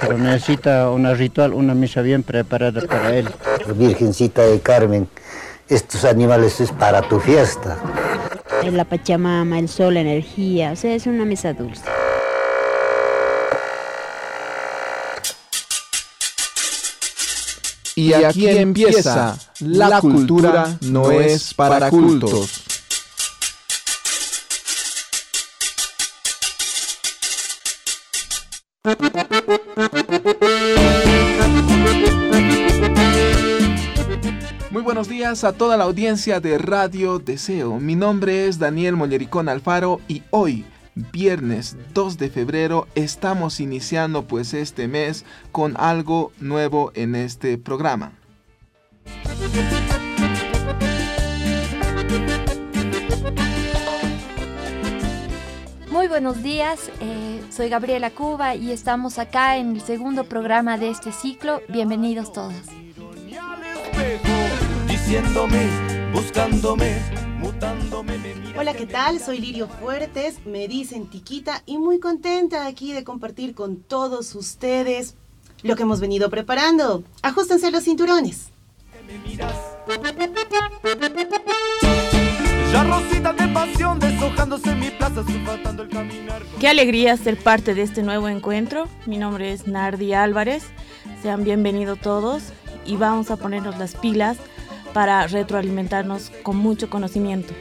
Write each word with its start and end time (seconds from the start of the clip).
Pero 0.00 0.18
necesita 0.18 0.90
una 0.90 1.14
ritual, 1.14 1.52
una 1.52 1.74
misa 1.74 2.02
bien 2.02 2.22
preparada 2.22 2.80
para 2.82 3.14
él. 3.16 3.28
Virgencita 3.74 4.42
de 4.42 4.60
Carmen, 4.60 5.08
estos 5.68 6.04
animales 6.04 6.60
es 6.60 6.72
para 6.72 7.02
tu 7.02 7.20
fiesta. 7.20 7.78
La 8.72 8.84
Pachamama, 8.84 9.58
el 9.58 9.68
sol, 9.68 9.94
la 9.94 10.00
energía, 10.00 10.72
o 10.72 10.76
sea, 10.76 10.94
es 10.94 11.06
una 11.06 11.24
misa 11.24 11.52
dulce. 11.52 11.82
Y 17.94 18.12
aquí 18.12 18.48
empieza, 18.48 19.36
la 19.60 20.00
cultura 20.00 20.78
no 20.82 21.10
es 21.10 21.52
para 21.54 21.90
cultos. 21.90 22.67
Muy 34.70 34.82
buenos 34.82 35.08
días 35.08 35.42
a 35.42 35.52
toda 35.52 35.76
la 35.76 35.84
audiencia 35.84 36.38
de 36.38 36.58
Radio 36.58 37.18
Deseo. 37.18 37.80
Mi 37.80 37.96
nombre 37.96 38.46
es 38.46 38.60
Daniel 38.60 38.94
Mollericón 38.94 39.48
Alfaro 39.48 40.00
y 40.06 40.22
hoy, 40.30 40.64
viernes 40.94 41.76
2 41.92 42.18
de 42.18 42.30
febrero, 42.30 42.86
estamos 42.94 43.58
iniciando 43.58 44.28
pues 44.28 44.54
este 44.54 44.86
mes 44.86 45.24
con 45.50 45.76
algo 45.76 46.30
nuevo 46.38 46.92
en 46.94 47.16
este 47.16 47.58
programa. 47.58 48.12
Muy 56.08 56.22
buenos 56.22 56.42
días, 56.42 56.90
eh, 57.02 57.44
soy 57.50 57.68
Gabriela 57.68 58.10
Cuba 58.10 58.54
y 58.54 58.72
estamos 58.72 59.18
acá 59.18 59.58
en 59.58 59.76
el 59.76 59.82
segundo 59.82 60.24
programa 60.24 60.78
de 60.78 60.88
este 60.88 61.12
ciclo. 61.12 61.60
Bienvenidos 61.68 62.32
todos. 62.32 62.54
Hola, 68.56 68.72
¿qué 68.72 68.86
tal? 68.86 69.20
Soy 69.20 69.38
Lirio 69.38 69.68
Fuertes, 69.68 70.46
me 70.46 70.66
dicen 70.66 71.10
Tiquita 71.10 71.62
y 71.66 71.76
muy 71.76 72.00
contenta 72.00 72.66
aquí 72.66 72.94
de 72.94 73.04
compartir 73.04 73.54
con 73.54 73.76
todos 73.76 74.34
ustedes 74.34 75.14
lo 75.62 75.76
que 75.76 75.82
hemos 75.82 76.00
venido 76.00 76.30
preparando. 76.30 77.04
Ajustense 77.20 77.70
los 77.70 77.84
cinturones. 77.84 78.48
Qué 86.60 86.68
alegría 86.68 87.16
ser 87.16 87.36
parte 87.36 87.74
de 87.74 87.82
este 87.82 88.02
nuevo 88.02 88.28
encuentro. 88.28 88.88
Mi 89.06 89.16
nombre 89.16 89.52
es 89.52 89.66
Nardi 89.66 90.12
Álvarez. 90.12 90.64
Sean 91.22 91.44
bienvenidos 91.44 91.98
todos 92.00 92.52
y 92.84 92.96
vamos 92.96 93.30
a 93.30 93.36
ponernos 93.36 93.78
las 93.78 93.94
pilas 93.94 94.36
para 94.92 95.26
retroalimentarnos 95.26 96.30
con 96.42 96.56
mucho 96.56 96.90
conocimiento. 96.90 97.54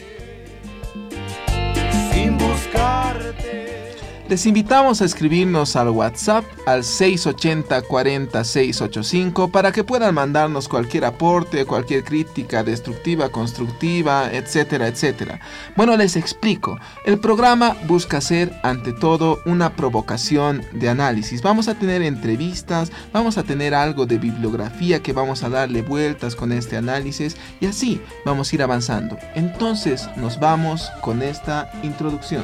Sin 2.12 2.38
buscarte. 2.38 3.87
Les 4.30 4.46
invitamos 4.46 5.02
a 5.02 5.06
escribirnos 5.06 5.78
al 5.78 5.88
WhatsApp 5.88 6.44
al 6.66 6.84
680 6.84 7.82
40 7.84 8.44
685 8.44 9.48
para 9.48 9.72
que 9.72 9.86
puedan 9.86 10.16
mandarnos 10.16 10.68
cualquier 10.68 11.06
aporte, 11.06 11.64
cualquier 11.64 12.04
crítica 12.04 12.62
destructiva, 12.62 13.30
constructiva, 13.30 14.30
etcétera, 14.30 14.88
etcétera. 14.88 15.40
Bueno, 15.78 15.96
les 15.96 16.18
explico. 16.18 16.78
El 17.06 17.20
programa 17.20 17.78
busca 17.88 18.20
ser 18.20 18.52
ante 18.64 18.92
todo 18.92 19.40
una 19.46 19.78
provocación 19.78 20.62
de 20.74 20.90
análisis. 20.90 21.42
Vamos 21.42 21.70
a 21.70 21.76
tener 21.76 22.02
entrevistas, 22.02 22.92
vamos 23.14 23.38
a 23.38 23.44
tener 23.44 23.74
algo 23.74 24.06
de 24.06 24.18
bibliografía 24.18 25.02
que 25.02 25.14
vamos 25.14 25.44
a 25.44 25.50
darle 25.50 25.84
vueltas 25.84 26.36
con 26.36 26.52
este 26.52 26.76
análisis 26.76 27.38
y 27.62 27.68
así 27.68 28.02
vamos 28.26 28.52
a 28.52 28.56
ir 28.56 28.62
avanzando. 28.62 29.18
Entonces 29.36 30.10
nos 30.18 30.38
vamos 30.38 30.92
con 31.00 31.22
esta 31.22 31.72
introducción. 31.82 32.44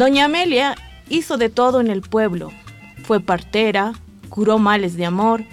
Doña 0.00 0.24
Amelia 0.24 0.76
hizo 1.10 1.36
de 1.36 1.50
todo 1.50 1.78
en 1.78 1.88
el 1.88 2.00
pueblo. 2.00 2.50
Fue 3.04 3.20
partera, 3.20 3.92
curó 4.30 4.58
males 4.58 4.96
de 4.96 5.04
amor, 5.04 5.44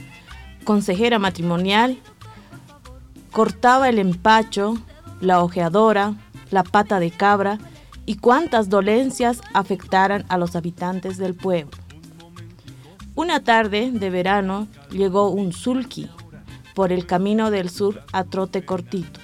consejera 0.64 1.20
matrimonial, 1.20 1.98
cortaba 3.34 3.90
el 3.90 4.00
empacho, 4.00 4.78
la 5.20 5.44
ojeadora, 5.44 6.14
la 6.50 6.64
pata 6.64 7.02
de 7.02 7.12
cabra 7.12 7.58
y 8.06 8.16
cuantas 8.16 8.70
dolencias 8.70 9.42
afectaran 9.54 10.24
a 10.30 10.38
los 10.38 10.56
habitantes 10.56 11.18
del 11.18 11.36
pueblo. 11.36 11.78
Una 13.16 13.44
tarde 13.44 13.92
de 13.92 14.10
verano 14.10 14.70
llegó 14.92 15.30
un 15.30 15.52
sulky 15.52 16.10
por 16.74 16.94
el 16.94 17.06
camino 17.06 17.52
del 17.52 17.70
sur 17.70 18.02
a 18.14 18.24
trote 18.24 18.64
cortito. 18.64 19.20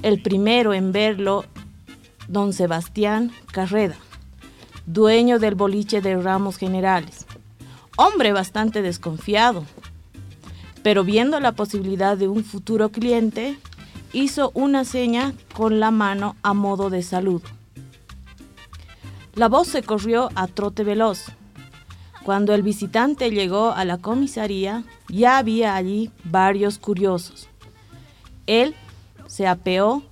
El 0.00 0.22
primero 0.22 0.72
en 0.72 0.92
verlo, 0.92 1.44
don 2.28 2.54
Sebastián 2.54 3.30
Carreda, 3.52 3.96
dueño 4.86 5.40
del 5.40 5.56
boliche 5.56 6.00
de 6.00 6.16
Ramos 6.16 6.56
Generales. 6.56 7.26
Hombre 7.96 8.32
bastante 8.32 8.82
desconfiado, 8.82 9.64
pero 10.82 11.02
viendo 11.02 11.40
la 11.40 11.52
posibilidad 11.52 12.16
de 12.16 12.28
un 12.28 12.44
futuro 12.44 12.90
cliente, 12.90 13.58
hizo 14.12 14.52
una 14.54 14.84
seña 14.84 15.34
con 15.54 15.80
la 15.80 15.90
mano 15.90 16.36
a 16.42 16.54
modo 16.54 16.88
de 16.88 17.02
saludo. 17.02 17.48
La 19.34 19.48
voz 19.48 19.68
se 19.68 19.82
corrió 19.82 20.30
a 20.34 20.46
trote 20.46 20.84
veloz. 20.84 21.24
Cuando 22.24 22.54
el 22.54 22.62
visitante 22.62 23.30
llegó 23.30 23.72
a 23.72 23.84
la 23.84 23.98
comisaría, 23.98 24.84
ya 25.08 25.38
había 25.38 25.74
allí 25.74 26.10
varios 26.24 26.78
curiosos. 26.78 27.48
Él 28.46 28.74
se 29.26 29.46
apeó 29.46 30.02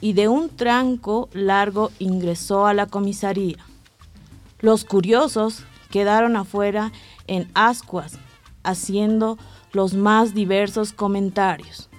y 0.00 0.12
de 0.14 0.28
un 0.28 0.48
tranco 0.48 1.28
largo 1.32 1.90
ingresó 1.98 2.66
a 2.66 2.74
la 2.74 2.86
comisaría. 2.86 3.58
Los 4.62 4.84
curiosos 4.84 5.64
quedaron 5.90 6.36
afuera 6.36 6.92
en 7.26 7.50
ascuas, 7.54 8.18
haciendo 8.62 9.36
los 9.72 9.92
más 9.94 10.34
diversos 10.34 10.92
comentarios. 10.92 11.90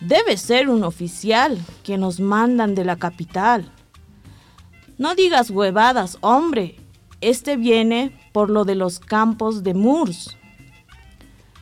Debe 0.00 0.36
ser 0.36 0.68
un 0.68 0.82
oficial 0.82 1.56
que 1.84 1.96
nos 1.96 2.18
mandan 2.18 2.74
de 2.74 2.84
la 2.84 2.96
capital. 2.96 3.70
No 4.98 5.14
digas 5.14 5.50
huevadas, 5.50 6.18
hombre. 6.22 6.76
Este 7.20 7.56
viene 7.56 8.18
por 8.32 8.50
lo 8.50 8.64
de 8.64 8.74
los 8.74 8.98
campos 8.98 9.62
de 9.62 9.74
Murs. 9.74 10.36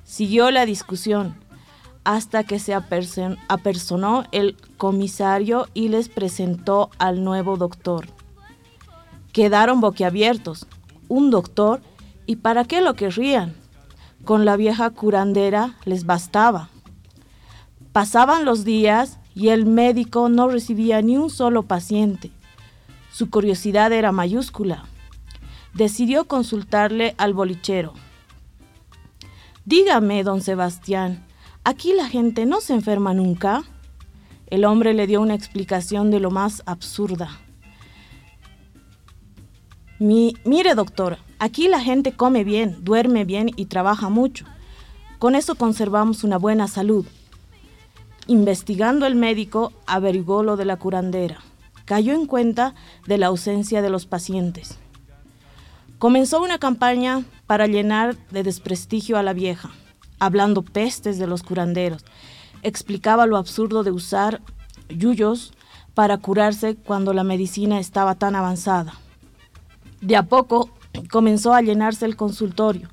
Siguió 0.04 0.50
la 0.50 0.64
discusión 0.64 1.36
hasta 2.02 2.44
que 2.44 2.58
se 2.58 2.74
apersonó 2.74 4.24
el 4.32 4.56
comisario 4.78 5.68
y 5.74 5.88
les 5.88 6.08
presentó 6.08 6.90
al 6.98 7.24
nuevo 7.24 7.56
doctor 7.58 8.13
quedaron 9.34 9.80
boquiabiertos. 9.80 10.66
Un 11.08 11.30
doctor, 11.30 11.82
¿y 12.24 12.36
para 12.36 12.64
qué 12.64 12.80
lo 12.80 12.94
querrían? 12.94 13.52
Con 14.24 14.44
la 14.44 14.56
vieja 14.56 14.88
curandera 14.90 15.74
les 15.84 16.06
bastaba. 16.06 16.70
Pasaban 17.92 18.44
los 18.44 18.64
días 18.64 19.18
y 19.34 19.48
el 19.48 19.66
médico 19.66 20.28
no 20.28 20.46
recibía 20.46 21.02
ni 21.02 21.16
un 21.18 21.30
solo 21.30 21.64
paciente. 21.64 22.30
Su 23.12 23.28
curiosidad 23.28 23.92
era 23.92 24.12
mayúscula. 24.12 24.84
Decidió 25.74 26.26
consultarle 26.26 27.16
al 27.18 27.34
bolichero. 27.34 27.92
Dígame, 29.64 30.22
don 30.22 30.42
Sebastián, 30.42 31.26
¿aquí 31.64 31.92
la 31.92 32.08
gente 32.08 32.46
no 32.46 32.60
se 32.60 32.72
enferma 32.74 33.14
nunca? 33.14 33.64
El 34.46 34.64
hombre 34.64 34.94
le 34.94 35.08
dio 35.08 35.20
una 35.20 35.34
explicación 35.34 36.12
de 36.12 36.20
lo 36.20 36.30
más 36.30 36.62
absurda 36.66 37.40
mire 39.98 40.74
doctor, 40.74 41.18
aquí 41.38 41.68
la 41.68 41.80
gente 41.80 42.12
come 42.12 42.44
bien, 42.44 42.84
duerme 42.84 43.24
bien 43.24 43.50
y 43.56 43.66
trabaja 43.66 44.08
mucho. 44.08 44.44
Con 45.18 45.34
eso 45.34 45.54
conservamos 45.54 46.24
una 46.24 46.36
buena 46.36 46.68
salud. 46.68 47.06
Investigando 48.26 49.06
el 49.06 49.14
médico, 49.14 49.72
averiguó 49.86 50.42
lo 50.42 50.56
de 50.56 50.64
la 50.64 50.76
curandera. 50.76 51.38
Cayó 51.84 52.14
en 52.14 52.26
cuenta 52.26 52.74
de 53.06 53.18
la 53.18 53.26
ausencia 53.26 53.82
de 53.82 53.90
los 53.90 54.06
pacientes. 54.06 54.78
Comenzó 55.98 56.42
una 56.42 56.58
campaña 56.58 57.22
para 57.46 57.66
llenar 57.66 58.16
de 58.30 58.42
desprestigio 58.42 59.16
a 59.16 59.22
la 59.22 59.32
vieja, 59.32 59.70
hablando 60.18 60.62
pestes 60.62 61.18
de 61.18 61.26
los 61.26 61.42
curanderos. 61.42 62.04
Explicaba 62.62 63.26
lo 63.26 63.36
absurdo 63.36 63.84
de 63.84 63.90
usar 63.90 64.40
yuyos 64.88 65.52
para 65.94 66.18
curarse 66.18 66.76
cuando 66.76 67.12
la 67.12 67.24
medicina 67.24 67.78
estaba 67.78 68.14
tan 68.14 68.34
avanzada. 68.34 68.94
De 70.04 70.16
a 70.16 70.24
poco 70.24 70.68
comenzó 71.10 71.54
a 71.54 71.62
llenarse 71.62 72.04
el 72.04 72.14
consultorio. 72.14 72.90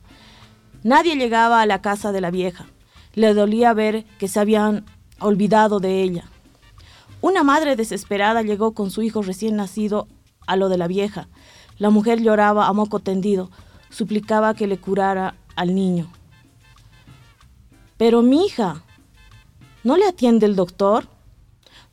Nadie 0.81 1.17
llegaba 1.17 1.61
a 1.61 1.65
la 1.65 1.81
casa 1.81 2.13
de 2.13 2.21
la 2.21 2.31
vieja. 2.31 2.67
Le 3.15 3.33
dolía 3.33 3.73
ver 3.73 4.05
que 4.17 4.29
se 4.29 4.39
habían 4.39 4.85
olvidado 5.19 5.81
de 5.81 6.03
ella. 6.03 6.23
Una 7.19 7.43
madre 7.43 7.75
desesperada 7.75 8.43
llegó 8.43 8.71
con 8.71 8.91
su 8.91 9.01
hijo 9.01 9.21
recién 9.23 9.57
nacido 9.57 10.07
a 10.47 10.55
lo 10.55 10.69
de 10.69 10.77
la 10.77 10.87
vieja. 10.87 11.27
La 11.79 11.89
mujer 11.89 12.21
lloraba 12.21 12.67
a 12.67 12.73
moco 12.73 12.99
tendido, 12.99 13.51
suplicaba 13.89 14.53
que 14.53 14.67
le 14.67 14.77
curara 14.77 15.35
al 15.57 15.75
niño. 15.75 16.09
Pero 17.97 18.21
mi 18.21 18.45
hija, 18.45 18.83
¿no 19.83 19.97
le 19.97 20.07
atiende 20.07 20.45
el 20.45 20.55
doctor? 20.55 21.09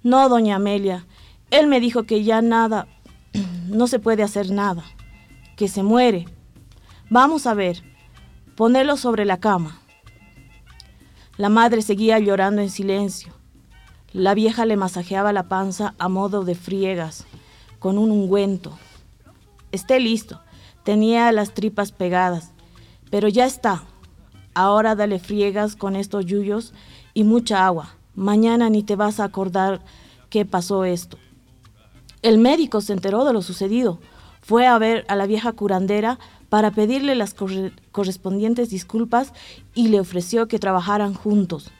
No, 0.04 0.28
doña 0.28 0.54
Amelia. 0.54 1.06
Él 1.50 1.66
me 1.66 1.80
dijo 1.80 2.04
que 2.04 2.22
ya 2.22 2.40
nada, 2.40 2.86
no 3.66 3.88
se 3.88 3.98
puede 3.98 4.22
hacer 4.22 4.52
nada, 4.52 4.84
que 5.58 5.66
se 5.66 5.82
muere. 5.82 6.24
Vamos 7.10 7.48
a 7.48 7.52
ver, 7.52 7.82
ponelo 8.54 8.96
sobre 8.96 9.24
la 9.24 9.40
cama. 9.40 9.80
La 11.36 11.48
madre 11.48 11.82
seguía 11.82 12.20
llorando 12.20 12.62
en 12.62 12.70
silencio. 12.70 13.34
La 14.12 14.34
vieja 14.34 14.66
le 14.66 14.76
masajeaba 14.76 15.32
la 15.32 15.48
panza 15.48 15.96
a 15.98 16.08
modo 16.08 16.44
de 16.44 16.54
friegas, 16.54 17.26
con 17.80 17.98
un 17.98 18.12
ungüento. 18.12 18.78
Esté 19.72 19.98
listo. 19.98 20.40
Tenía 20.84 21.32
las 21.32 21.52
tripas 21.54 21.90
pegadas, 21.90 22.52
pero 23.10 23.26
ya 23.26 23.44
está. 23.44 23.82
Ahora 24.54 24.94
dale 24.94 25.18
friegas 25.18 25.74
con 25.74 25.96
estos 25.96 26.24
yuyos 26.24 26.72
y 27.14 27.24
mucha 27.24 27.66
agua. 27.66 27.96
Mañana 28.14 28.70
ni 28.70 28.84
te 28.84 28.94
vas 28.94 29.18
a 29.18 29.24
acordar 29.24 29.84
qué 30.30 30.44
pasó 30.44 30.84
esto. 30.84 31.18
El 32.22 32.38
médico 32.38 32.80
se 32.80 32.92
enteró 32.92 33.24
de 33.24 33.32
lo 33.32 33.42
sucedido. 33.42 33.98
Fue 34.48 34.66
a 34.66 34.78
ver 34.78 35.04
a 35.08 35.14
la 35.14 35.26
vieja 35.26 35.52
curandera 35.52 36.18
para 36.48 36.70
pedirle 36.70 37.14
las 37.14 37.34
correspondientes 37.92 38.70
disculpas 38.70 39.34
y 39.74 39.88
le 39.88 40.00
ofreció 40.00 40.48
que 40.48 40.58
trabajaran 40.58 41.12
juntos. 41.12 41.70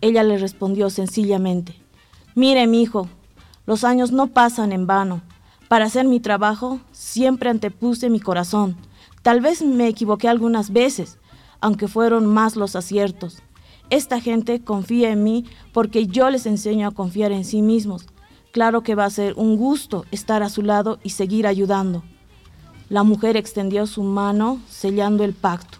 Ella 0.00 0.24
le 0.24 0.36
respondió 0.36 0.90
sencillamente, 0.90 1.76
Mire, 2.34 2.66
mi 2.66 2.82
hijo, 2.82 3.08
los 3.64 3.84
años 3.84 4.10
no 4.10 4.26
pasan 4.26 4.72
en 4.72 4.88
vano. 4.88 5.22
Para 5.68 5.84
hacer 5.84 6.04
mi 6.08 6.18
trabajo 6.18 6.80
siempre 6.90 7.48
antepuse 7.48 8.10
mi 8.10 8.18
corazón. 8.18 8.76
Tal 9.22 9.40
vez 9.40 9.62
me 9.62 9.86
equivoqué 9.86 10.26
algunas 10.26 10.72
veces, 10.72 11.20
aunque 11.60 11.86
fueron 11.86 12.26
más 12.26 12.56
los 12.56 12.74
aciertos. 12.74 13.40
Esta 13.88 14.20
gente 14.20 14.64
confía 14.64 15.10
en 15.10 15.22
mí 15.22 15.44
porque 15.72 16.08
yo 16.08 16.28
les 16.30 16.46
enseño 16.46 16.88
a 16.88 16.90
confiar 16.90 17.30
en 17.30 17.44
sí 17.44 17.62
mismos. 17.62 18.04
Claro 18.50 18.82
que 18.82 18.96
va 18.96 19.04
a 19.04 19.10
ser 19.10 19.34
un 19.36 19.56
gusto 19.56 20.06
estar 20.10 20.42
a 20.42 20.48
su 20.48 20.62
lado 20.62 20.98
y 21.04 21.10
seguir 21.10 21.46
ayudando. 21.46 22.02
La 22.88 23.02
mujer 23.02 23.36
extendió 23.36 23.86
su 23.86 24.04
mano 24.04 24.60
sellando 24.68 25.24
el 25.24 25.32
pacto. 25.32 25.78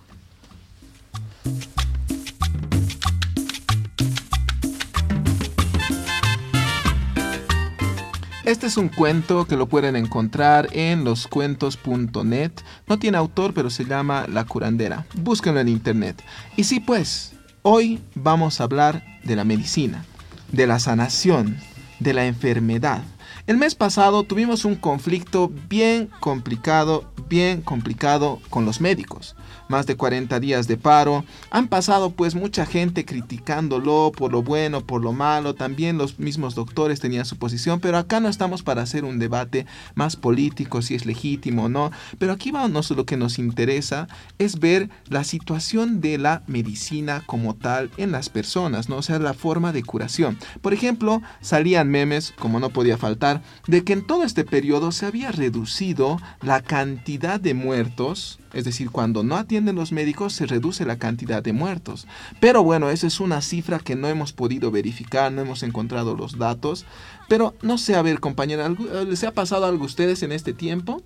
Este 8.45 8.67
es 8.67 8.77
un 8.77 8.89
cuento 8.89 9.45
que 9.47 9.57
lo 9.57 9.67
pueden 9.67 9.97
encontrar 9.97 10.69
en 10.73 11.05
loscuentos.net. 11.05 12.53
No 12.89 12.99
tiene 12.99 13.19
autor, 13.19 13.55
pero 13.55 13.71
se 13.71 13.85
llama 13.85 14.27
La 14.29 14.45
curandera. 14.45 15.07
Búsquenlo 15.15 15.61
en 15.61 15.69
internet. 15.69 16.23
Y 16.57 16.65
sí, 16.65 16.81
pues, 16.81 17.33
hoy 17.63 18.01
vamos 18.15 18.61
a 18.61 18.65
hablar 18.65 19.05
de 19.25 19.35
la 19.35 19.45
medicina, 19.45 20.05
de 20.51 20.67
la 20.69 20.79
sanación, 20.79 21.57
de 21.99 22.15
la 22.15 22.27
enfermedad. 22.27 23.03
El 23.47 23.59
mes 23.59 23.77
pasado 23.77 24.25
tuvimos 24.25 24.65
un 24.65 24.75
conflicto 24.75 25.53
bien 25.69 26.11
complicado, 26.19 27.05
bien 27.29 27.63
complicado 27.63 28.41
con 28.51 28.65
los 28.65 28.81
médicos 28.81 29.37
más 29.69 29.87
de 29.87 29.97
40 29.97 30.39
días 30.41 30.69
de 30.69 30.77
paro. 30.77 31.25
Han 31.51 31.69
pasado 31.69 32.11
pues 32.11 32.35
mucha 32.35 32.67
gente 32.67 33.05
criticándolo 33.05 34.13
por 34.17 34.33
lo 34.33 34.43
bueno, 34.43 34.83
por 34.83 35.03
lo 35.03 35.13
malo. 35.13 35.55
También 35.55 35.99
los 35.99 36.19
mismos 36.19 36.55
doctores 36.55 37.01
tenían 37.01 37.25
su 37.25 37.37
posición, 37.37 37.81
pero 37.81 37.99
acá 37.99 38.21
no 38.21 38.29
estamos 38.29 38.63
para 38.63 38.83
hacer 38.83 39.05
un 39.05 39.19
debate 39.19 39.67
más 39.95 40.17
político, 40.17 40.83
si 40.83 40.95
es 40.95 41.07
legítimo 41.07 41.65
o 41.65 41.69
no. 41.69 41.91
Pero 42.19 42.33
aquí 42.33 42.51
vamos, 42.51 42.91
lo 42.91 43.07
que 43.07 43.17
nos 43.17 43.39
interesa 43.39 44.09
es 44.39 44.59
ver 44.59 44.91
la 45.09 45.25
situación 45.25 46.01
de 46.01 46.19
la 46.19 46.43
medicina 46.47 47.23
como 47.27 47.55
tal 47.55 47.91
en 47.97 48.13
las 48.13 48.29
personas, 48.29 48.89
¿no? 48.89 48.97
O 48.97 49.03
sea, 49.03 49.19
la 49.19 49.35
forma 49.35 49.73
de 49.73 49.83
curación. 49.83 50.39
Por 50.61 50.73
ejemplo, 50.73 51.23
salían 51.41 51.89
memes, 51.89 52.33
como 52.39 52.61
no 52.61 52.71
podía 52.71 52.99
faltar, 52.99 53.43
de 53.67 53.85
que 53.85 53.93
en 53.93 54.07
todo 54.07 54.25
este 54.25 54.45
periodo 54.45 54.93
se 54.93 55.07
había 55.07 55.33
reducido 55.33 56.19
la 56.43 56.63
cantidad 56.63 57.41
de 57.41 57.55
muertos 57.55 58.39
es 58.57 58.65
decir, 58.65 58.91
cuando 58.91 59.23
no 59.23 59.37
atienden 59.37 59.77
los 59.77 59.93
médicos 59.93 60.33
se 60.33 60.47
reduce 60.47 60.85
la 60.87 60.99
cantidad 60.99 61.43
de 61.43 61.53
muertos. 61.53 62.07
Pero 62.41 62.63
bueno, 62.63 62.91
esa 62.91 63.07
es 63.07 63.21
una 63.21 63.43
cifra 63.43 63.79
que 63.79 63.97
no 63.97 64.09
hemos 64.09 64.33
podido 64.33 64.71
verificar, 64.71 65.31
no 65.31 65.43
hemos 65.43 65.63
encontrado 65.63 66.17
los 66.17 66.39
datos. 66.39 66.87
Pero 67.29 67.55
no 67.63 67.77
sé, 67.77 67.95
a 67.95 68.03
ver, 68.03 68.19
compañera, 68.19 68.75
¿les 69.07 69.25
ha 69.25 69.33
pasado 69.33 69.67
algo 69.67 69.85
a 69.85 69.87
ustedes 69.87 70.23
en 70.23 70.33
este 70.33 70.53
tiempo? 70.53 71.03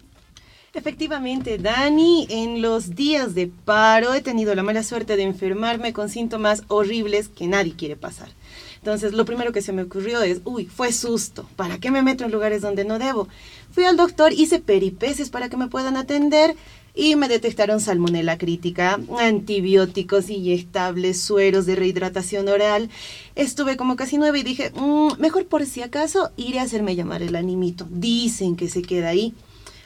Efectivamente, 0.73 1.58
Dani, 1.58 2.29
en 2.31 2.62
los 2.62 2.94
días 2.94 3.35
de 3.35 3.49
paro 3.49 4.14
he 4.14 4.20
tenido 4.20 4.55
la 4.55 4.62
mala 4.62 4.85
suerte 4.85 5.17
de 5.17 5.25
enfermarme 5.25 5.93
con 5.93 6.08
síntomas 6.08 6.62
horribles 6.69 7.29
que 7.29 7.49
nadie 7.49 7.75
quiere 7.75 7.96
pasar. 7.96 8.29
Entonces, 8.76 9.12
lo 9.12 9.25
primero 9.25 9.53
que 9.53 9.62
se 9.62 9.73
me 9.73 9.82
ocurrió 9.82 10.23
es, 10.23 10.41
uy, 10.44 10.67
fue 10.67 10.93
susto, 10.93 11.44
¿para 11.56 11.79
qué 11.79 11.91
me 11.91 12.03
meto 12.03 12.25
en 12.25 12.31
lugares 12.31 12.62
donde 12.62 12.85
no 12.85 13.00
debo? 13.00 13.26
Fui 13.73 13.85
al 13.85 13.96
doctor, 13.96 14.32
hice 14.32 14.61
peripeces 14.61 15.29
para 15.29 15.49
que 15.49 15.56
me 15.56 15.67
puedan 15.67 15.96
atender, 15.96 16.55
y 16.95 17.17
me 17.17 17.29
detectaron 17.29 17.81
salmonela 17.81 18.39
crítica, 18.39 19.01
antibióticos 19.19 20.31
inyectables, 20.31 21.21
sueros 21.21 21.67
de 21.67 21.77
rehidratación 21.77 22.49
oral. 22.49 22.91
Estuve 23.35 23.77
como 23.77 23.97
casi 23.97 24.19
nueve 24.19 24.41
y 24.41 24.43
dije, 24.43 24.73
mm, 24.75 25.21
mejor 25.21 25.47
por 25.47 25.67
si 25.67 25.83
acaso 25.83 26.31
iré 26.37 26.59
a 26.59 26.65
hacerme 26.65 26.97
llamar 26.97 27.23
el 27.23 27.37
animito. 27.37 27.87
Dicen 27.91 28.57
que 28.57 28.69
se 28.69 28.83
queda 28.83 29.09
ahí. 29.09 29.35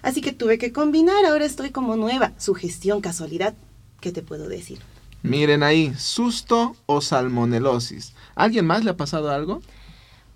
Así 0.02 0.20
que 0.20 0.32
tuve 0.32 0.58
que 0.58 0.72
combinar, 0.72 1.24
ahora 1.24 1.46
estoy 1.46 1.70
como 1.70 1.96
nueva. 1.96 2.32
Sugestión, 2.38 3.00
casualidad, 3.00 3.54
¿qué 4.00 4.12
te 4.12 4.22
puedo 4.22 4.48
decir? 4.48 4.78
Miren 5.22 5.62
ahí, 5.62 5.94
susto 5.96 6.76
o 6.84 7.00
salmonelosis. 7.00 8.12
¿Alguien 8.34 8.66
más 8.66 8.84
le 8.84 8.90
ha 8.90 8.96
pasado 8.96 9.30
algo? 9.30 9.62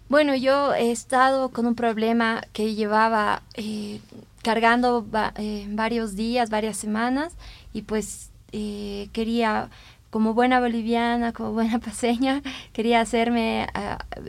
Bueno, 0.09 0.35
yo 0.35 0.72
he 0.72 0.91
estado 0.91 1.51
con 1.51 1.67
un 1.67 1.75
problema 1.75 2.43
que 2.55 2.75
llevaba 2.75 3.43
eh, 3.53 4.01
cargando 4.42 5.06
eh, 5.36 5.66
varios 5.70 6.16
días, 6.16 6.50
varias 6.50 6.76
semanas, 6.76 7.34
y 7.72 7.82
pues 7.82 8.30
eh, 8.52 9.08
quería, 9.12 9.70
como 10.10 10.34
buena 10.34 10.60
boliviana, 10.60 11.32
como 11.32 11.52
buena 11.52 11.78
paseña, 11.80 12.42
quería 12.72 13.00
hacerme 13.00 13.66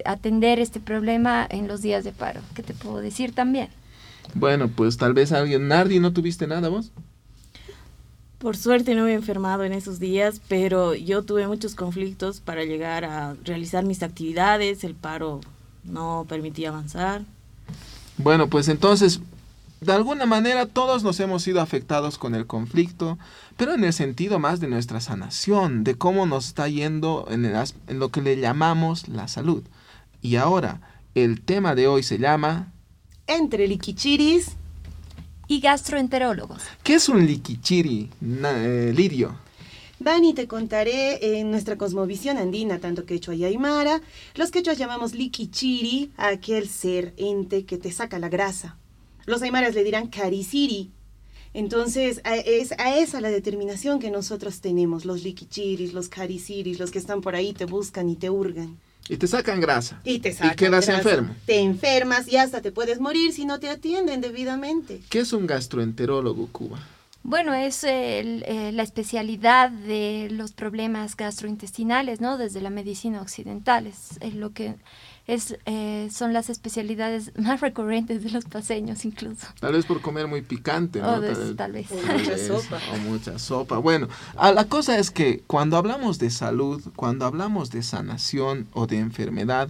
atender 0.05 0.59
este 0.59 0.79
problema 0.79 1.47
en 1.49 1.67
los 1.67 1.81
días 1.81 2.03
de 2.03 2.11
paro. 2.11 2.41
¿Qué 2.53 2.63
te 2.63 2.73
puedo 2.73 2.97
decir 2.97 3.33
también? 3.33 3.69
Bueno, 4.33 4.67
pues 4.67 4.97
tal 4.97 5.13
vez 5.13 5.31
alguien, 5.31 5.67
Nardi, 5.67 5.99
¿no 5.99 6.13
tuviste 6.13 6.47
nada 6.47 6.69
vos? 6.69 6.91
Por 8.37 8.55
suerte 8.55 8.95
no 8.95 9.03
me 9.03 9.11
he 9.11 9.15
enfermado 9.15 9.65
en 9.65 9.73
esos 9.73 9.99
días, 9.99 10.39
pero 10.47 10.95
yo 10.95 11.23
tuve 11.23 11.45
muchos 11.47 11.75
conflictos 11.75 12.39
para 12.39 12.63
llegar 12.63 13.03
a 13.03 13.35
realizar 13.43 13.83
mis 13.83 14.01
actividades, 14.01 14.85
el 14.85 14.95
paro 14.95 15.41
no 15.83 16.25
permitía 16.29 16.69
avanzar. 16.69 17.23
Bueno, 18.17 18.47
pues 18.47 18.69
entonces 18.69 19.19
de 19.81 19.93
alguna 19.93 20.25
manera 20.25 20.65
todos 20.65 21.03
nos 21.03 21.19
hemos 21.19 21.43
sido 21.43 21.61
afectados 21.61 22.17
con 22.17 22.35
el 22.35 22.45
conflicto, 22.45 23.17
pero 23.55 23.73
en 23.73 23.83
el 23.83 23.93
sentido 23.93 24.39
más 24.39 24.59
de 24.59 24.67
nuestra 24.67 24.99
sanación, 24.99 25.83
de 25.83 25.95
cómo 25.95 26.25
nos 26.25 26.47
está 26.47 26.67
yendo 26.67 27.27
en, 27.29 27.45
en 27.45 27.99
lo 27.99 28.09
que 28.09 28.21
le 28.21 28.37
llamamos 28.37 29.07
la 29.07 29.27
salud. 29.27 29.63
Y 30.21 30.35
ahora, 30.35 30.81
el 31.15 31.41
tema 31.41 31.75
de 31.75 31.87
hoy 31.87 32.03
se 32.03 32.17
llama... 32.17 32.73
Entre 33.27 33.67
liquichiris 33.67 34.53
y 35.47 35.59
gastroenterólogos. 35.61 36.63
¿Qué 36.83 36.95
es 36.95 37.07
un 37.09 37.25
liquichiri, 37.25 38.09
eh, 38.21 38.93
Lirio? 38.95 39.35
Dani, 39.99 40.33
te 40.33 40.47
contaré 40.47 41.39
en 41.39 41.51
nuestra 41.51 41.77
cosmovisión 41.77 42.37
andina, 42.37 42.79
tanto 42.79 43.05
quechua 43.05 43.35
y 43.35 43.43
aymara, 43.43 44.01
los 44.35 44.49
quechuas 44.49 44.77
llamamos 44.77 45.13
liquichiri 45.13 46.11
a 46.15 46.29
aquel 46.29 46.69
ser, 46.69 47.13
ente 47.17 47.65
que 47.65 47.77
te 47.77 47.91
saca 47.91 48.17
la 48.17 48.29
grasa. 48.29 48.77
Los 49.29 49.43
aymaras 49.43 49.75
le 49.75 49.83
dirán 49.83 50.07
cariciri. 50.07 50.89
Entonces, 51.53 52.19
es 52.45 52.71
a 52.79 52.97
esa 52.97 53.21
la 53.21 53.29
determinación 53.29 53.99
que 53.99 54.09
nosotros 54.09 54.59
tenemos, 54.59 55.05
los 55.05 55.23
liquichiris, 55.23 55.93
los 55.93 56.09
cariciris, 56.09 56.79
los 56.79 56.89
que 56.89 56.97
están 56.97 57.21
por 57.21 57.35
ahí 57.35 57.53
te 57.53 57.65
buscan 57.65 58.09
y 58.09 58.15
te 58.15 58.31
hurgan. 58.31 58.79
Y 59.07 59.17
te 59.17 59.27
sacan 59.27 59.61
grasa. 59.61 60.01
Y 60.03 60.17
te 60.17 60.33
sacan 60.33 60.53
Y 60.53 60.55
quedas 60.55 60.89
enfermo. 60.89 61.35
Te 61.45 61.59
enfermas 61.59 62.27
y 62.27 62.37
hasta 62.37 62.63
te 62.63 62.71
puedes 62.71 62.99
morir 62.99 63.31
si 63.31 63.45
no 63.45 63.59
te 63.59 63.69
atienden 63.69 64.19
debidamente. 64.19 64.99
¿Qué 65.09 65.19
es 65.19 65.31
un 65.31 65.45
gastroenterólogo, 65.45 66.47
Cuba? 66.51 66.79
Bueno, 67.21 67.53
es 67.53 67.83
el, 67.83 68.43
eh, 68.47 68.71
la 68.71 68.81
especialidad 68.81 69.69
de 69.69 70.29
los 70.31 70.53
problemas 70.53 71.15
gastrointestinales, 71.15 72.19
¿no? 72.19 72.39
Desde 72.39 72.61
la 72.61 72.71
medicina 72.71 73.21
occidental, 73.21 73.85
es, 73.85 74.17
es 74.21 74.33
lo 74.33 74.53
que 74.53 74.73
es, 75.29 75.59
eh, 75.67 76.09
son 76.11 76.33
las 76.33 76.49
especialidades 76.49 77.31
más 77.37 77.61
recurrentes 77.61 78.23
de 78.23 78.31
los 78.31 78.45
paseños 78.45 79.05
incluso. 79.05 79.45
Tal 79.59 79.73
vez 79.73 79.85
por 79.85 80.01
comer 80.01 80.27
muy 80.27 80.41
picante, 80.41 81.01
¿no? 81.01 81.13
O 81.13 81.55
tal 81.55 81.71
vez. 81.71 81.87
O 81.91 81.95
mucha 81.95 82.37
sopa. 82.37 82.79
O 82.93 82.97
mucha 82.97 83.37
sopa. 83.37 83.77
Bueno, 83.77 84.07
la 84.35 84.65
cosa 84.65 84.97
es 84.97 85.11
que 85.11 85.43
cuando 85.45 85.77
hablamos 85.77 86.17
de 86.17 86.31
salud, 86.31 86.81
cuando 86.95 87.25
hablamos 87.25 87.69
de 87.69 87.83
sanación 87.83 88.67
o 88.73 88.87
de 88.87 88.97
enfermedad, 88.97 89.69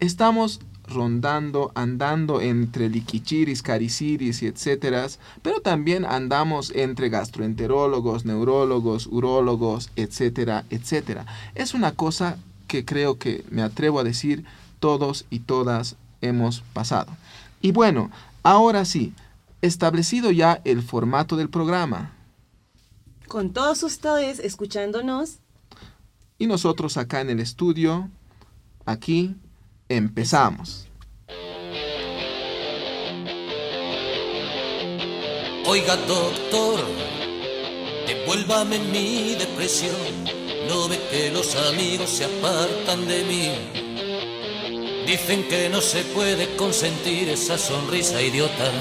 estamos 0.00 0.60
rondando, 0.88 1.70
andando 1.74 2.40
entre 2.40 2.88
liquichiris, 2.88 3.62
cariciris 3.62 4.42
y 4.42 4.46
etcétera, 4.46 5.06
pero 5.42 5.60
también 5.60 6.04
andamos 6.04 6.72
entre 6.74 7.10
gastroenterólogos, 7.10 8.24
neurólogos, 8.24 9.06
urólogos, 9.06 9.90
etcétera, 9.94 10.64
etcétera. 10.70 11.26
Es 11.54 11.74
una 11.74 11.92
cosa 11.92 12.38
que 12.66 12.84
creo 12.84 13.18
que 13.18 13.44
me 13.50 13.62
atrevo 13.62 14.00
a 14.00 14.04
decir 14.04 14.44
todos 14.86 15.24
y 15.30 15.40
todas 15.40 15.96
hemos 16.20 16.60
pasado. 16.72 17.10
Y 17.60 17.72
bueno, 17.72 18.08
ahora 18.44 18.84
sí, 18.84 19.14
establecido 19.60 20.30
ya 20.30 20.60
el 20.62 20.80
formato 20.80 21.36
del 21.36 21.48
programa 21.48 22.12
Con 23.26 23.52
todos 23.52 23.82
ustedes 23.82 24.38
escuchándonos, 24.38 25.38
y 26.38 26.46
nosotros 26.46 26.96
acá 26.98 27.20
en 27.20 27.30
el 27.30 27.40
estudio, 27.40 28.08
aquí 28.84 29.34
empezamos. 29.88 30.86
Oiga, 35.66 35.96
doctor, 35.96 36.78
devuélvame 38.06 38.78
mi 38.78 39.34
depresión. 39.34 39.96
No 40.68 40.86
ve 40.88 41.00
que 41.10 41.32
los 41.32 41.56
amigos 41.56 42.08
se 42.08 42.24
apartan 42.26 43.08
de 43.08 43.24
mí. 43.24 43.85
Dicen 45.06 45.44
que 45.48 45.68
no 45.68 45.80
se 45.80 46.02
puede 46.02 46.56
consentir 46.56 47.28
esa 47.28 47.56
sonrisa 47.56 48.20
idiota. 48.20 48.72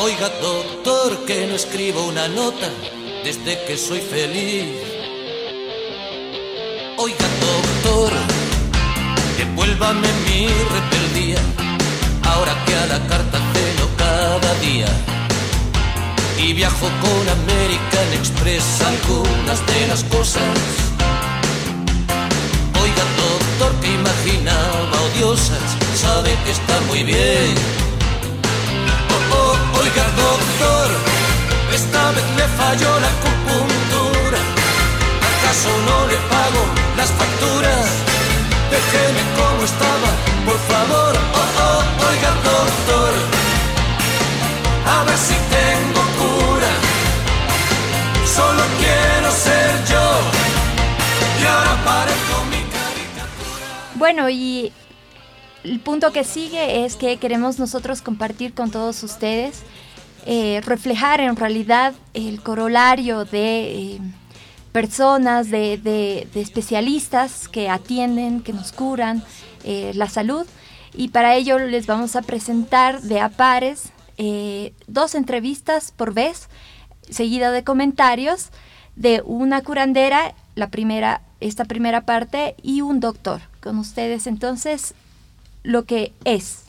Oiga, 0.00 0.28
doctor, 0.40 1.24
que 1.26 1.46
no 1.46 1.54
escribo 1.54 2.02
una 2.02 2.26
nota 2.26 2.68
desde 3.22 3.64
que 3.64 3.76
soy 3.76 4.00
feliz. 4.00 4.66
Oiga, 6.96 7.26
doctor, 7.40 8.12
devuélvame 9.38 10.08
mi 10.26 10.48
rebeldía. 10.74 11.38
Ahora 12.24 12.54
que 12.66 12.74
a 12.74 12.86
la 12.86 13.06
carta 13.06 13.38
ceno 13.52 13.86
cada 13.96 14.54
día 14.54 14.88
y 16.36 16.52
viajo 16.52 16.88
con 17.00 17.28
American 17.28 18.12
Express 18.14 18.82
algunas 18.82 19.64
de 19.68 19.86
las 19.86 20.02
cosas. 20.02 20.91
Imaginaba 25.12 25.32
odiosas, 25.32 25.76
sabe 25.94 26.36
que 26.44 26.50
está 26.50 26.80
muy 26.88 27.02
bien. 27.02 27.54
Oh, 29.10 29.36
oh, 29.36 29.80
oiga, 29.80 30.04
doctor, 30.16 30.90
esta 31.74 32.10
vez 32.12 32.24
me 32.36 32.46
falló 32.56 33.00
la 33.00 33.08
acupuntura. 33.08 34.38
¿Acaso 35.30 35.70
no 35.86 36.06
le 36.06 36.16
pago 36.28 36.62
las 36.96 37.10
facturas? 37.10 37.88
Déjeme 38.70 39.22
como 39.36 39.64
estaba, 39.64 40.10
por 40.46 40.58
favor. 40.70 41.14
Oh, 41.34 41.60
oh, 41.62 42.08
oiga, 42.08 42.30
doctor, 42.44 43.12
a 44.86 45.04
ver 45.04 45.18
si 45.18 45.34
tengo 45.34 46.02
cura. 46.20 46.72
Solo 48.34 48.62
quiero 48.78 49.30
ser 49.30 49.84
yo 49.90 50.06
y 51.40 51.46
ahora 51.46 51.84
parezco 51.84 52.44
mi 52.50 52.62
caricatura. 52.72 53.94
Bueno, 53.94 54.30
y 54.30 54.72
el 55.64 55.80
punto 55.80 56.12
que 56.12 56.24
sigue 56.24 56.84
es 56.84 56.96
que 56.96 57.16
queremos 57.18 57.58
nosotros 57.58 58.02
compartir 58.02 58.54
con 58.54 58.70
todos 58.70 59.02
ustedes, 59.02 59.62
eh, 60.26 60.60
reflejar 60.64 61.20
en 61.20 61.36
realidad 61.36 61.94
el 62.14 62.42
corolario 62.42 63.24
de 63.24 63.94
eh, 63.94 64.00
personas, 64.72 65.50
de, 65.50 65.78
de- 65.78 66.28
especialistas 66.40 67.48
que 67.48 67.68
atienden, 67.68 68.40
que 68.42 68.52
nos 68.52 68.72
curan 68.72 69.22
eh, 69.64 69.92
la 69.94 70.08
salud. 70.08 70.46
Y 70.94 71.08
para 71.08 71.34
ello 71.36 71.58
les 71.58 71.86
vamos 71.86 72.16
a 72.16 72.22
presentar 72.22 73.00
de 73.02 73.20
a 73.20 73.28
pares 73.30 73.92
dos 74.86 75.16
entrevistas 75.16 75.90
por 75.90 76.14
vez, 76.14 76.48
seguida 77.10 77.50
de 77.50 77.64
comentarios 77.64 78.50
de 78.94 79.20
una 79.24 79.62
curandera, 79.62 80.34
la 80.54 80.68
primera, 80.68 81.22
esta 81.40 81.64
primera 81.64 82.02
parte, 82.02 82.54
y 82.62 82.82
un 82.82 83.00
doctor. 83.00 83.40
Con 83.60 83.78
ustedes 83.78 84.28
entonces 84.28 84.94
lo 85.62 85.84
que 85.84 86.12
es. 86.24 86.64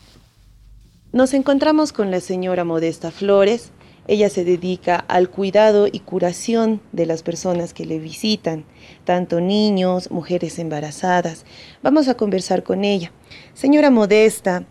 Nos 1.12 1.34
encontramos 1.34 1.94
con 1.94 2.12
la 2.12 2.20
señora 2.20 2.64
Modesta 2.64 3.12
Flores. 3.12 3.72
Ella 4.08 4.30
se 4.30 4.44
dedica 4.44 4.98
al 5.08 5.30
cuidado 5.30 5.88
y 5.92 6.00
curación 6.00 6.82
de 6.92 7.06
las 7.06 7.24
personas 7.24 7.74
que 7.74 7.86
le 7.86 8.00
visitan, 8.00 8.66
tanto 9.06 9.40
niños, 9.40 10.12
mujeres 10.12 10.60
embarazadas. 10.60 11.46
Vamos 11.82 12.08
a 12.08 12.16
conversar 12.16 12.64
con 12.64 12.84
ella. 12.84 13.12
Señora 13.54 13.92
Modesta, 13.92 14.66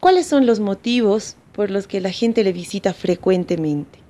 ¿cuáles 0.00 0.26
son 0.26 0.46
los 0.46 0.58
motivos 0.58 1.36
por 1.52 1.70
los 1.70 1.86
que 1.86 2.00
la 2.00 2.10
gente 2.10 2.42
le 2.42 2.52
visita 2.52 2.92
frecuentemente? 2.92 4.00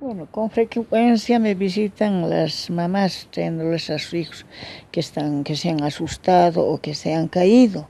Bueno, 0.00 0.28
con 0.30 0.50
frecuencia 0.50 1.38
me 1.38 1.54
visitan 1.54 2.28
las 2.28 2.70
mamás 2.70 3.26
trayéndoles 3.32 3.90
a 3.90 3.98
sus 3.98 4.14
hijos 4.14 4.46
que, 4.92 5.00
están, 5.00 5.42
que 5.42 5.56
se 5.56 5.70
han 5.70 5.82
asustado 5.82 6.64
o 6.64 6.78
que 6.80 6.94
se 6.94 7.14
han 7.14 7.26
caído. 7.26 7.88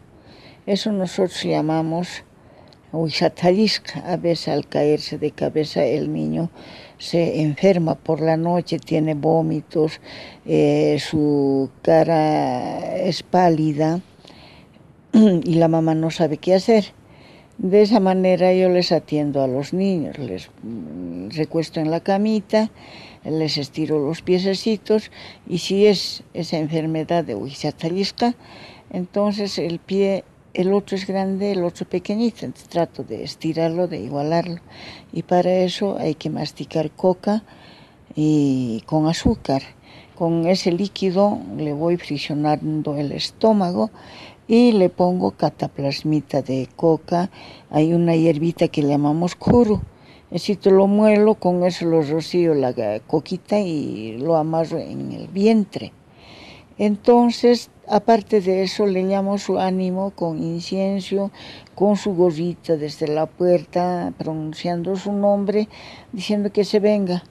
Eso 0.68 0.92
nosotros 0.92 1.44
llamamos 1.44 2.24
huixatalisca. 2.92 4.00
A 4.00 4.18
veces 4.18 4.48
al 4.48 4.68
caerse 4.68 5.16
de 5.16 5.30
cabeza 5.30 5.82
el 5.82 6.12
niño 6.12 6.50
se 6.98 7.40
enferma 7.40 7.94
por 7.94 8.20
la 8.20 8.36
noche, 8.36 8.78
tiene 8.78 9.14
vómitos, 9.14 9.98
eh, 10.44 10.98
su 11.00 11.70
cara 11.80 12.98
es 12.98 13.22
pálida 13.22 14.02
y 15.14 15.54
la 15.54 15.68
mamá 15.68 15.94
no 15.94 16.10
sabe 16.10 16.36
qué 16.36 16.54
hacer. 16.54 16.92
De 17.56 17.80
esa 17.80 17.98
manera 17.98 18.52
yo 18.52 18.68
les 18.68 18.92
atiendo 18.92 19.42
a 19.42 19.46
los 19.46 19.72
niños, 19.72 20.18
les 20.18 20.50
recuesto 21.30 21.80
en 21.80 21.90
la 21.90 22.00
camita, 22.00 22.70
les 23.24 23.56
estiro 23.56 23.98
los 24.06 24.20
piececitos 24.20 25.10
y 25.48 25.58
si 25.60 25.86
es 25.86 26.24
esa 26.34 26.58
enfermedad 26.58 27.24
de 27.24 27.36
Huixatalisca, 27.36 28.34
entonces 28.90 29.58
el 29.58 29.78
pie, 29.78 30.24
el 30.54 30.72
otro 30.72 30.96
es 30.96 31.06
grande, 31.06 31.52
el 31.52 31.64
otro 31.64 31.86
pequeñito, 31.86 32.46
entonces 32.46 32.68
trato 32.68 33.04
de 33.04 33.22
estirarlo, 33.22 33.86
de 33.86 33.98
igualarlo 33.98 34.60
y 35.12 35.22
para 35.22 35.52
eso 35.52 35.96
hay 35.98 36.14
que 36.14 36.30
masticar 36.30 36.90
coca 36.90 37.44
y 38.14 38.82
con 38.86 39.06
azúcar. 39.06 39.62
Con 40.16 40.48
ese 40.48 40.72
líquido 40.72 41.38
le 41.56 41.72
voy 41.72 41.96
friccionando 41.96 42.96
el 42.96 43.12
estómago 43.12 43.90
y 44.48 44.72
le 44.72 44.88
pongo 44.88 45.30
cataplasmita 45.32 46.42
de 46.42 46.68
coca. 46.74 47.30
Hay 47.70 47.92
una 47.92 48.16
hierbita 48.16 48.66
que 48.66 48.82
le 48.82 48.88
llamamos 48.88 49.36
curu. 49.36 49.80
Necesito 50.30 50.70
lo 50.70 50.88
muelo, 50.88 51.36
con 51.36 51.62
eso 51.64 51.86
lo 51.86 52.02
rocío 52.02 52.54
la 52.54 52.74
coquita 53.06 53.60
y 53.60 54.18
lo 54.18 54.36
amarro 54.36 54.78
en 54.78 55.12
el 55.12 55.28
vientre. 55.28 55.92
Entonces, 56.78 57.70
aparte 57.90 58.40
de 58.40 58.62
eso, 58.62 58.86
le 58.86 59.02
llamo 59.02 59.38
su 59.38 59.58
ánimo 59.58 60.10
con 60.10 60.42
incienso, 60.42 61.30
con 61.74 61.96
su 61.96 62.14
gorrita 62.14 62.76
desde 62.76 63.08
la 63.08 63.26
puerta, 63.26 64.12
pronunciando 64.16 64.96
su 64.96 65.12
nombre, 65.12 65.68
diciendo 66.12 66.50
que 66.52 66.64
se 66.64 66.80
venga. 66.80 67.24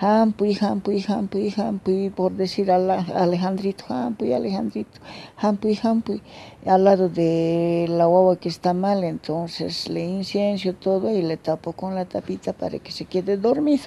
Hampuy, 0.00 0.56
hampuy, 0.60 1.04
hampuy, 1.08 1.52
hampuy, 1.56 2.10
por 2.10 2.32
decir 2.32 2.70
Alejandrito, 2.70 3.84
hampuy, 3.88 4.32
Alejandrito, 4.32 5.00
hampuy, 5.36 5.76
hampuy, 5.82 6.22
al 6.64 6.84
lado 6.84 7.08
de 7.08 7.86
la 7.88 8.06
guagua 8.06 8.36
que 8.36 8.48
está 8.48 8.74
mal, 8.74 9.02
entonces 9.02 9.88
le 9.88 10.04
incienso 10.04 10.72
todo 10.74 11.10
y 11.10 11.22
le 11.22 11.36
tapo 11.36 11.72
con 11.72 11.96
la 11.96 12.04
tapita 12.04 12.52
para 12.52 12.78
que 12.78 12.92
se 12.92 13.06
quede 13.06 13.36
dormido. 13.36 13.84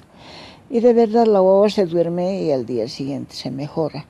Y 0.68 0.80
de 0.80 0.92
verdad 0.92 1.26
la 1.26 1.40
guagua 1.40 1.70
se 1.70 1.86
duerme 1.86 2.42
y 2.42 2.52
al 2.52 2.66
día 2.66 2.88
siguiente 2.88 3.34
se 3.34 3.50
mejora. 3.50 4.06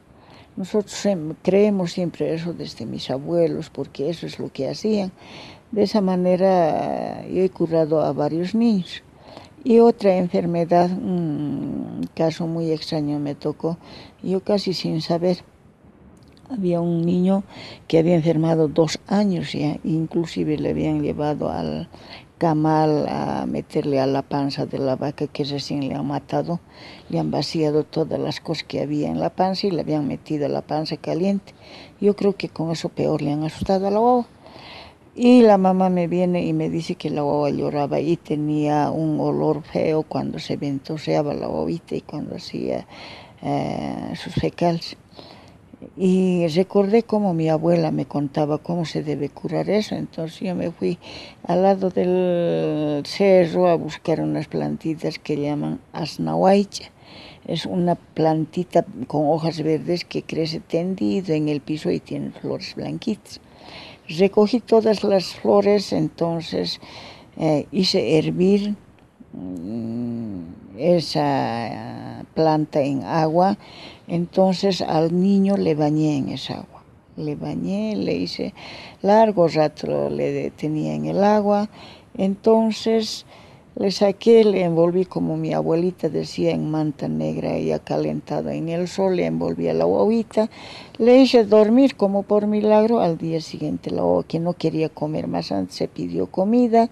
Nosotros 0.56 1.06
em, 1.06 1.34
creemos 1.42 1.92
siempre 1.92 2.34
eso 2.34 2.52
desde 2.52 2.84
mis 2.84 3.10
abuelos, 3.10 3.70
porque 3.70 4.10
eso 4.10 4.26
es 4.26 4.38
lo 4.38 4.52
que 4.52 4.68
hacían. 4.68 5.12
De 5.70 5.84
esa 5.84 6.00
manera 6.02 7.26
yo 7.26 7.42
he 7.42 7.48
curado 7.48 8.02
a 8.02 8.12
varios 8.12 8.54
niños. 8.54 9.02
Y 9.64 9.78
otra 9.78 10.16
enfermedad, 10.16 10.90
un 10.90 12.08
caso 12.14 12.46
muy 12.46 12.70
extraño 12.72 13.18
me 13.18 13.34
tocó, 13.34 13.78
yo 14.22 14.40
casi 14.40 14.74
sin 14.74 15.00
saber. 15.00 15.38
Había 16.50 16.82
un 16.82 17.06
niño 17.06 17.44
que 17.88 17.98
había 17.98 18.14
enfermado 18.14 18.68
dos 18.68 18.98
años 19.06 19.52
ya, 19.52 19.78
inclusive 19.84 20.58
le 20.58 20.70
habían 20.70 21.00
llevado 21.02 21.48
al 21.48 21.88
camal 22.42 23.06
a 23.08 23.46
meterle 23.46 24.00
a 24.00 24.06
la 24.08 24.22
panza 24.22 24.66
de 24.66 24.78
la 24.78 24.96
vaca 24.96 25.28
que 25.28 25.44
recién 25.44 25.88
le 25.88 25.94
han 25.94 26.08
matado. 26.08 26.58
Le 27.08 27.20
han 27.20 27.30
vaciado 27.30 27.84
todas 27.84 28.18
las 28.18 28.40
cosas 28.40 28.64
que 28.64 28.80
había 28.80 29.10
en 29.10 29.20
la 29.20 29.30
panza 29.30 29.68
y 29.68 29.70
le 29.70 29.82
habían 29.82 30.08
metido 30.08 30.46
a 30.46 30.48
la 30.48 30.62
panza 30.62 30.96
caliente. 30.96 31.54
Yo 32.00 32.16
creo 32.16 32.34
que 32.34 32.48
con 32.48 32.72
eso 32.72 32.88
peor 32.88 33.22
le 33.22 33.30
han 33.30 33.44
asustado 33.44 33.86
a 33.86 33.92
la 33.92 34.00
guagua. 34.00 34.26
Y 35.14 35.42
la 35.42 35.56
mamá 35.56 35.88
me 35.88 36.08
viene 36.08 36.44
y 36.44 36.52
me 36.52 36.68
dice 36.68 36.96
que 36.96 37.10
la 37.10 37.22
guagua 37.22 37.50
lloraba 37.50 38.00
y 38.00 38.16
tenía 38.16 38.90
un 38.90 39.20
olor 39.20 39.62
feo 39.62 40.02
cuando 40.02 40.40
se 40.40 40.56
ventoseaba 40.56 41.34
la 41.34 41.46
guaguita 41.46 41.94
y 41.94 42.00
cuando 42.00 42.34
hacía 42.34 42.88
eh, 43.40 44.14
sus 44.16 44.34
fecales. 44.34 44.96
Y 45.96 46.46
recordé 46.48 47.02
cómo 47.02 47.34
mi 47.34 47.48
abuela 47.48 47.90
me 47.90 48.06
contaba 48.06 48.58
cómo 48.58 48.84
se 48.84 49.02
debe 49.02 49.28
curar 49.28 49.68
eso, 49.68 49.94
entonces 49.94 50.40
yo 50.40 50.54
me 50.54 50.70
fui 50.70 50.98
al 51.44 51.62
lado 51.62 51.90
del 51.90 53.02
cerro 53.04 53.68
a 53.68 53.74
buscar 53.74 54.20
unas 54.20 54.46
plantitas 54.46 55.18
que 55.18 55.36
llaman 55.36 55.80
asnahuaycha. 55.92 56.90
Es 57.46 57.66
una 57.66 57.96
plantita 57.96 58.84
con 59.08 59.26
hojas 59.28 59.62
verdes 59.62 60.04
que 60.04 60.22
crece 60.22 60.60
tendido 60.60 61.34
en 61.34 61.48
el 61.48 61.60
piso 61.60 61.90
y 61.90 61.98
tiene 61.98 62.30
flores 62.30 62.74
blanquitas. 62.76 63.40
Recogí 64.08 64.60
todas 64.60 65.02
las 65.02 65.34
flores, 65.34 65.92
entonces 65.92 66.80
eh, 67.36 67.66
hice 67.72 68.18
hervir 68.18 68.76
mm, 69.32 70.42
esa 70.78 72.24
planta 72.34 72.80
en 72.80 73.02
agua 73.02 73.58
entonces 74.08 74.80
al 74.80 75.20
niño 75.20 75.56
le 75.56 75.74
bañé 75.74 76.16
en 76.16 76.28
esa 76.28 76.54
agua. 76.54 76.82
Le 77.16 77.36
bañé, 77.36 77.94
le 77.94 78.14
hice 78.14 78.54
largo 79.02 79.48
rato, 79.48 80.08
le 80.08 80.50
tenía 80.52 80.94
en 80.94 81.06
el 81.06 81.22
agua. 81.22 81.68
Entonces 82.16 83.26
le 83.74 83.90
saqué, 83.90 84.44
le 84.44 84.64
envolví 84.64 85.06
como 85.06 85.38
mi 85.38 85.54
abuelita 85.54 86.10
decía 86.10 86.50
en 86.50 86.70
manta 86.70 87.08
negra, 87.08 87.58
ya 87.58 87.78
calentada 87.78 88.52
en 88.54 88.68
el 88.68 88.86
sol, 88.86 89.16
le 89.16 89.24
envolví 89.24 89.66
a 89.68 89.72
la 89.72 89.84
guaguita, 89.84 90.50
le 90.98 91.18
hice 91.18 91.44
dormir 91.44 91.96
como 91.96 92.22
por 92.22 92.46
milagro, 92.46 93.00
al 93.00 93.16
día 93.16 93.40
siguiente 93.40 93.90
la 93.90 94.02
guagua 94.02 94.24
que 94.24 94.40
no 94.40 94.52
quería 94.52 94.90
comer 94.90 95.26
más 95.26 95.52
antes 95.52 95.76
se 95.76 95.88
pidió 95.88 96.26
comida 96.26 96.90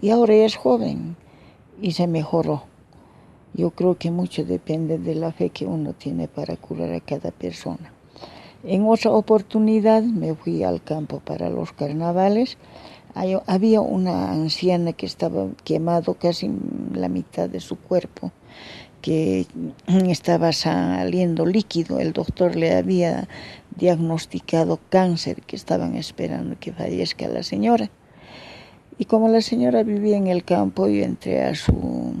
y 0.00 0.08
ahora 0.08 0.34
es 0.34 0.56
joven 0.56 1.16
y 1.82 1.92
se 1.92 2.06
mejoró. 2.06 2.71
Yo 3.54 3.70
creo 3.70 3.96
que 3.96 4.10
mucho 4.10 4.44
depende 4.44 4.98
de 4.98 5.14
la 5.14 5.32
fe 5.32 5.50
que 5.50 5.66
uno 5.66 5.92
tiene 5.92 6.26
para 6.28 6.56
curar 6.56 6.92
a 6.94 7.00
cada 7.00 7.30
persona. 7.30 7.92
En 8.64 8.86
otra 8.86 9.10
oportunidad 9.10 10.02
me 10.02 10.34
fui 10.34 10.62
al 10.62 10.82
campo 10.82 11.20
para 11.20 11.50
los 11.50 11.72
carnavales. 11.72 12.56
Había 13.46 13.80
una 13.80 14.30
anciana 14.32 14.92
que 14.92 15.04
estaba 15.04 15.48
quemado 15.64 16.14
casi 16.14 16.50
la 16.94 17.08
mitad 17.08 17.50
de 17.50 17.60
su 17.60 17.76
cuerpo, 17.76 18.32
que 19.02 19.46
estaba 20.08 20.52
saliendo 20.52 21.44
líquido. 21.44 21.98
El 21.98 22.12
doctor 22.12 22.56
le 22.56 22.74
había 22.74 23.28
diagnosticado 23.76 24.78
cáncer, 24.88 25.42
que 25.42 25.56
estaban 25.56 25.96
esperando 25.96 26.56
que 26.58 26.72
fallezca 26.72 27.28
la 27.28 27.42
señora. 27.42 27.90
Y 28.96 29.06
como 29.06 29.28
la 29.28 29.40
señora 29.40 29.82
vivía 29.82 30.16
en 30.16 30.28
el 30.28 30.44
campo, 30.44 30.86
yo 30.86 31.02
entré 31.02 31.42
a 31.42 31.54
su 31.54 32.14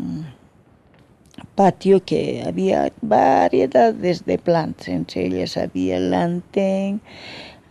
patio 1.54 2.04
que 2.04 2.42
había 2.46 2.92
variedades 3.00 4.24
de 4.24 4.38
plantas, 4.38 4.88
entre 4.88 5.26
ellas 5.26 5.56
había 5.56 6.00
lantén, 6.00 7.00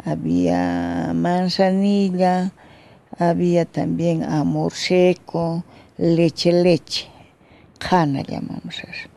había 0.03 1.11
manzanilla, 1.13 2.51
había 3.17 3.65
también 3.65 4.23
amor 4.23 4.73
seco, 4.73 5.63
leche 5.97 6.51
leche, 6.51 7.07
jana 7.79 8.21
llamamos 8.21 8.79
eso. 8.79 9.09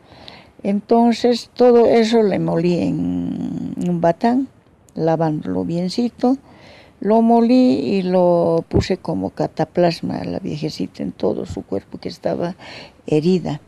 Entonces 0.63 1.51
todo 1.53 1.85
eso 1.85 2.23
le 2.23 2.39
molí 2.39 2.79
en 2.79 3.75
un 3.87 4.01
batán, 4.01 4.47
lavándolo 4.95 5.63
biencito, 5.63 6.37
lo 7.01 7.21
molí 7.21 7.97
y 7.97 8.01
lo 8.01 8.65
puse 8.67 8.97
como 8.97 9.29
cataplasma 9.29 10.17
a 10.17 10.25
la 10.25 10.39
viejecita 10.39 11.03
en 11.03 11.11
todo 11.11 11.45
su 11.45 11.61
cuerpo 11.61 11.99
que 11.99 12.09
estaba 12.09 12.55
herida. 13.05 13.61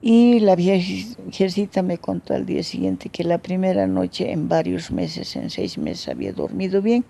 Y 0.00 0.38
la 0.38 0.54
viejecita 0.54 1.82
me 1.82 1.98
contó 1.98 2.32
al 2.32 2.46
día 2.46 2.62
siguiente 2.62 3.08
que 3.08 3.24
la 3.24 3.38
primera 3.38 3.88
noche 3.88 4.30
en 4.30 4.48
varios 4.48 4.92
meses, 4.92 5.34
en 5.34 5.50
seis 5.50 5.76
meses, 5.76 6.08
había 6.08 6.32
dormido 6.32 6.80
bien, 6.80 7.04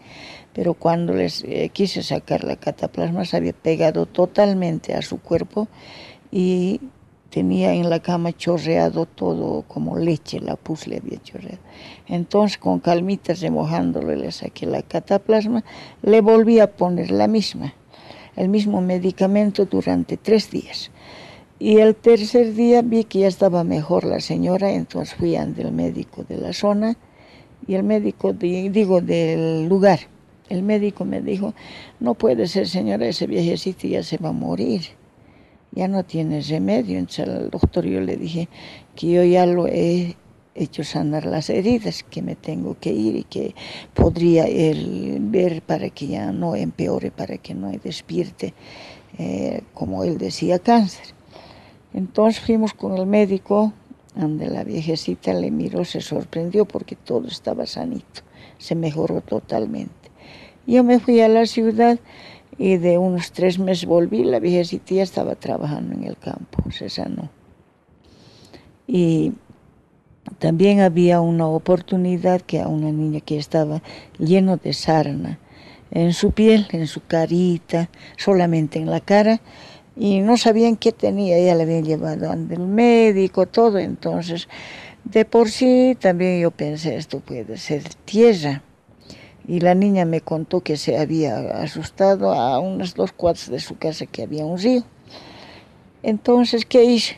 pero 0.55 0.72
cuando 0.72 1.12
les 1.12 1.44
eh, 1.44 1.68
quise 1.70 2.03
sacar 2.03 2.44
la 2.44 2.57
cataplasma 2.57 3.27
se 3.27 3.37
había 3.37 3.53
pegado 3.53 4.07
totalmente 4.07 4.94
a 4.94 5.03
su 5.03 5.20
cuerpo 5.20 5.68
y 6.31 6.81
tenía 7.29 7.74
en 7.74 7.90
la 7.90 8.01
cama 8.01 8.35
chorreado 8.35 9.05
todo 9.05 9.64
como 9.68 9.98
leche, 9.98 10.40
la 10.40 10.57
pus 10.57 10.87
le 10.87 10.96
había 10.96 11.22
chorreado. 11.22 11.59
Entonces 12.07 12.57
con 12.57 12.81
calmitas 12.81 13.42
remojándole 13.42 14.16
le 14.16 14.33
saqué 14.33 14.64
la 14.64 14.81
cataplasma, 14.81 15.62
le 16.01 16.22
volví 16.22 16.59
a 16.59 16.74
poner 16.74 17.11
la 17.11 17.29
misma, 17.29 17.74
el 18.35 18.48
mismo 18.48 18.81
medicamento 18.81 19.66
durante 19.66 20.16
tres 20.16 20.51
días 20.51 20.90
y 21.61 21.79
el 21.79 21.97
tercer 21.97 22.55
día 22.55 22.83
vi 22.83 23.05
que 23.05 23.21
ya 23.21 23.29
estaba 23.29 23.64
mejor 23.64 24.05
la 24.05 24.21
señora, 24.21 24.71
entonces 24.71 25.14
fui 25.14 25.35
ante 25.35 25.62
el 25.62 25.73
médico 25.73 26.25
de 26.29 26.37
la 26.37 26.53
zona 26.53 26.97
y 27.66 27.75
el 27.75 27.83
médico, 27.83 28.33
digo, 28.33 29.01
del 29.01 29.68
lugar. 29.68 30.01
El 30.49 30.62
médico 30.62 31.05
me 31.05 31.21
dijo, 31.21 31.55
no 32.01 32.14
puede 32.14 32.47
ser 32.47 32.68
señora, 32.68 33.07
ese 33.07 33.27
viejecito 33.27 33.88
ya 33.88 34.03
se 34.03 34.18
va 34.18 34.31
a 34.31 34.33
morir, 34.33 34.83
ya 35.73 35.88
no 35.88 36.05
tiene 36.05 36.40
remedio. 36.40 36.99
Entonces 36.99 37.29
al 37.29 37.51
doctor 37.51 37.85
yo 37.85 38.01
le 38.01 38.16
dije 38.16 38.49
que 38.94 39.11
yo 39.11 39.25
ya 39.25 39.44
lo 39.44 39.66
he 39.66 40.16
hecho 40.55 40.85
sanar 40.85 41.27
las 41.27 41.51
heridas, 41.51 42.05
que 42.05 42.23
me 42.23 42.37
tengo 42.37 42.77
que 42.81 42.92
ir 42.92 43.16
y 43.16 43.25
que 43.25 43.55
podría 43.94 44.47
él 44.47 45.18
ver 45.21 45.61
para 45.62 45.90
que 45.90 46.07
ya 46.07 46.31
no 46.33 46.55
empeore, 46.55 47.11
para 47.11 47.37
que 47.37 47.55
no 47.55 47.71
despierte, 47.71 48.55
eh, 49.18 49.62
como 49.75 50.05
él 50.05 50.18
decía, 50.18 50.59
cáncer. 50.61 51.17
Entonces 51.94 52.40
fuimos 52.40 52.74
con 52.74 52.96
el 52.96 53.07
médico, 53.07 53.72
donde 54.14 54.48
la 54.48 54.64
viejecita 54.64 55.33
le 55.33 55.51
miró, 55.51 55.85
se 55.85 56.01
sorprendió 56.01 56.64
porque 56.64 56.96
todo 56.96 57.29
estaba 57.29 57.66
sanito, 57.66 58.22
se 58.59 58.74
mejoró 58.74 59.20
totalmente. 59.20 60.11
Yo 60.66 60.85
me 60.85 60.98
fui 61.01 61.20
a 61.20 61.29
la 61.29 61.46
ciudad 61.46 61.98
y 62.59 62.77
de 62.77 62.98
unos 62.98 63.33
tres 63.33 63.59
meses 63.59 63.87
volví, 63.87 64.24
la 64.24 64.40
viejecita 64.40 64.94
ya 64.96 65.03
estaba 65.03 65.35
trabajando 65.37 65.94
en 65.94 66.05
el 66.05 66.16
campo, 66.16 66.70
se 66.70 66.88
sanó. 66.90 67.31
Y 68.87 69.33
también 70.38 70.81
había 70.81 71.20
una 71.20 71.46
oportunidad 71.46 72.40
que 72.42 72.61
a 72.61 72.68
una 72.68 72.90
niña 72.90 73.20
que 73.20 73.38
estaba 73.38 73.83
lleno 74.18 74.57
de 74.57 74.72
sarna 74.72 75.38
en 75.90 76.12
su 76.12 76.33
piel, 76.33 76.66
en 76.72 76.87
su 76.87 77.03
carita, 77.07 77.88
solamente 78.16 78.79
en 78.79 78.90
la 78.90 79.01
cara, 79.01 79.40
y 79.98 80.20
no 80.20 80.37
sabían 80.37 80.76
qué 80.76 80.92
tenía, 80.92 81.37
ella 81.37 81.56
le 81.56 81.64
habían 81.64 81.84
llevado 81.84 82.30
al 82.30 82.46
médico, 82.46 83.46
todo, 83.46 83.78
entonces 83.78 84.48
de 85.02 85.24
por 85.24 85.50
sí 85.50 85.96
también 85.98 86.40
yo 86.40 86.52
pensé, 86.52 86.96
esto 86.96 87.20
puede 87.20 87.56
ser 87.56 87.82
tierra. 88.04 88.62
Y 89.46 89.61
la 89.61 89.74
niña 89.74 90.04
me 90.04 90.20
contó 90.20 90.61
que 90.61 90.76
se 90.76 90.98
había 90.98 91.38
asustado 91.62 92.34
a 92.34 92.58
unas 92.58 92.94
dos 92.94 93.12
cuadras 93.12 93.50
de 93.50 93.61
su 93.61 93.78
casa 93.78 94.04
que 94.04 94.22
había 94.22 94.44
un 94.44 94.58
río. 94.58 94.84
Entonces, 96.02 96.66
¿qué 96.66 96.84
hice? 96.84 97.16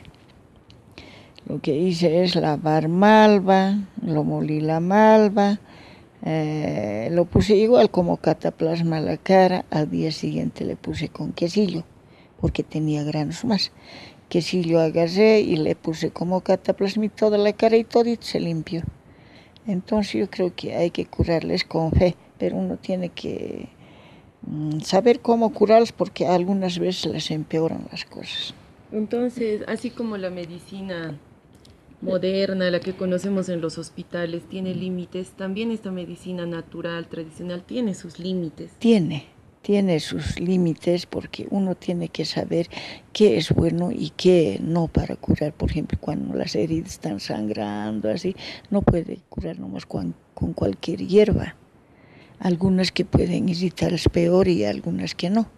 Lo 1.48 1.60
que 1.60 1.76
hice 1.76 2.22
es 2.22 2.36
lavar 2.36 2.86
malva, 2.86 3.78
lo 4.00 4.22
molí 4.22 4.60
la 4.60 4.78
malva, 4.78 5.58
eh, 6.24 7.08
lo 7.10 7.24
puse 7.24 7.56
igual 7.56 7.90
como 7.90 8.18
cataplasma 8.18 8.98
a 8.98 9.00
la 9.00 9.16
cara, 9.16 9.64
al 9.70 9.90
día 9.90 10.12
siguiente 10.12 10.64
le 10.64 10.76
puse 10.76 11.08
con 11.08 11.32
quesillo 11.32 11.84
porque 12.40 12.62
tenía 12.62 13.02
granos 13.04 13.44
más. 13.44 13.72
Que 14.28 14.42
si 14.42 14.62
yo 14.62 14.80
agarré 14.80 15.40
y 15.40 15.56
le 15.56 15.74
puse 15.74 16.10
como 16.10 16.40
cataplasma 16.40 17.08
toda 17.08 17.36
la 17.38 17.52
cara 17.52 17.76
y 17.76 17.84
todo 17.84 18.08
y 18.08 18.18
se 18.20 18.40
limpió. 18.40 18.82
Entonces 19.66 20.12
yo 20.14 20.30
creo 20.30 20.54
que 20.54 20.74
hay 20.74 20.90
que 20.90 21.06
curarles 21.06 21.64
con 21.64 21.92
fe, 21.92 22.16
pero 22.38 22.56
uno 22.56 22.76
tiene 22.76 23.10
que 23.10 23.68
mm, 24.42 24.80
saber 24.80 25.20
cómo 25.20 25.52
curarlos 25.52 25.92
porque 25.92 26.26
algunas 26.26 26.78
veces 26.78 27.12
les 27.12 27.30
empeoran 27.30 27.86
las 27.90 28.04
cosas. 28.04 28.54
Entonces, 28.92 29.62
así 29.68 29.90
como 29.90 30.16
la 30.16 30.30
medicina 30.30 31.18
moderna, 32.00 32.70
la 32.70 32.80
que 32.80 32.94
conocemos 32.94 33.48
en 33.48 33.60
los 33.60 33.78
hospitales, 33.78 34.42
tiene 34.48 34.74
límites, 34.74 35.30
también 35.30 35.70
esta 35.70 35.90
medicina 35.90 36.46
natural, 36.46 37.06
tradicional, 37.08 37.62
tiene 37.62 37.94
sus 37.94 38.18
límites. 38.18 38.72
Tiene, 38.78 39.26
tiene 39.62 40.00
sus 40.00 40.40
límites 40.40 41.06
porque 41.06 41.46
uno 41.50 41.74
tiene 41.74 42.08
que 42.08 42.24
saber 42.24 42.68
qué 43.12 43.36
es 43.36 43.50
bueno 43.50 43.90
y 43.92 44.10
qué 44.16 44.58
no 44.62 44.88
para 44.88 45.16
curar. 45.16 45.52
Por 45.52 45.70
ejemplo, 45.70 45.98
cuando 46.00 46.34
las 46.34 46.54
heridas 46.54 46.92
están 46.92 47.20
sangrando, 47.20 48.10
así, 48.10 48.34
no 48.70 48.82
puede 48.82 49.20
curar 49.28 49.58
nomás 49.58 49.86
con, 49.86 50.14
con 50.34 50.54
cualquier 50.54 51.06
hierba. 51.06 51.56
Algunas 52.38 52.90
que 52.90 53.04
pueden 53.04 53.48
irritar 53.48 53.92
es 53.92 54.08
peor 54.08 54.48
y 54.48 54.64
algunas 54.64 55.14
que 55.14 55.28
no. 55.28 55.50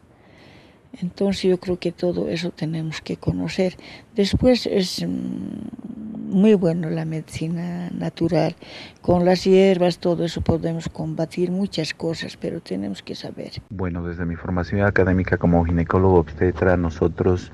Entonces 1.00 1.42
yo 1.42 1.58
creo 1.58 1.78
que 1.78 1.92
todo 1.92 2.28
eso 2.28 2.50
tenemos 2.50 3.00
que 3.00 3.16
conocer. 3.16 3.76
Después 4.14 4.66
es 4.66 5.04
mm, 5.06 6.32
muy 6.32 6.54
bueno 6.54 6.90
la 6.90 7.04
medicina 7.04 7.90
natural. 7.90 8.54
Con 9.00 9.24
las 9.24 9.44
hierbas, 9.44 9.98
todo 9.98 10.24
eso 10.24 10.40
podemos 10.40 10.88
combatir 10.88 11.50
muchas 11.50 11.94
cosas, 11.94 12.36
pero 12.36 12.60
tenemos 12.60 13.02
que 13.02 13.14
saber. 13.14 13.52
Bueno, 13.70 14.06
desde 14.06 14.26
mi 14.26 14.36
formación 14.36 14.82
académica 14.82 15.38
como 15.38 15.64
ginecólogo 15.64 16.18
obstetra, 16.18 16.76
nosotros 16.76 17.52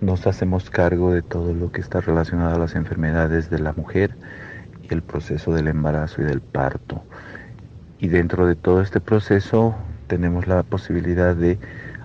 nos 0.00 0.26
hacemos 0.26 0.70
cargo 0.70 1.12
de 1.12 1.22
todo 1.22 1.52
lo 1.54 1.72
que 1.72 1.80
está 1.80 2.00
relacionado 2.00 2.56
a 2.56 2.58
las 2.58 2.74
enfermedades 2.74 3.50
de 3.50 3.58
la 3.58 3.72
mujer 3.72 4.14
y 4.82 4.92
el 4.92 5.02
proceso 5.02 5.52
del 5.52 5.68
embarazo 5.68 6.22
y 6.22 6.24
del 6.24 6.40
parto. 6.40 7.02
Y 7.98 8.08
dentro 8.08 8.46
de 8.46 8.54
todo 8.54 8.80
este 8.80 9.00
proceso 9.00 9.74
tenemos 10.06 10.46
la 10.46 10.62
posibilidad 10.62 11.34
de 11.34 11.58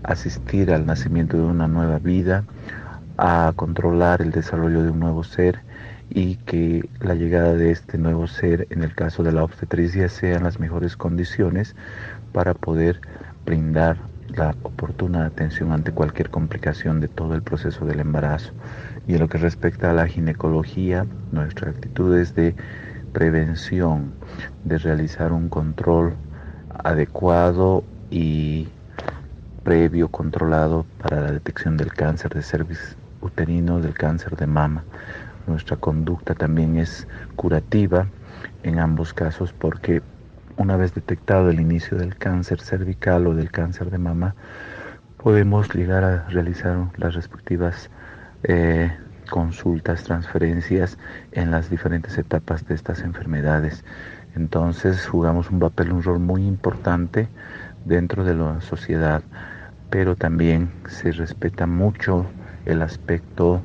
asistir 0.03 0.71
al 0.71 0.85
nacimiento 0.85 1.37
de 1.37 1.43
una 1.43 1.67
nueva 1.67 1.99
vida, 1.99 2.43
a 3.17 3.53
controlar 3.55 4.21
el 4.21 4.31
desarrollo 4.31 4.83
de 4.83 4.91
un 4.91 4.99
nuevo 4.99 5.23
ser 5.23 5.59
y 6.09 6.35
que 6.37 6.87
la 6.99 7.15
llegada 7.15 7.53
de 7.53 7.71
este 7.71 7.97
nuevo 7.97 8.27
ser, 8.27 8.67
en 8.69 8.83
el 8.83 8.93
caso 8.93 9.23
de 9.23 9.31
la 9.31 9.43
obstetricia, 9.43 10.09
sean 10.09 10.43
las 10.43 10.59
mejores 10.59 10.97
condiciones 10.97 11.75
para 12.31 12.53
poder 12.53 13.01
brindar 13.45 13.97
la 14.29 14.55
oportuna 14.63 15.25
atención 15.25 15.71
ante 15.71 15.91
cualquier 15.91 16.29
complicación 16.29 16.99
de 16.99 17.07
todo 17.07 17.35
el 17.35 17.43
proceso 17.43 17.85
del 17.85 17.99
embarazo. 17.99 18.51
Y 19.07 19.13
en 19.13 19.19
lo 19.19 19.27
que 19.27 19.37
respecta 19.37 19.91
a 19.91 19.93
la 19.93 20.07
ginecología, 20.07 21.05
nuestra 21.31 21.69
actitud 21.69 22.17
es 22.17 22.35
de 22.35 22.55
prevención, 23.11 24.13
de 24.63 24.77
realizar 24.77 25.31
un 25.31 25.49
control 25.49 26.15
adecuado 26.83 27.83
y 28.09 28.67
previo 29.63 30.09
controlado 30.09 30.85
para 31.01 31.21
la 31.21 31.31
detección 31.31 31.77
del 31.77 31.93
cáncer 31.93 32.33
de 32.33 32.41
cervix 32.41 32.95
uterino, 33.21 33.79
del 33.79 33.93
cáncer 33.93 34.35
de 34.35 34.47
mama. 34.47 34.83
Nuestra 35.47 35.77
conducta 35.77 36.35
también 36.35 36.77
es 36.77 37.07
curativa 37.35 38.07
en 38.63 38.79
ambos 38.79 39.13
casos 39.13 39.53
porque 39.53 40.01
una 40.57 40.77
vez 40.77 40.93
detectado 40.93 41.49
el 41.49 41.59
inicio 41.59 41.97
del 41.97 42.15
cáncer 42.15 42.61
cervical 42.61 43.27
o 43.27 43.33
del 43.33 43.51
cáncer 43.51 43.89
de 43.89 43.97
mama, 43.97 44.35
podemos 45.17 45.73
llegar 45.73 46.03
a 46.03 46.27
realizar 46.29 46.77
las 46.97 47.15
respectivas 47.15 47.89
eh, 48.43 48.91
consultas, 49.29 50.03
transferencias 50.03 50.97
en 51.31 51.51
las 51.51 51.69
diferentes 51.69 52.17
etapas 52.17 52.67
de 52.67 52.75
estas 52.75 53.01
enfermedades. 53.01 53.83
Entonces 54.35 55.07
jugamos 55.07 55.49
un 55.49 55.59
papel, 55.59 55.91
un 55.91 56.03
rol 56.03 56.19
muy 56.19 56.45
importante 56.45 57.29
dentro 57.85 58.23
de 58.23 58.35
la 58.35 58.61
sociedad, 58.61 59.23
pero 59.93 60.15
también 60.15 60.71
se 60.89 61.11
respeta 61.11 61.67
mucho 61.67 62.25
el 62.65 62.81
aspecto 62.81 63.61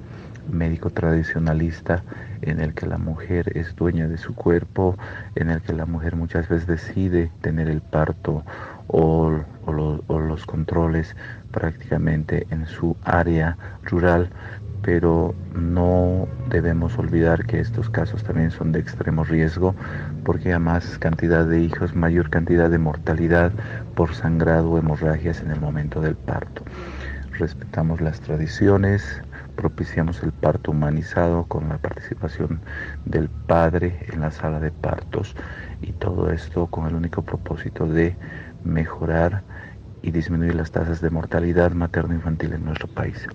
médico 0.52 0.90
tradicionalista 0.90 2.04
en 2.42 2.60
el 2.60 2.74
que 2.74 2.84
la 2.84 2.98
mujer 2.98 3.50
es 3.56 3.74
dueña 3.74 4.08
de 4.08 4.18
su 4.18 4.34
cuerpo, 4.34 4.94
en 5.36 5.48
el 5.48 5.62
que 5.62 5.72
la 5.72 5.86
mujer 5.86 6.16
muchas 6.16 6.46
veces 6.46 6.66
decide 6.66 7.30
tener 7.40 7.70
el 7.70 7.80
parto 7.80 8.44
o, 8.88 9.40
los 9.66 10.44
controles 10.44 11.16
prácticamente 11.50 12.46
en 12.50 12.66
su 12.66 12.94
área 13.04 13.56
rural, 13.84 14.28
pero 14.82 15.34
no 15.54 16.28
debemos 16.50 16.98
olvidar 16.98 17.44
que 17.44 17.60
estos 17.60 17.90
casos 17.90 18.22
también 18.22 18.50
son 18.50 18.72
de 18.72 18.80
extremo 18.80 19.24
riesgo 19.24 19.74
porque 20.24 20.52
a 20.52 20.58
más 20.58 20.98
cantidad 20.98 21.46
de 21.46 21.60
hijos, 21.60 21.94
mayor 21.94 22.30
cantidad 22.30 22.70
de 22.70 22.78
mortalidad 22.78 23.52
por 23.94 24.14
sangrado 24.14 24.70
o 24.70 24.78
hemorragias 24.78 25.42
en 25.42 25.50
el 25.50 25.60
momento 25.60 26.00
del 26.00 26.16
parto. 26.16 26.62
Respetamos 27.38 28.00
las 28.00 28.20
tradiciones, 28.20 29.22
propiciamos 29.54 30.22
el 30.22 30.32
parto 30.32 30.72
humanizado 30.72 31.44
con 31.44 31.68
la 31.68 31.78
participación 31.78 32.62
del 33.04 33.28
padre 33.28 34.06
en 34.12 34.20
la 34.20 34.32
sala 34.32 34.58
de 34.58 34.72
partos 34.72 35.34
y 35.80 35.92
todo 35.92 36.30
esto 36.32 36.66
con 36.66 36.86
el 36.86 36.94
único 36.94 37.22
propósito 37.22 37.86
de 37.86 38.16
mejorar 38.64 39.44
y 40.02 40.10
disminuir 40.10 40.54
las 40.54 40.70
tasas 40.72 41.00
de 41.00 41.10
mortalidad 41.10 41.72
materno-infantil 41.72 42.54
en 42.54 42.64
nuestro 42.64 42.88
país. 42.88 43.28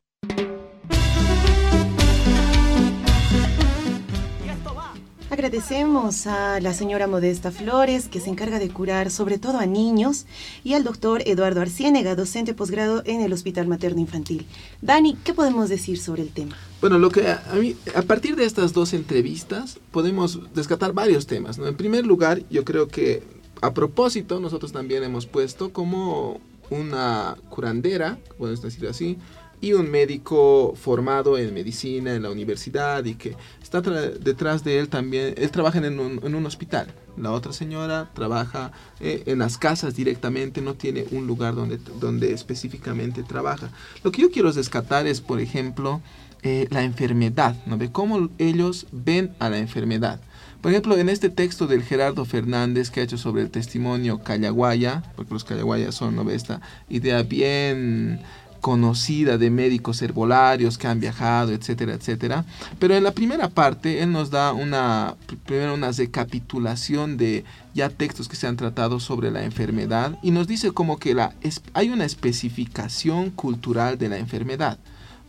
Agradecemos 5.33 6.27
a 6.27 6.59
la 6.59 6.75
señora 6.75 7.07
Modesta 7.07 7.49
Flores, 7.49 8.07
que 8.07 8.19
se 8.19 8.29
encarga 8.29 8.59
de 8.59 8.69
curar 8.69 9.09
sobre 9.09 9.39
todo 9.39 9.57
a 9.57 9.65
niños, 9.65 10.27
y 10.63 10.75
al 10.75 10.83
doctor 10.83 11.23
Eduardo 11.25 11.59
Arciénega, 11.59 12.13
docente 12.13 12.53
posgrado 12.53 13.01
en 13.05 13.19
el 13.19 13.33
Hospital 13.33 13.65
Materno 13.67 13.99
Infantil. 13.99 14.45
Dani, 14.83 15.17
¿qué 15.23 15.33
podemos 15.33 15.69
decir 15.69 15.97
sobre 15.97 16.21
el 16.21 16.29
tema? 16.29 16.55
Bueno, 16.81 16.99
lo 16.99 17.09
que 17.09 17.27
a, 17.29 17.41
mí, 17.59 17.75
a 17.95 18.03
partir 18.03 18.35
de 18.35 18.45
estas 18.45 18.73
dos 18.73 18.93
entrevistas 18.93 19.79
podemos 19.89 20.39
descartar 20.53 20.93
varios 20.93 21.25
temas. 21.25 21.57
En 21.57 21.77
primer 21.77 22.05
lugar, 22.05 22.43
yo 22.51 22.63
creo 22.63 22.87
que 22.87 23.23
a 23.61 23.73
propósito 23.73 24.39
nosotros 24.39 24.71
también 24.71 25.01
hemos 25.01 25.25
puesto 25.25 25.73
como 25.73 26.41
una 26.69 27.37
curandera, 27.49 28.19
podemos 28.37 28.61
decir 28.61 28.87
así, 28.87 29.17
y 29.63 29.71
un 29.71 29.89
médico 29.89 30.73
formado 30.75 31.37
en 31.37 31.53
medicina 31.53 32.13
en 32.13 32.23
la 32.23 32.29
universidad 32.29 33.05
y 33.05 33.15
que 33.15 33.37
está 33.61 33.79
detrás 33.79 34.65
de 34.65 34.77
él 34.77 34.89
también, 34.89 35.35
él 35.37 35.51
trabaja 35.51 35.77
en 35.77 36.01
un, 36.01 36.19
en 36.21 36.35
un 36.35 36.45
hospital. 36.45 36.87
La 37.15 37.31
otra 37.31 37.53
señora 37.53 38.09
trabaja 38.13 38.73
eh, 38.99 39.23
en 39.25 39.39
las 39.39 39.57
casas 39.57 39.95
directamente, 39.95 40.59
no 40.59 40.73
tiene 40.73 41.05
un 41.11 41.27
lugar 41.27 41.55
donde, 41.55 41.79
donde 42.01 42.33
específicamente 42.33 43.23
trabaja. 43.23 43.71
Lo 44.03 44.11
que 44.11 44.23
yo 44.23 44.31
quiero 44.31 44.51
rescatar 44.51 45.07
es, 45.07 45.21
por 45.21 45.39
ejemplo, 45.39 46.01
eh, 46.41 46.67
la 46.69 46.83
enfermedad, 46.83 47.55
¿no? 47.65 47.77
De 47.77 47.89
cómo 47.89 48.29
ellos 48.39 48.87
ven 48.91 49.33
a 49.39 49.49
la 49.49 49.59
enfermedad. 49.59 50.19
Por 50.59 50.71
ejemplo, 50.71 50.97
en 50.97 51.07
este 51.07 51.29
texto 51.29 51.67
del 51.67 51.83
Gerardo 51.83 52.25
Fernández 52.25 52.89
que 52.89 52.99
ha 52.99 53.03
hecho 53.03 53.17
sobre 53.17 53.43
el 53.43 53.49
testimonio 53.49 54.23
Callaguaya, 54.23 55.03
porque 55.15 55.33
los 55.33 55.45
Callaguayas 55.45 55.95
son, 55.95 56.17
¿no? 56.17 56.29
Esta 56.29 56.59
idea 56.89 57.23
bien 57.23 58.19
conocida 58.63 59.37
de 59.37 59.49
médicos 59.49 60.01
herbolarios 60.01 60.77
que 60.77 60.87
han 60.87 61.01
viajado, 61.01 61.51
etcétera, 61.51 61.95
etcétera. 61.95 62.45
Pero 62.79 62.95
en 62.95 63.03
la 63.03 63.11
primera 63.11 63.49
parte 63.49 64.01
él 64.01 64.13
nos 64.13 64.29
da 64.29 64.53
una, 64.53 65.15
primero 65.45 65.73
una 65.73 65.91
recapitulación 65.91 67.17
de 67.17 67.43
ya 67.73 67.89
textos 67.89 68.29
que 68.29 68.37
se 68.37 68.47
han 68.47 68.55
tratado 68.55 69.01
sobre 69.01 69.31
la 69.31 69.43
enfermedad 69.43 70.17
y 70.23 70.31
nos 70.31 70.47
dice 70.47 70.71
como 70.71 70.97
que 70.97 71.13
la, 71.13 71.35
hay 71.73 71.89
una 71.89 72.05
especificación 72.05 73.31
cultural 73.31 73.97
de 73.97 74.07
la 74.07 74.17
enfermedad. 74.17 74.79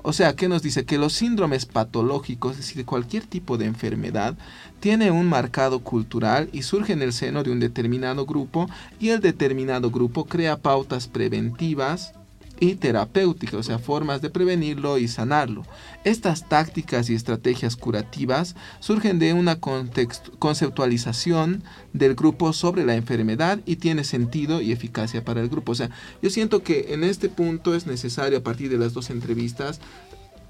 O 0.04 0.12
sea, 0.12 0.36
¿qué 0.36 0.48
nos 0.48 0.62
dice? 0.62 0.84
Que 0.84 0.96
los 0.96 1.12
síndromes 1.14 1.66
patológicos, 1.66 2.52
es 2.52 2.58
decir, 2.58 2.84
cualquier 2.84 3.26
tipo 3.26 3.58
de 3.58 3.64
enfermedad, 3.64 4.36
tiene 4.78 5.10
un 5.10 5.26
marcado 5.26 5.80
cultural 5.80 6.48
y 6.52 6.62
surge 6.62 6.92
en 6.92 7.02
el 7.02 7.12
seno 7.12 7.42
de 7.42 7.50
un 7.50 7.58
determinado 7.58 8.26
grupo 8.26 8.70
y 9.00 9.08
el 9.08 9.20
determinado 9.20 9.90
grupo 9.90 10.26
crea 10.26 10.56
pautas 10.56 11.08
preventivas 11.08 12.12
y 12.60 12.76
terapéutica, 12.76 13.56
o 13.56 13.62
sea, 13.62 13.78
formas 13.78 14.22
de 14.22 14.30
prevenirlo 14.30 14.98
y 14.98 15.08
sanarlo. 15.08 15.64
Estas 16.04 16.48
tácticas 16.48 17.10
y 17.10 17.14
estrategias 17.14 17.76
curativas 17.76 18.54
surgen 18.80 19.18
de 19.18 19.32
una 19.32 19.58
conceptualización 19.60 21.62
del 21.92 22.14
grupo 22.14 22.52
sobre 22.52 22.84
la 22.84 22.94
enfermedad 22.94 23.60
y 23.66 23.76
tiene 23.76 24.04
sentido 24.04 24.60
y 24.60 24.72
eficacia 24.72 25.24
para 25.24 25.40
el 25.40 25.48
grupo. 25.48 25.72
O 25.72 25.74
sea, 25.74 25.90
yo 26.22 26.30
siento 26.30 26.62
que 26.62 26.94
en 26.94 27.04
este 27.04 27.28
punto 27.28 27.74
es 27.74 27.86
necesario, 27.86 28.38
a 28.38 28.42
partir 28.42 28.70
de 28.70 28.78
las 28.78 28.94
dos 28.94 29.10
entrevistas, 29.10 29.80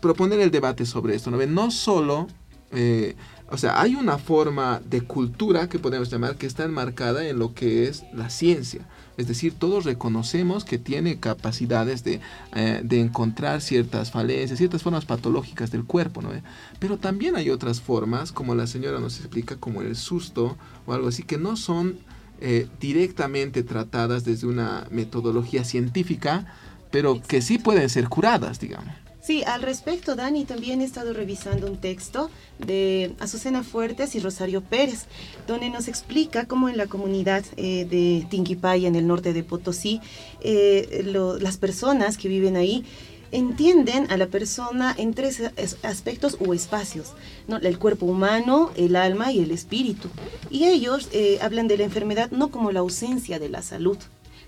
proponer 0.01 0.40
el 0.40 0.51
debate 0.51 0.87
sobre 0.87 1.14
esto. 1.14 1.31
No, 1.31 1.45
no 1.47 1.71
solo... 1.71 2.29
Eh, 2.77 3.14
o 3.51 3.59
sea, 3.59 3.81
hay 3.81 3.95
una 3.95 4.19
forma 4.19 4.81
de 4.85 5.03
cultura 5.03 5.69
que 5.69 5.79
podemos 5.79 6.11
llamar 6.11 6.37
que 6.37 6.47
está 6.47 6.64
enmarcada 6.64 7.29
en 7.29 7.38
lo 7.38 7.55
que 7.55 7.87
es 7.87 8.05
la 8.12 8.31
ciencia. 8.31 8.88
Es 9.16 9.29
decir, 9.29 9.55
todos 9.57 9.85
reconocemos 9.85 10.64
que 10.64 10.79
tiene 10.79 11.18
capacidades 11.20 12.03
de, 12.03 12.20
eh, 12.55 12.81
de 12.83 13.00
encontrar 13.00 13.61
ciertas 13.61 14.11
falencias, 14.11 14.59
ciertas 14.59 14.83
formas 14.83 15.05
patológicas 15.05 15.70
del 15.70 15.85
cuerpo, 15.85 16.20
¿no? 16.22 16.31
Pero 16.79 16.98
también 16.98 17.37
hay 17.37 17.50
otras 17.50 17.81
formas, 17.81 18.33
como 18.33 18.55
la 18.55 18.66
señora 18.66 18.98
nos 18.98 19.20
explica, 19.20 19.57
como 19.57 19.83
el 19.83 19.96
susto 19.96 20.57
o 20.87 20.92
algo 20.92 21.09
así, 21.09 21.22
que 21.22 21.38
no 21.38 21.57
son 21.57 21.98
eh, 22.40 22.66
directamente 22.81 23.62
tratadas 23.62 24.24
desde 24.24 24.46
una 24.46 24.87
metodología 24.90 25.64
científica, 25.64 26.46
pero 26.90 27.22
que 27.22 27.40
sí 27.40 27.59
pueden 27.59 27.88
ser 27.88 28.09
curadas, 28.09 28.59
digamos. 28.59 29.04
Sí, 29.25 29.43
al 29.43 29.63
respecto, 29.63 30.17
Dani, 30.17 30.45
también 30.45 30.83
he 30.83 30.85
estado 30.85 31.15
revisando 31.15 31.67
un 31.67 31.79
texto 31.79 32.31
de 32.59 33.15
Azucena 33.21 33.63
Fuertes 33.63 34.15
y 34.15 34.21
Rosario 34.21 34.61
Pérez, 34.61 35.07
donde 35.47 35.71
nos 35.71 35.89
explica 35.89 36.45
cómo 36.45 36.69
en 36.69 36.77
la 36.77 36.89
comunidad 36.89 37.43
eh, 37.57 37.87
de 37.87 38.27
Tinquipaya, 38.29 38.87
en 38.87 38.97
el 38.97 39.07
norte 39.07 39.33
de 39.33 39.43
Potosí, 39.43 40.03
eh, 40.43 41.07
las 41.41 41.57
personas 41.57 42.19
que 42.19 42.29
viven 42.29 42.55
ahí 42.55 42.85
entienden 43.33 44.11
a 44.11 44.19
la 44.19 44.27
persona 44.27 44.95
en 44.99 45.15
tres 45.15 45.41
aspectos 45.83 46.37
o 46.47 46.53
espacios, 46.53 47.15
el 47.63 47.79
cuerpo 47.79 48.05
humano, 48.05 48.73
el 48.77 48.95
alma 48.95 49.33
y 49.33 49.41
el 49.41 49.53
espíritu. 49.53 50.11
Y 50.51 50.65
ellos 50.65 51.09
eh, 51.13 51.39
hablan 51.41 51.67
de 51.67 51.79
la 51.79 51.85
enfermedad 51.85 52.31
no 52.31 52.51
como 52.51 52.73
la 52.73 52.81
ausencia 52.81 53.39
de 53.39 53.49
la 53.49 53.63
salud, 53.63 53.97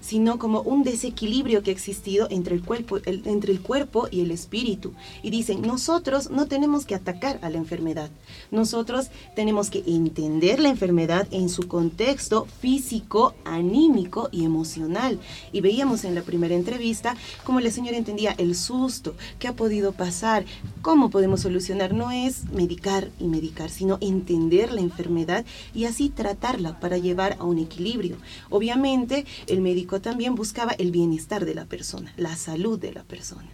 sino 0.06 0.38
como 0.38 0.60
un 0.60 0.84
desequilibrio 0.84 1.64
que 1.64 1.70
ha 1.70 1.74
existido 1.74 2.28
entre 2.30 2.54
el, 2.54 2.62
cuerpo, 2.62 2.98
entre 3.04 3.52
el 3.52 3.60
cuerpo 3.60 4.06
y 4.08 4.20
el 4.20 4.30
espíritu. 4.30 4.92
Y 5.24 5.30
dicen, 5.30 5.62
nosotros 5.62 6.30
no 6.30 6.46
tenemos 6.46 6.86
que 6.86 6.94
atacar 6.94 7.40
a 7.42 7.50
la 7.50 7.58
enfermedad, 7.58 8.10
nosotros 8.52 9.08
tenemos 9.34 9.68
que 9.68 9.82
entender 9.84 10.60
la 10.60 10.68
enfermedad 10.68 11.26
en 11.32 11.48
su 11.48 11.66
contexto 11.66 12.46
físico, 12.60 13.34
anímico 13.44 14.28
y 14.30 14.44
emocional. 14.44 15.18
Y 15.52 15.60
veíamos 15.60 16.04
en 16.04 16.14
la 16.14 16.22
primera 16.22 16.54
entrevista 16.54 17.16
cómo 17.42 17.58
la 17.58 17.72
señora 17.72 17.96
entendía 17.96 18.32
el 18.38 18.54
susto, 18.54 19.16
qué 19.40 19.48
ha 19.48 19.56
podido 19.56 19.90
pasar, 19.90 20.44
cómo 20.82 21.10
podemos 21.10 21.40
solucionar. 21.40 21.94
No 21.94 22.12
es 22.12 22.44
medicar 22.52 23.10
y 23.18 23.24
medicar, 23.24 23.70
sino 23.70 23.98
entender 24.00 24.72
la 24.72 24.82
enfermedad 24.82 25.44
y 25.74 25.86
así 25.86 26.10
tratarla 26.10 26.78
para 26.78 26.96
llevar 26.96 27.36
a 27.40 27.44
un 27.44 27.58
equilibrio. 27.58 28.16
Obviamente, 28.50 29.26
el 29.48 29.60
médico 29.60 29.95
también 30.00 30.34
buscaba 30.34 30.72
el 30.72 30.90
bienestar 30.90 31.44
de 31.44 31.54
la 31.54 31.64
persona, 31.64 32.12
la 32.16 32.36
salud 32.36 32.78
de 32.78 32.92
la 32.92 33.04
persona. 33.04 33.48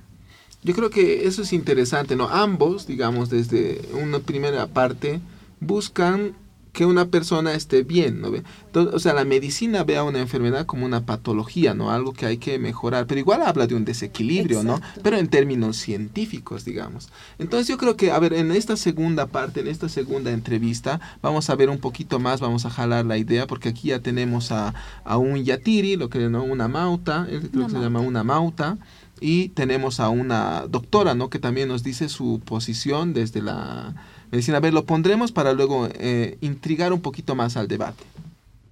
Yo 0.63 0.75
creo 0.75 0.91
que 0.91 1.27
eso 1.27 1.43
es 1.43 1.53
interesante, 1.53 2.15
¿no? 2.15 2.29
Ambos, 2.29 2.87
digamos, 2.87 3.31
desde 3.31 3.81
una 4.01 4.21
primera 4.21 4.69
parte, 4.69 5.21
buscan 5.61 6.37
que 6.73 6.87
una 6.87 7.07
persona 7.09 7.53
esté 7.53 7.83
bien, 7.83 8.21
¿no? 8.21 8.33
o 8.75 8.99
sea, 8.99 9.13
la 9.13 9.25
medicina 9.25 9.85
ve 9.85 9.99
a 9.99 10.05
una 10.05 10.21
enfermedad 10.21 10.65
como 10.65 10.87
una 10.87 11.05
patología, 11.05 11.75
¿no? 11.75 11.91
Algo 11.91 12.15
que 12.15 12.25
hay 12.25 12.39
que 12.39 12.59
mejorar, 12.59 13.07
pero 13.07 13.21
igual 13.21 13.43
habla 13.43 13.67
de 13.67 13.75
un 13.75 13.85
desequilibrio, 13.85 14.63
¿no? 14.63 14.81
Pero 15.03 15.19
en 15.19 15.29
términos 15.29 15.77
científicos, 15.77 16.65
digamos. 16.65 17.11
Entonces 17.39 17.69
yo 17.69 17.77
creo 17.77 17.97
que, 17.97 18.11
a 18.11 18.19
ver, 18.19 18.33
en 18.33 18.51
esta 18.53 18.77
segunda 18.77 19.27
parte, 19.27 19.61
en 19.61 19.69
esta 19.69 19.91
segunda 19.91 20.31
entrevista, 20.31 21.01
vamos 21.21 21.51
a 21.51 21.57
ver 21.57 21.69
un 21.69 21.79
poquito 21.79 22.19
más, 22.19 22.41
vamos 22.41 22.65
a 22.65 22.71
jalar 22.71 23.05
la 23.05 23.19
idea, 23.19 23.47
porque 23.47 23.69
aquí 23.69 23.89
ya 23.89 24.01
tenemos 24.01 24.51
a, 24.51 24.75
a 25.05 25.19
un 25.19 25.45
yatiri, 25.45 25.97
lo 25.97 26.09
que 26.09 26.31
no, 26.31 26.43
una 26.43 26.69
mauta, 26.69 27.27
creo 27.29 27.67
que 27.67 27.73
se 27.73 27.81
llama 27.81 28.01
una 28.01 28.25
mauta, 28.25 28.79
y 29.23 29.49
tenemos 29.51 30.01
a 30.01 30.09
una 30.09 30.67
doctora, 30.69 31.15
¿no? 31.15 31.31
Que 31.31 31.39
también 31.39 31.69
nos 31.69 31.83
dice 31.83 32.09
su 32.09 32.41
posición 32.45 33.15
desde 33.15 33.41
la 33.41 33.95
Medicina. 34.33 34.57
A 34.57 34.61
ver, 34.61 34.75
lo 34.75 34.85
pondremos 34.85 35.31
para 35.31 35.53
luego 35.53 35.89
eh, 35.95 36.39
intrigar 36.41 36.93
un 36.93 37.01
poquito 37.01 37.35
más 37.35 37.57
al 37.57 37.69
debate. 37.69 38.03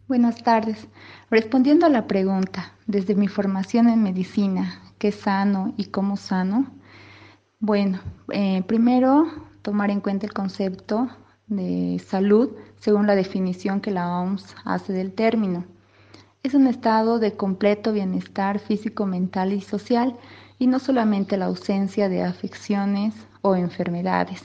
Buenas 0.08 0.42
tardes. 0.42 0.88
Respondiendo 1.30 1.86
a 1.86 1.88
la 1.90 2.06
pregunta, 2.08 2.72
desde 2.86 3.14
mi 3.14 3.28
formación 3.28 3.88
en 3.88 4.02
medicina, 4.02 4.80
¿qué 4.98 5.12
sano 5.12 5.72
y 5.76 5.84
cómo 5.84 6.16
sano? 6.16 6.66
Bueno, 7.60 8.00
eh, 8.32 8.64
primero 8.66 9.26
tomar 9.62 9.90
en 9.90 10.00
cuenta 10.00 10.26
el 10.26 10.32
concepto 10.32 11.08
de 11.46 12.02
salud 12.04 12.50
según 12.78 13.06
la 13.06 13.14
definición 13.14 13.80
que 13.80 13.90
la 13.90 14.18
OMS 14.18 14.56
hace 14.64 14.92
del 14.92 15.12
término. 15.12 15.64
Es 16.42 16.54
un 16.54 16.66
estado 16.66 17.18
de 17.18 17.36
completo 17.36 17.92
bienestar 17.92 18.60
físico, 18.60 19.04
mental 19.04 19.52
y 19.52 19.60
social 19.60 20.16
y 20.58 20.68
no 20.68 20.78
solamente 20.78 21.36
la 21.36 21.44
ausencia 21.44 22.08
de 22.08 22.22
afecciones 22.22 23.14
o 23.42 23.56
enfermedades. 23.56 24.42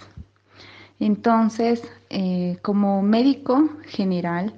Entonces, 0.99 1.83
eh, 2.09 2.57
como 2.61 3.01
médico 3.01 3.69
general, 3.85 4.53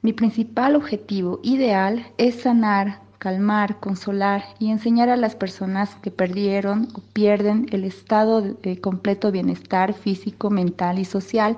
mi 0.00 0.12
principal 0.12 0.76
objetivo 0.76 1.40
ideal 1.42 2.06
es 2.18 2.42
sanar, 2.42 3.00
calmar, 3.18 3.80
consolar 3.80 4.44
y 4.60 4.70
enseñar 4.70 5.08
a 5.08 5.16
las 5.16 5.34
personas 5.34 5.96
que 5.96 6.12
perdieron 6.12 6.86
o 6.94 7.00
pierden 7.12 7.66
el 7.72 7.82
estado 7.82 8.42
de 8.42 8.80
completo 8.80 9.32
bienestar 9.32 9.92
físico, 9.92 10.50
mental 10.50 11.00
y 11.00 11.04
social 11.04 11.56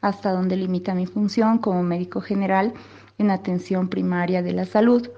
hasta 0.00 0.32
donde 0.32 0.56
limita 0.56 0.96
mi 0.96 1.06
función 1.06 1.58
como 1.58 1.84
médico 1.84 2.20
general 2.20 2.74
en 3.18 3.30
atención 3.30 3.88
primaria 3.88 4.42
de 4.42 4.52
la 4.52 4.64
salud, 4.64 5.08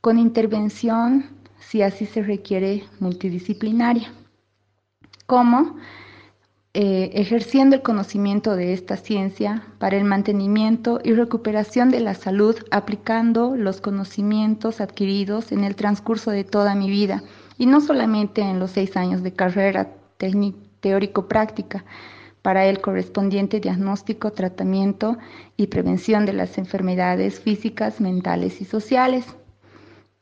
con 0.00 0.18
intervención, 0.18 1.26
si 1.58 1.82
así 1.82 2.06
se 2.06 2.22
requiere, 2.22 2.84
multidisciplinaria. 3.00 4.12
¿Cómo? 5.26 5.76
Eh, 6.78 7.10
ejerciendo 7.14 7.74
el 7.74 7.80
conocimiento 7.82 8.54
de 8.54 8.74
esta 8.74 8.98
ciencia 8.98 9.62
para 9.78 9.96
el 9.96 10.04
mantenimiento 10.04 11.00
y 11.02 11.14
recuperación 11.14 11.90
de 11.90 12.00
la 12.00 12.12
salud, 12.12 12.54
aplicando 12.70 13.56
los 13.56 13.80
conocimientos 13.80 14.82
adquiridos 14.82 15.52
en 15.52 15.64
el 15.64 15.74
transcurso 15.74 16.30
de 16.30 16.44
toda 16.44 16.74
mi 16.74 16.90
vida 16.90 17.22
y 17.56 17.64
no 17.64 17.80
solamente 17.80 18.42
en 18.42 18.58
los 18.58 18.72
seis 18.72 18.94
años 18.94 19.22
de 19.22 19.32
carrera 19.32 19.88
teórico-práctica, 20.80 21.86
para 22.46 22.64
el 22.66 22.80
correspondiente 22.80 23.58
diagnóstico, 23.58 24.30
tratamiento 24.30 25.18
y 25.56 25.66
prevención 25.66 26.26
de 26.26 26.32
las 26.32 26.58
enfermedades 26.58 27.40
físicas, 27.40 28.00
mentales 28.00 28.60
y 28.60 28.64
sociales. 28.64 29.26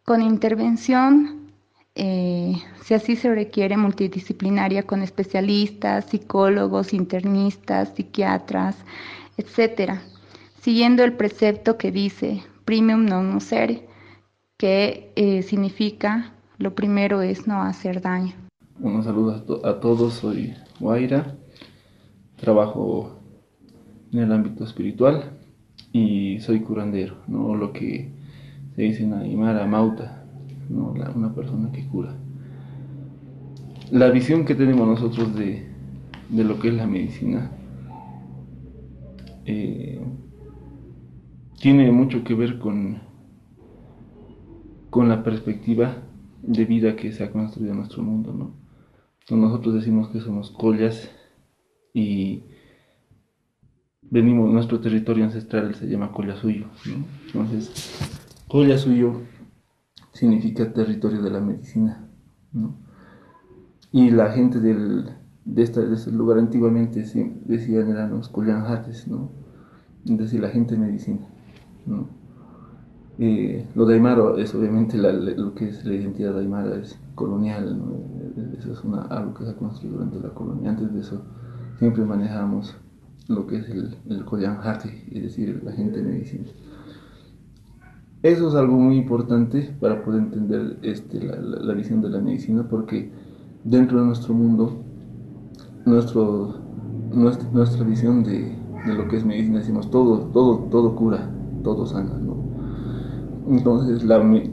Con 0.07 0.23
intervención 0.23 1.51
eh, 1.95 2.55
si 2.81 2.95
así 2.95 3.17
se 3.17 3.35
requiere, 3.35 3.77
multidisciplinaria 3.77 4.85
con 4.85 5.03
especialistas, 5.03 6.07
psicólogos, 6.07 6.95
internistas, 6.95 7.93
psiquiatras, 7.95 8.75
etcétera, 9.37 10.01
siguiendo 10.63 11.05
el 11.05 11.13
precepto 11.13 11.77
que 11.77 11.93
dice 11.93 12.43
primum 12.65 13.05
non 13.05 13.29
nocere, 13.37 13.85
que 14.57 15.13
eh, 15.15 15.43
significa 15.43 16.33
lo 16.57 16.75
primero 16.75 17.21
es 17.21 17.47
no 17.47 17.61
hacer 17.61 18.01
daño. 18.01 18.33
Un 18.81 19.05
saludo 19.05 19.61
a, 19.63 19.79
todos, 19.79 20.15
soy 20.15 20.55
Guaira, 20.81 21.37
trabajo 22.37 23.21
en 24.13 24.21
el 24.21 24.33
ámbito 24.33 24.65
espiritual 24.65 25.33
y 25.93 26.39
soy 26.41 26.61
curandero, 26.61 27.17
no 27.27 27.55
lo 27.55 27.73
que 27.73 28.13
se 28.75 28.83
dice 28.83 29.05
en 29.05 29.15
Aymara 29.15 29.67
Mauta, 29.67 30.25
una 30.69 31.35
persona 31.35 31.71
que 31.73 31.87
cura. 31.87 32.15
La 33.91 34.11
visión 34.11 34.45
que 34.45 34.55
tenemos 34.55 34.89
nosotros 34.89 35.35
de, 35.35 35.67
lo 36.31 36.59
que 36.59 36.69
es 36.69 36.75
la 36.75 36.87
medicina 36.87 37.51
eh, 39.45 40.01
tiene 41.61 41.93
mucho 41.93 42.25
que 42.25 42.35
ver 42.35 42.59
con, 42.59 42.99
con 44.91 45.09
la 45.09 45.23
perspectiva 45.23 45.99
de 46.43 46.65
vida 46.65 46.97
que 46.97 47.13
se 47.13 47.25
ha 47.25 47.31
construido 47.31 47.73
en 47.73 47.79
nuestro 47.79 48.03
mundo. 48.03 48.33
¿no? 48.33 49.37
nosotros 49.37 49.75
decimos 49.75 50.09
que 50.09 50.21
somos 50.21 50.51
collas 50.51 51.11
y 51.95 52.43
venimos, 54.03 54.53
nuestro 54.53 54.81
territorio 54.81 55.25
ancestral 55.25 55.75
se 55.77 55.87
llama 55.87 56.13
Colla 56.13 56.37
Suyo. 56.37 56.67
Entonces, 57.27 57.71
Colla 58.49 58.77
Suyo 58.77 59.21
significa 60.13 60.73
territorio 60.73 61.23
de 61.23 61.31
la 61.31 61.41
medicina. 61.41 62.09
Y 63.93 64.11
la 64.11 64.33
gente 64.33 64.59
del, 64.59 65.09
de, 65.45 65.63
este 65.63 66.11
lugar 66.11 66.39
antiguamente 66.39 67.01
decían 67.01 67.89
eran 67.89 68.11
los 68.11 68.29
collanjates, 68.29 69.07
¿no? 69.07 69.31
es 70.05 70.19
decir, 70.19 70.41
la 70.41 70.49
gente 70.49 70.77
medicina. 70.77 71.29
¿no? 71.87 72.09
Eh, 73.19 73.69
lo 73.77 73.87
de 73.87 73.95
Aymara 73.95 74.35
es 74.39 74.53
obviamente 74.57 74.99
lo 74.99 75.55
que 75.55 75.69
es 75.69 75.85
la 75.85 75.95
identidad 75.95 76.35
de 76.35 76.41
Aymara, 76.41 76.77
es 76.77 76.99
colonial, 77.15 77.81
eso 78.59 78.73
es 78.73 78.81
algo 79.11 79.35
que 79.35 79.45
se 79.45 79.51
ha 79.51 79.57
construido 79.57 79.99
durante 79.99 80.19
la 80.19 80.35
colonia. 80.35 80.71
Antes 80.71 80.93
de 80.93 81.01
eso 81.01 81.23
siempre 81.79 82.05
manejamos 82.05 82.77
lo 83.29 83.47
que 83.47 83.57
es 83.57 83.69
el, 83.69 83.97
el 84.09 84.25
es 85.13 85.23
decir, 85.23 85.63
la 85.65 85.73
gente 85.73 86.03
de 86.03 86.11
medicina. 86.11 86.47
Eso 88.23 88.49
es 88.49 88.55
algo 88.55 88.79
muy 88.79 88.97
importante 88.97 89.77
para 89.81 90.03
poder 90.03 90.23
entender 90.23 90.79
este, 90.83 91.21
la, 91.21 91.75
visión 91.75 92.01
de 92.01 92.09
la 92.09 92.21
medicina, 92.21 92.67
porque 92.69 93.11
dentro 93.65 94.01
de 94.01 94.07
nuestro 94.07 94.33
mundo, 94.33 94.83
nuestro, 95.85 96.55
nuestra, 97.13 97.85
visión 97.85 98.25
de, 98.25 98.57
lo 98.87 99.09
que 99.09 99.17
es 99.17 99.27
medicina, 99.27 99.59
decimos 99.59 99.91
todo, 99.91 100.21
todo, 100.33 100.57
todo 100.71 100.97
cura, 100.97 101.31
todo 101.63 101.85
sana, 101.85 102.19
Entonces 103.47 104.03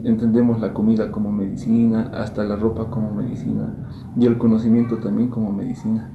entendemos 0.04 0.60
la 0.60 0.74
comida 0.74 1.10
como 1.10 1.32
medicina, 1.32 2.10
hasta 2.12 2.44
la 2.44 2.56
ropa 2.56 2.90
como 2.90 3.14
medicina, 3.14 3.74
y 4.18 4.26
el 4.26 4.36
conocimiento 4.36 4.98
también 4.98 5.28
como 5.30 5.50
medicina, 5.50 6.12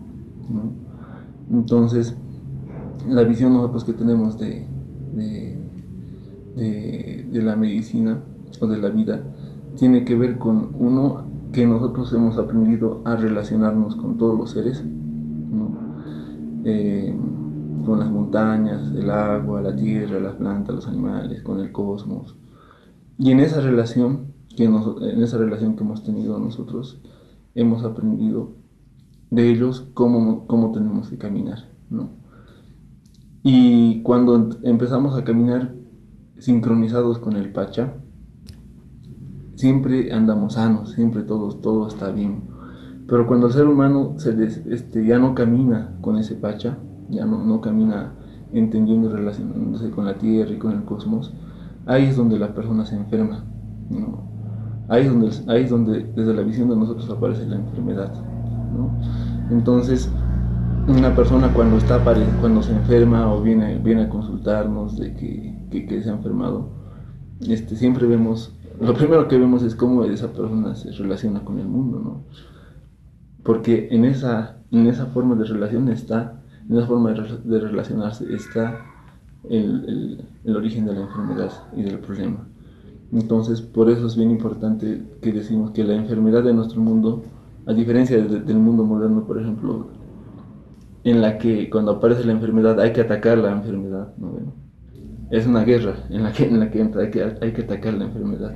Entonces, 1.51 2.15
la 3.07 3.23
visión 3.23 3.53
nosotros 3.53 3.83
que 3.83 3.93
tenemos 3.93 4.37
de 4.37 4.67
de, 6.57 7.41
la 7.41 7.55
medicina 7.55 8.19
o 8.59 8.67
de 8.67 8.77
la 8.77 8.89
vida 8.89 9.21
tiene 9.77 10.03
que 10.03 10.15
ver 10.15 10.37
con 10.37 10.71
uno 10.79 11.25
que 11.51 11.65
nosotros 11.65 12.11
hemos 12.13 12.37
aprendido 12.37 13.01
a 13.05 13.15
relacionarnos 13.15 13.95
con 13.95 14.17
todos 14.17 14.37
los 14.37 14.51
seres, 14.51 14.83
eh, 16.65 17.15
con 17.85 17.99
las 17.99 18.09
montañas, 18.09 18.91
el 18.93 19.09
agua, 19.09 19.61
la 19.61 19.75
tierra, 19.75 20.19
las 20.19 20.35
plantas, 20.35 20.75
los 20.75 20.87
animales, 20.87 21.41
con 21.41 21.59
el 21.59 21.71
cosmos. 21.71 22.35
Y 23.17 23.31
en 23.31 23.39
esa 23.39 23.61
relación 23.61 24.33
que, 24.55 24.65
en 24.65 25.21
esa 25.21 25.37
relación 25.37 25.75
que 25.75 25.83
hemos 25.83 26.03
tenido 26.03 26.37
nosotros, 26.39 26.99
hemos 27.55 27.83
aprendido 27.83 28.49
de 29.29 29.49
ellos 29.49 29.87
cómo, 29.93 30.47
cómo 30.47 30.71
tenemos 30.71 31.09
que 31.09 31.17
caminar. 31.17 31.69
Y 33.43 34.01
cuando 34.01 34.49
empezamos 34.63 35.17
a 35.17 35.23
caminar 35.23 35.73
sincronizados 36.37 37.19
con 37.19 37.35
el 37.35 37.51
Pacha, 37.51 37.93
siempre 39.57 40.13
andamos 40.13 40.53
sanos, 40.53 40.91
siempre 40.91 41.23
todo, 41.23 41.49
todo 41.55 41.87
está 41.87 42.11
bien. 42.11 42.43
Pero 43.07 43.25
cuando 43.25 43.47
el 43.47 43.53
ser 43.53 43.67
humano 43.67 44.15
se 44.17 44.35
este, 44.43 45.05
ya 45.05 45.17
no 45.17 45.33
camina 45.33 45.97
con 46.01 46.17
ese 46.17 46.35
pacha, 46.35 46.77
ya 47.09 47.25
no, 47.25 47.43
no 47.43 47.61
camina 47.61 48.13
entendiendo 48.53 49.09
y 49.09 49.13
relacionándose 49.13 49.89
con 49.91 50.05
la 50.05 50.17
tierra 50.17 50.51
y 50.51 50.57
con 50.57 50.73
el 50.73 50.83
cosmos, 50.83 51.33
ahí 51.85 52.05
es 52.05 52.17
donde 52.17 52.37
la 52.37 52.53
persona 52.53 52.85
se 52.85 52.95
enferma. 52.95 53.45
¿no? 53.89 54.27
Ahí, 54.89 55.05
es 55.05 55.09
donde, 55.09 55.29
ahí 55.47 55.63
es 55.63 55.69
donde 55.69 56.03
desde 56.15 56.33
la 56.33 56.41
visión 56.41 56.69
de 56.69 56.75
nosotros 56.75 57.09
aparece 57.09 57.45
la 57.45 57.55
enfermedad. 57.55 58.13
¿No? 58.77 58.91
Entonces, 59.49 60.09
una 60.87 61.13
persona 61.15 61.53
cuando, 61.53 61.77
está, 61.77 62.01
cuando 62.39 62.63
se 62.63 62.71
enferma 62.71 63.33
o 63.33 63.41
viene, 63.41 63.77
viene 63.77 64.03
a 64.03 64.09
consultarnos 64.09 64.97
de 64.97 65.13
que, 65.15 65.85
que, 65.87 66.01
se 66.01 66.09
ha 66.09 66.13
enfermado, 66.13 66.69
este, 67.41 67.75
siempre 67.75 68.07
vemos, 68.07 68.55
lo 68.79 68.93
primero 68.93 69.27
que 69.27 69.37
vemos 69.37 69.63
es 69.63 69.75
cómo 69.75 70.05
esa 70.05 70.31
persona 70.31 70.75
se 70.75 70.91
relaciona 70.91 71.41
con 71.41 71.59
el 71.59 71.67
mundo, 71.67 71.99
¿no? 71.99 72.23
Porque 73.43 73.89
en 73.91 74.05
esa, 74.05 74.57
en 74.71 74.87
esa 74.87 75.07
forma 75.07 75.35
de 75.35 75.45
relación 75.45 75.89
está, 75.89 76.41
en 76.69 76.77
esa 76.77 76.87
forma 76.87 77.11
de, 77.11 77.59
relacionarse 77.59 78.33
está 78.33 78.85
el, 79.49 80.25
el, 80.43 80.55
origen 80.55 80.85
de 80.85 80.93
la 80.93 81.01
enfermedad 81.01 81.51
y 81.75 81.83
del 81.83 81.99
problema. 81.99 82.47
Entonces, 83.11 83.61
por 83.61 83.89
eso 83.89 84.07
es 84.07 84.17
bien 84.17 84.31
importante 84.31 85.01
que 85.21 85.31
decimos 85.31 85.71
que 85.71 85.83
la 85.83 85.95
enfermedad 85.95 86.43
de 86.43 86.53
nuestro 86.53 86.81
mundo, 86.81 87.23
a 87.67 87.73
diferencia 87.73 88.17
del 88.17 88.57
mundo 88.57 88.83
moderno, 88.83 89.25
por 89.25 89.39
ejemplo, 89.39 89.87
en 91.03 91.21
la 91.21 91.37
que 91.37 91.69
cuando 91.69 91.91
aparece 91.91 92.23
la 92.23 92.33
enfermedad 92.33 92.79
hay 92.79 92.93
que 92.93 93.01
atacar 93.01 93.37
la 93.37 93.51
enfermedad, 93.51 94.13
¿no? 94.17 94.53
es 95.29 95.45
una 95.45 95.63
guerra 95.63 95.95
en 96.09 96.23
la 96.23 96.31
que, 96.31 96.45
en 96.45 96.59
la 96.59 96.71
que 96.71 96.81
hay 96.81 97.11
que, 97.11 97.23
hay 97.41 97.53
que 97.53 97.61
atacar 97.61 97.93
la 97.93 98.05
enfermedad. 98.05 98.55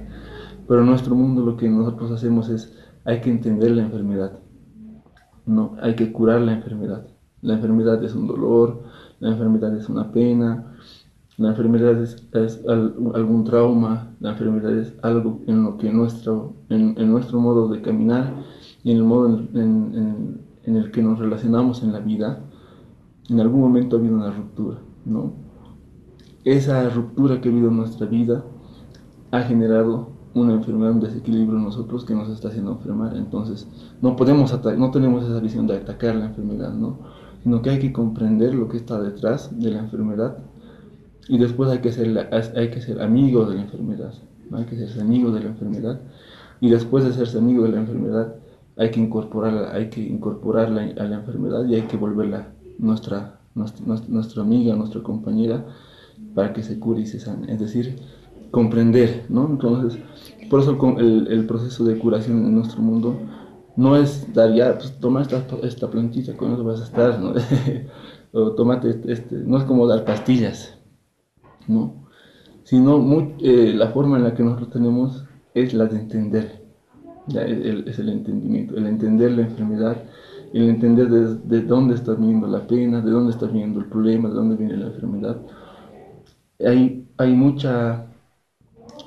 Pero 0.68 0.82
en 0.82 0.88
nuestro 0.88 1.16
mundo 1.16 1.44
lo 1.46 1.58
que 1.58 1.70
nosotros 1.70 2.12
hacemos 2.12 2.50
es, 2.50 2.78
hay 3.04 3.20
que 3.20 3.30
entender 3.30 3.72
la 3.72 3.84
enfermedad, 3.84 4.40
no, 5.46 5.76
hay 5.82 5.96
que 5.96 6.12
curar 6.12 6.42
la 6.42 6.54
enfermedad. 6.54 7.08
La 7.42 7.56
enfermedad 7.56 8.04
es 8.04 8.14
un 8.14 8.28
dolor, 8.28 8.84
la 9.20 9.30
enfermedad 9.30 9.76
es 9.76 9.90
una 9.90 10.12
pena, 10.12 10.76
la 11.38 11.50
enfermedad 11.50 12.00
es, 12.02 12.64
algún 12.68 13.44
trauma, 13.44 14.14
la 14.20 14.32
enfermedad 14.32 14.78
es 14.78 14.94
algo 15.02 15.42
en 15.48 15.64
lo 15.64 15.78
que 15.78 15.92
nuestro, 15.92 16.54
en, 16.70 16.96
nuestro 17.10 17.40
modo 17.40 17.68
de 17.70 17.82
caminar 17.82 18.32
y 18.84 18.92
en 18.92 18.98
el 18.98 19.04
modo 19.04 19.28
en, 19.28 20.42
en, 20.64 20.76
el 20.76 20.92
que 20.92 21.02
nos 21.02 21.20
relacionamos 21.20 21.84
en 21.84 21.92
la 21.92 22.00
vida, 22.00 22.40
en 23.30 23.40
algún 23.40 23.62
momento 23.62 23.96
ha 23.96 24.00
habido 24.00 24.16
una 24.16 24.32
ruptura, 24.32 24.78
¿no? 25.06 25.34
Esa 26.44 26.90
ruptura 26.90 27.40
que 27.40 27.50
ha 27.50 27.52
habido 27.52 27.70
en 27.70 27.78
nuestra 27.78 28.08
vida 28.08 28.44
ha 29.32 29.42
generado 29.42 30.10
una 30.34 30.54
enfermedad, 30.54 30.94
un 30.94 31.00
desequilibrio 31.02 31.58
en 31.58 31.66
nosotros 31.66 32.06
que 32.06 32.16
nos 32.16 32.30
está 32.30 32.48
haciendo 32.48 32.72
enfermar. 32.72 33.16
Entonces, 33.16 33.68
no 34.02 34.16
podemos 34.16 34.54
no 34.78 34.92
tenemos 34.92 35.24
esa 35.24 35.40
visión 35.40 35.68
de 35.68 35.76
atacar 35.78 36.16
la 36.16 36.28
enfermedad, 36.28 36.74
¿no? 36.74 36.98
Sino 37.44 37.62
que 37.62 37.72
hay 37.72 37.80
que 37.80 37.92
comprender 37.92 38.54
lo 38.56 38.68
que 38.70 38.78
está 38.78 39.00
detrás 39.00 39.50
de 39.60 39.72
la 39.72 39.80
enfermedad 39.80 40.38
y 41.28 41.38
después 41.38 41.70
hay 41.70 41.80
que 41.80 41.92
ser, 41.92 42.30
hay 42.56 42.72
que 42.72 42.82
ser 42.82 43.02
amigo 43.02 43.46
de 43.46 43.56
la 43.56 43.62
enfermedad, 43.62 44.14
hay 44.52 44.66
que 44.66 44.76
ser 44.76 45.02
amigo 45.02 45.32
de 45.32 45.42
la 45.42 45.48
enfermedad 45.48 46.00
y 46.60 46.70
después 46.70 47.04
de 47.04 47.14
serse 47.14 47.38
amigo 47.38 47.64
de 47.64 47.70
la 47.70 47.80
enfermedad 47.80 48.36
hay 48.82 48.90
que 48.90 49.00
incorporarla, 49.00 49.74
hay 49.74 49.90
que 49.92 50.02
incorporarla 50.02 50.82
a 50.98 51.04
la 51.04 51.18
enfermedad 51.18 51.66
y 51.66 51.76
hay 51.76 51.84
que 51.84 51.98
volverla 51.98 52.48
nuestra, 52.80 53.40
nuestra, 53.54 54.42
amiga, 54.42 54.76
nuestra 54.76 55.04
compañera 55.04 55.68
para 56.34 56.52
que 56.52 56.64
se 56.64 56.80
cure 56.80 57.02
y 57.02 57.06
se 57.06 57.20
sane. 57.20 57.54
Es 57.54 57.60
decir, 57.60 57.96
comprender, 58.50 59.28
¿no? 59.30 59.46
Entonces, 59.48 60.02
por 60.50 60.62
eso 60.62 60.80
el, 60.98 61.46
proceso 61.46 61.84
de 61.84 62.00
curación 62.00 62.44
en 62.44 62.56
nuestro 62.56 62.82
mundo 62.82 63.20
no 63.76 63.96
es 63.96 64.34
dar 64.34 64.52
ya, 64.52 64.76
pues 64.76 65.00
toma 65.00 65.22
esta, 65.22 65.46
esta 65.62 65.88
plantita, 65.88 66.36
con 66.36 66.52
eso 66.52 66.64
vas 66.64 66.82
a 66.82 66.86
estar, 66.86 67.20
¿no? 67.20 67.34
o 68.34 68.54
tomate 68.54 69.00
este, 69.10 69.36
no 69.36 69.60
es 69.60 69.64
como 69.66 69.86
dar 69.86 70.06
pastillas, 70.06 70.80
¿no? 71.68 72.08
Sino 72.64 73.36
eh, 73.42 73.74
la 73.76 73.90
forma 73.90 74.18
en 74.18 74.24
la 74.24 74.34
que 74.34 74.42
nosotros 74.42 74.72
tenemos 74.72 75.24
es 75.54 75.76
la 75.76 75.86
de 75.86 76.00
entender, 76.00 76.61
es, 77.28 78.00
el 78.00 78.10
entendimiento, 78.10 78.76
el 78.76 78.88
entender 78.88 79.32
la 79.32 79.42
enfermedad, 79.44 79.98
el 80.54 80.70
entender 80.70 81.10
de, 81.10 81.62
dónde 81.62 81.96
está 81.96 82.14
viniendo 82.14 82.48
la 82.48 82.66
pena, 82.68 83.02
de 83.02 83.12
dónde 83.12 83.32
está 83.32 83.46
viniendo 83.46 83.80
el 83.80 83.86
problema, 83.86 84.30
de 84.30 84.36
dónde 84.36 84.56
viene 84.56 84.78
la 84.78 84.88
enfermedad. 84.88 85.38
Hay, 86.60 87.08
hay 87.18 87.34
mucha, 87.34 88.06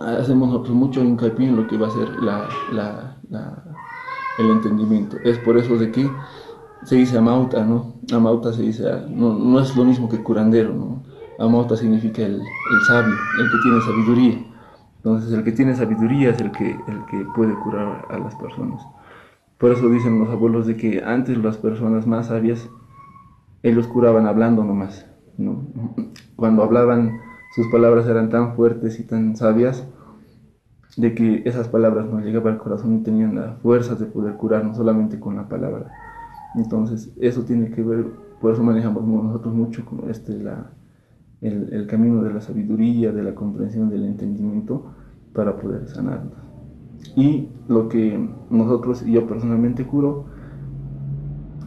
hacemos 0.01 0.49
nosotros 0.49 0.75
mucho 0.75 1.03
hincapié 1.03 1.49
en 1.49 1.57
lo 1.57 1.67
que 1.67 1.77
va 1.77 1.89
a 1.89 1.91
ser 1.91 2.09
la, 2.23 3.17
el 4.39 4.51
entendimiento. 4.51 5.17
Es 5.25 5.39
por 5.39 5.57
eso 5.59 5.77
de 5.77 5.91
que 5.91 6.11
se 6.85 6.97
dice 6.97 7.19
amauta, 7.19 7.65
¿no? 7.65 7.95
Amauta 8.13 8.53
se 8.53 8.63
dice, 8.63 8.85
no, 9.09 9.35
no 9.35 9.61
es 9.61 9.75
lo 9.77 9.85
mismo 9.85 10.09
que 10.09 10.23
curandero, 10.23 10.75
¿no? 10.75 11.03
Amauta 11.39 11.77
significa 11.77 12.23
el, 12.23 12.41
sabio, 12.87 13.15
el 13.41 13.51
que 13.51 13.57
tiene 13.63 13.81
sabiduría. 13.81 14.54
Entonces 15.05 15.35
el 15.35 15.45
que 15.45 15.53
tiene 15.53 15.77
sabiduría 15.77 16.31
es 16.31 16.41
el 16.41 16.51
que, 16.51 16.71
el 16.71 17.05
que 17.11 17.27
puede 17.37 17.53
curar 17.57 18.07
a 18.09 18.19
las 18.19 18.35
personas. 18.37 18.87
Por 19.59 19.71
eso 19.71 19.91
dicen 19.91 20.19
los 20.19 20.31
abuelos 20.31 20.67
de 20.67 20.79
que 20.79 21.03
antes 21.05 21.37
las 21.37 21.59
personas 21.59 22.07
más 22.07 22.29
sabias, 22.29 22.71
ellos 23.63 23.87
curaban 23.87 24.27
hablando 24.27 24.65
nomás. 24.65 25.07
¿no? 25.37 25.63
Cuando 26.37 26.63
hablaban, 26.63 27.21
sus 27.55 27.67
palabras 27.67 28.07
eran 28.07 28.31
tan 28.31 28.55
fuertes 28.57 28.99
y 28.99 29.05
tan 29.05 29.37
sabias 29.37 29.87
de 30.97 31.15
que 31.15 31.43
esas 31.45 31.69
palabras 31.69 32.07
nos 32.07 32.25
llegaban 32.25 32.55
al 32.55 32.61
corazón 32.61 32.97
y 32.97 33.03
tenían 33.03 33.35
la 33.35 33.57
fuerza 33.57 33.97
de 33.97 34.07
poder 34.07 34.37
curar, 34.37 34.65
no 34.65 34.75
solamente 34.75 35.21
con 35.21 35.37
la 35.37 35.47
palabra. 35.47 35.93
Entonces, 36.55 37.13
eso 37.21 37.43
tiene 37.43 37.71
que 37.71 37.83
ver, 37.83 38.07
por 38.41 38.55
eso 38.55 38.63
manejamos 38.63 39.05
nosotros 39.05 39.53
mucho 39.55 39.85
con 39.85 40.09
este, 40.09 40.33
la, 40.39 40.71
el, 41.45 41.87
camino 41.87 42.23
de 42.23 42.33
la 42.33 42.41
sabiduría, 42.41 43.13
de 43.13 43.23
la 43.23 43.35
comprensión, 43.35 43.91
del 43.91 44.05
entendimiento 44.05 44.87
para 45.33 45.57
poder 45.57 45.89
sanarnos. 45.89 46.33
Y 47.17 47.49
lo 47.69 47.89
que 47.89 48.29
nosotros 48.51 49.07
y 49.07 49.13
yo 49.13 49.27
personalmente 49.27 49.87
curo 49.87 50.25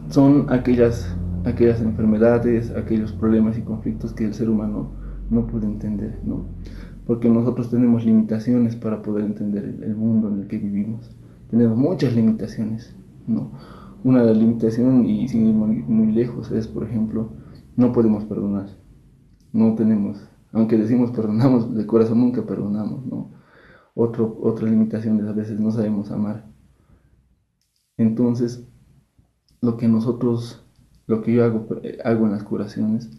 son 0.08 0.46
aquellas, 0.48 1.16
aquellas 1.44 1.80
enfermedades, 1.80 2.74
aquellos 2.74 3.12
problemas 3.12 3.56
y 3.56 3.62
conflictos 3.62 4.12
que 4.12 4.24
el 4.24 4.34
ser 4.34 4.50
humano 4.50 4.90
no 5.30 5.46
puede 5.46 5.66
entender, 5.66 6.18
¿no? 6.24 6.46
Porque 7.06 7.28
nosotros 7.28 7.70
tenemos 7.70 8.04
limitaciones 8.04 8.74
para 8.74 9.02
poder 9.02 9.24
entender 9.24 9.64
el, 9.64 9.94
mundo 9.94 10.28
en 10.28 10.40
el 10.40 10.48
que 10.48 10.58
vivimos. 10.58 11.16
Tenemos 11.50 11.78
muchas 11.78 12.14
limitaciones, 12.14 12.96
¿no? 13.26 13.52
Una 14.02 14.22
de 14.22 14.28
las 14.28 14.36
limitaciones, 14.36 15.08
y 15.08 15.28
sin 15.28 15.46
ir 15.46 15.54
muy 15.54 16.12
lejos, 16.12 16.50
es, 16.50 16.66
por 16.66 16.84
ejemplo, 16.84 17.30
no 17.76 17.92
podemos 17.92 18.24
perdonar 18.24 18.68
no 19.52 19.74
tenemos, 19.74 20.18
aunque 20.52 20.76
decimos 20.76 21.10
perdonamos, 21.10 21.74
de 21.74 21.86
corazón 21.86 22.20
nunca 22.20 22.44
perdonamos, 22.44 23.04
¿no? 23.06 23.30
Otro, 23.94 24.38
otra 24.42 24.68
limitación 24.68 25.18
es 25.20 25.26
a 25.26 25.32
veces 25.32 25.58
no 25.58 25.70
sabemos 25.72 26.10
amar. 26.10 26.46
Entonces, 27.96 28.64
lo 29.60 29.76
que 29.76 29.88
nosotros, 29.88 30.64
lo 31.06 31.20
que 31.20 31.34
yo 31.34 31.44
hago, 31.44 31.66
hago 32.04 32.26
en 32.26 32.32
las 32.32 32.44
curaciones, 32.44 33.10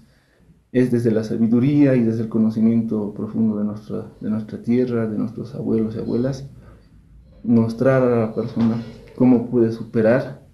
es 0.71 0.91
desde 0.91 1.11
la 1.11 1.23
sabiduría 1.23 1.95
y 1.95 2.03
desde 2.03 2.23
el 2.23 2.29
conocimiento 2.29 3.13
profundo 3.13 3.57
de 3.57 3.65
nuestra, 3.65 4.07
de 4.21 4.29
nuestra 4.29 4.61
tierra, 4.61 5.07
de 5.07 5.17
nuestros 5.17 5.55
abuelos 5.55 5.95
y 5.95 5.99
abuelas, 5.99 6.47
mostrar 7.43 8.03
a 8.03 8.27
la 8.27 8.33
persona 8.33 8.81
cómo 9.17 9.49
puede 9.49 9.71
superar 9.71 10.47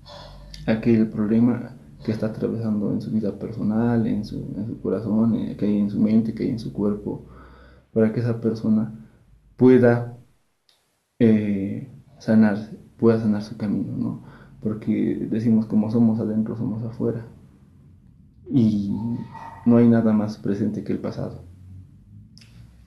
aquel 0.65 1.09
problema 1.09 1.74
que 2.05 2.11
está 2.11 2.27
atravesando 2.27 2.91
en 2.91 3.01
su 3.01 3.09
vida 3.09 3.39
personal, 3.39 4.05
en 4.05 4.25
su, 4.25 4.79
corazón, 4.83 5.35
eh, 5.35 5.57
que 5.57 5.65
hay 5.65 5.79
en 5.79 5.89
su 5.89 5.99
mente, 5.99 6.35
que 6.35 6.43
hay 6.43 6.49
en 6.49 6.59
su 6.59 6.71
cuerpo, 6.71 7.25
para 7.91 8.13
que 8.13 8.19
esa 8.19 8.39
persona 8.39 8.93
pueda 9.57 10.15
eh, 11.17 11.89
sanar, 12.19 12.57
pueda 12.97 13.19
sanar 13.19 13.41
su 13.41 13.57
camino, 13.57 13.97
¿no? 13.97 14.23
Porque 14.61 15.27
decimos 15.31 15.65
como 15.65 15.89
somos 15.89 16.19
adentro, 16.19 16.55
somos 16.55 16.83
afuera. 16.83 17.25
Y 18.51 18.91
no 19.65 19.77
hay 19.77 19.87
nada 19.87 20.13
más 20.13 20.37
presente 20.37 20.83
que 20.83 20.93
el 20.93 20.99
pasado. 20.99 21.43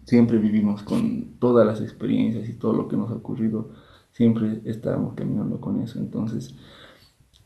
Siempre 0.04 0.38
vivimos 0.38 0.84
con 0.84 1.38
todas 1.40 1.66
las 1.66 1.80
experiencias 1.80 2.48
y 2.48 2.52
todo 2.52 2.72
lo 2.72 2.86
que 2.86 2.96
nos 2.96 3.10
ha 3.10 3.14
ocurrido, 3.14 3.70
siempre 4.12 4.62
estamos 4.64 5.14
caminando 5.14 5.60
con 5.60 5.80
eso. 5.80 5.98
Entonces, 5.98 6.54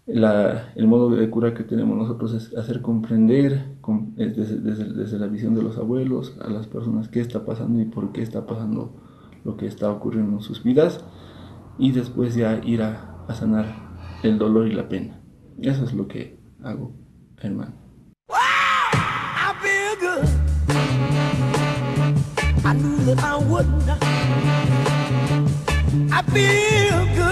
el 0.06 0.86
modo 0.88 1.10
de 1.10 1.30
cura 1.30 1.54
que 1.54 1.62
tenemos 1.62 1.96
nosotros 1.96 2.34
es 2.34 2.56
hacer 2.56 2.82
comprender 2.82 3.76
desde, 4.16 5.18
la 5.18 5.26
visión 5.28 5.54
de 5.54 5.62
los 5.62 5.78
abuelos 5.78 6.36
a 6.40 6.50
las 6.50 6.66
personas 6.66 7.08
qué 7.08 7.20
está 7.20 7.44
pasando 7.44 7.80
y 7.80 7.84
por 7.84 8.12
qué 8.12 8.22
está 8.22 8.44
pasando 8.44 8.96
lo 9.44 9.56
que 9.56 9.66
está 9.66 9.90
ocurriendo 9.90 10.38
en 10.38 10.42
sus 10.42 10.62
vidas 10.62 11.04
y 11.78 11.92
después 11.92 12.34
ya 12.34 12.60
ir 12.64 12.82
a, 12.82 13.08
sanar 13.32 13.64
el 14.22 14.36
dolor 14.36 14.68
y 14.68 14.74
la 14.74 14.90
pena. 14.90 15.18
Eso 15.58 15.84
es 15.84 15.94
lo 15.94 16.06
que 16.06 16.38
hago, 16.62 16.92
hermano. 17.38 17.72
I 26.10 26.22
feel 26.22 27.16
good. 27.16 27.31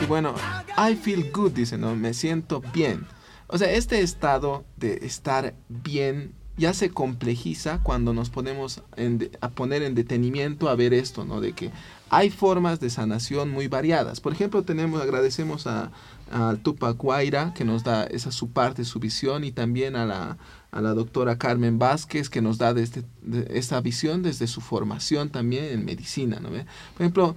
Y 0.00 0.06
bueno, 0.06 0.34
I 0.76 0.94
feel 0.94 1.32
good, 1.32 1.52
dice, 1.52 1.76
¿no? 1.76 1.96
Me 1.96 2.14
siento 2.14 2.62
bien. 2.72 3.06
O 3.48 3.58
sea, 3.58 3.70
este 3.72 4.00
estado 4.00 4.64
de 4.76 5.00
estar 5.02 5.54
bien 5.68 6.34
ya 6.58 6.74
se 6.74 6.90
complejiza 6.90 7.80
cuando 7.82 8.12
nos 8.12 8.30
ponemos 8.30 8.82
en 8.96 9.30
a 9.40 9.48
poner 9.48 9.82
en 9.82 9.94
detenimiento 9.94 10.68
a 10.68 10.74
ver 10.74 10.92
esto, 10.92 11.24
¿no? 11.24 11.40
De 11.40 11.52
que 11.52 11.70
hay 12.10 12.30
formas 12.30 12.80
de 12.80 12.90
sanación 12.90 13.50
muy 13.50 13.68
variadas. 13.68 14.20
Por 14.20 14.32
ejemplo, 14.32 14.62
tenemos, 14.64 15.00
agradecemos 15.00 15.66
a, 15.66 15.92
a 16.30 16.56
Tupac 16.62 16.96
Guaira, 16.96 17.54
que 17.54 17.64
nos 17.64 17.84
da 17.84 18.04
esa 18.04 18.32
su 18.32 18.48
parte, 18.48 18.84
su 18.84 18.98
visión, 18.98 19.44
y 19.44 19.52
también 19.52 19.94
a 19.94 20.04
la, 20.04 20.38
a 20.70 20.80
la 20.80 20.94
doctora 20.94 21.38
Carmen 21.38 21.78
Vázquez, 21.78 22.28
que 22.28 22.42
nos 22.42 22.58
da 22.58 22.74
de 22.74 22.82
este, 22.82 23.04
de 23.22 23.46
esa 23.58 23.80
visión 23.80 24.22
desde 24.22 24.46
su 24.46 24.60
formación 24.60 25.30
también 25.30 25.64
en 25.64 25.84
medicina, 25.84 26.40
¿no? 26.40 26.48
Por 26.48 27.02
ejemplo, 27.02 27.36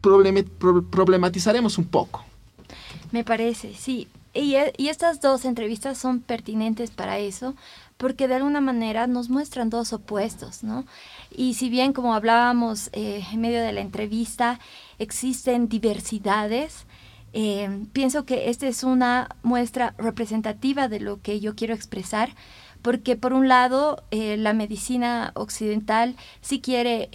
problematizaremos 0.00 1.78
un 1.78 1.86
poco. 1.86 2.24
Me 3.12 3.24
parece, 3.24 3.74
sí. 3.74 4.08
Y 4.34 4.54
estas 4.88 5.22
dos 5.22 5.46
entrevistas 5.46 5.96
son 5.96 6.20
pertinentes 6.20 6.90
para 6.90 7.18
eso, 7.18 7.54
porque 7.96 8.28
de 8.28 8.34
alguna 8.34 8.60
manera 8.60 9.06
nos 9.06 9.28
muestran 9.28 9.70
dos 9.70 9.92
opuestos, 9.92 10.62
¿no? 10.62 10.84
Y 11.34 11.54
si 11.54 11.70
bien, 11.70 11.92
como 11.92 12.14
hablábamos 12.14 12.90
eh, 12.92 13.24
en 13.32 13.40
medio 13.40 13.62
de 13.62 13.72
la 13.72 13.80
entrevista, 13.80 14.60
existen 14.98 15.68
diversidades, 15.68 16.86
eh, 17.32 17.86
pienso 17.92 18.24
que 18.24 18.50
esta 18.50 18.66
es 18.66 18.82
una 18.82 19.28
muestra 19.42 19.94
representativa 19.98 20.88
de 20.88 21.00
lo 21.00 21.20
que 21.20 21.40
yo 21.40 21.54
quiero 21.54 21.74
expresar, 21.74 22.30
porque 22.82 23.16
por 23.16 23.32
un 23.32 23.48
lado 23.48 24.04
eh, 24.10 24.36
la 24.36 24.52
medicina 24.52 25.32
occidental 25.34 26.16
sí 26.40 26.60
quiere 26.60 27.10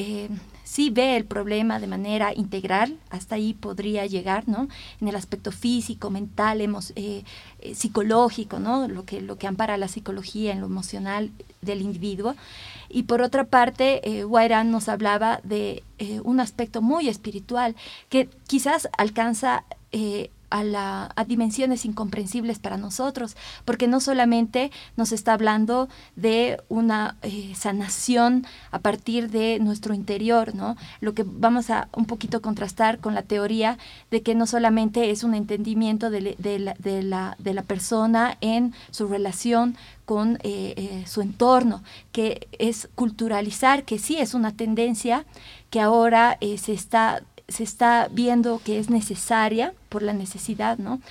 sí 0.71 0.89
ve 0.89 1.17
el 1.17 1.25
problema 1.25 1.81
de 1.81 1.87
manera 1.87 2.33
integral, 2.33 2.97
hasta 3.09 3.35
ahí 3.35 3.53
podría 3.53 4.05
llegar, 4.05 4.47
¿no? 4.47 4.69
En 5.01 5.09
el 5.09 5.17
aspecto 5.17 5.51
físico, 5.51 6.09
mental, 6.09 6.61
eh, 6.61 7.25
eh, 7.59 7.75
psicológico, 7.75 8.57
¿no? 8.57 8.87
Lo 8.87 9.03
que, 9.03 9.19
lo 9.19 9.37
que 9.37 9.47
ampara 9.47 9.75
la 9.75 9.89
psicología 9.89 10.53
en 10.53 10.61
lo 10.61 10.67
emocional 10.67 11.29
del 11.61 11.81
individuo. 11.81 12.35
Y 12.87 13.03
por 13.03 13.21
otra 13.21 13.43
parte, 13.43 13.99
eh, 14.09 14.25
nos 14.63 14.87
hablaba 14.87 15.41
de 15.43 15.83
eh, 15.99 16.21
un 16.23 16.39
aspecto 16.39 16.81
muy 16.81 17.09
espiritual 17.09 17.75
que 18.07 18.29
quizás 18.47 18.87
alcanza 18.97 19.65
a, 20.51 21.25
dimensiones 21.27 21.85
incomprensibles 21.85 22.59
para 22.59 22.77
nosotros, 22.77 23.35
porque 23.65 23.87
no 23.87 23.99
solamente 23.99 24.71
nos 24.97 25.11
está 25.11 25.33
hablando 25.33 25.89
de 26.15 26.61
una 26.69 27.15
eh, 27.21 27.53
sanación 27.55 28.45
a 28.71 28.79
partir 28.79 29.31
de 29.31 29.59
nuestro 29.59 29.93
interior, 29.93 30.53
¿no? 30.53 30.75
Lo 30.99 31.13
que 31.13 31.23
vamos 31.25 31.69
a 31.69 31.87
un 31.95 32.05
poquito 32.05 32.41
contrastar 32.41 32.99
con 32.99 33.15
la 33.15 33.23
teoría 33.23 33.77
de 34.11 34.21
que 34.21 34.35
no 34.35 34.45
solamente 34.45 35.09
es 35.11 35.23
un 35.23 35.33
entendimiento 35.33 36.09
de, 36.09 36.35
la, 36.37 36.73
de 36.77 37.03
la, 37.03 37.35
de 37.39 37.53
la 37.53 37.63
persona 37.63 38.37
en 38.41 38.73
su 38.91 39.07
relación 39.07 39.75
con 40.05 40.35
eh, 40.43 40.73
eh, 40.75 41.03
su 41.07 41.21
entorno, 41.21 41.83
que 42.11 42.47
es 42.59 42.89
culturalizar, 42.95 43.83
que 43.83 43.97
sí 43.97 44.17
es 44.17 44.33
una 44.33 44.51
tendencia 44.51 45.25
que 45.69 45.79
ahora 45.79 46.37
se 46.57 46.73
está 46.73 47.23
se 47.51 47.63
está 47.63 48.07
viendo 48.11 48.61
que 48.63 48.79
es 48.79 48.89
necesaria 48.89 49.73
por 49.89 50.01
la 50.01 50.13
necesidad, 50.13 50.77
¿no? 50.77 51.01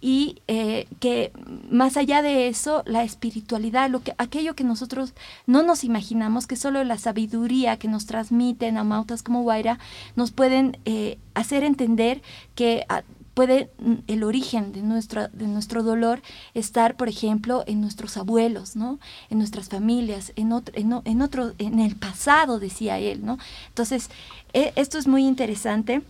Y 0.00 0.42
eh, 0.48 0.88
que 0.98 1.30
más 1.70 1.96
allá 1.96 2.22
de 2.22 2.48
eso, 2.48 2.82
la 2.86 3.04
espiritualidad, 3.04 3.88
lo 3.88 4.02
que, 4.02 4.14
aquello 4.18 4.56
que 4.56 4.64
nosotros 4.64 5.14
no 5.46 5.62
nos 5.62 5.84
imaginamos, 5.84 6.48
que 6.48 6.56
solo 6.56 6.82
la 6.82 6.98
sabiduría 6.98 7.76
que 7.76 7.86
nos 7.86 8.06
transmiten 8.06 8.78
a 8.78 8.84
mautas 8.84 9.22
como 9.22 9.42
Guaira, 9.42 9.78
nos 10.16 10.32
pueden 10.32 10.78
eh, 10.86 11.18
hacer 11.34 11.62
entender 11.62 12.20
que 12.56 12.84
a, 12.88 13.02
puede 13.34 13.70
el 14.06 14.24
origen 14.24 14.72
de 14.72 14.82
nuestro, 14.82 15.28
de 15.28 15.46
nuestro 15.46 15.82
dolor 15.82 16.22
estar, 16.54 16.96
por 16.96 17.08
ejemplo, 17.08 17.64
en 17.66 17.80
nuestros 17.80 18.16
abuelos, 18.16 18.76
¿no? 18.76 18.98
En 19.30 19.38
nuestras 19.38 19.68
familias, 19.68 20.32
en 20.36 20.52
otro, 20.52 20.74
en, 20.76 21.22
otro, 21.22 21.52
en 21.58 21.80
el 21.80 21.96
pasado, 21.96 22.58
decía 22.58 22.98
él, 22.98 23.24
¿no? 23.24 23.38
Entonces, 23.68 24.10
eh, 24.52 24.72
esto 24.76 24.98
es 24.98 25.06
muy 25.06 25.26
interesante. 25.26 26.02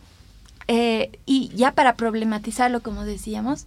Eh, 0.69 1.19
y 1.27 1.49
ya 1.55 1.73
para 1.73 1.97
problematizarlo, 1.97 2.83
como 2.83 3.05
decíamos, 3.05 3.67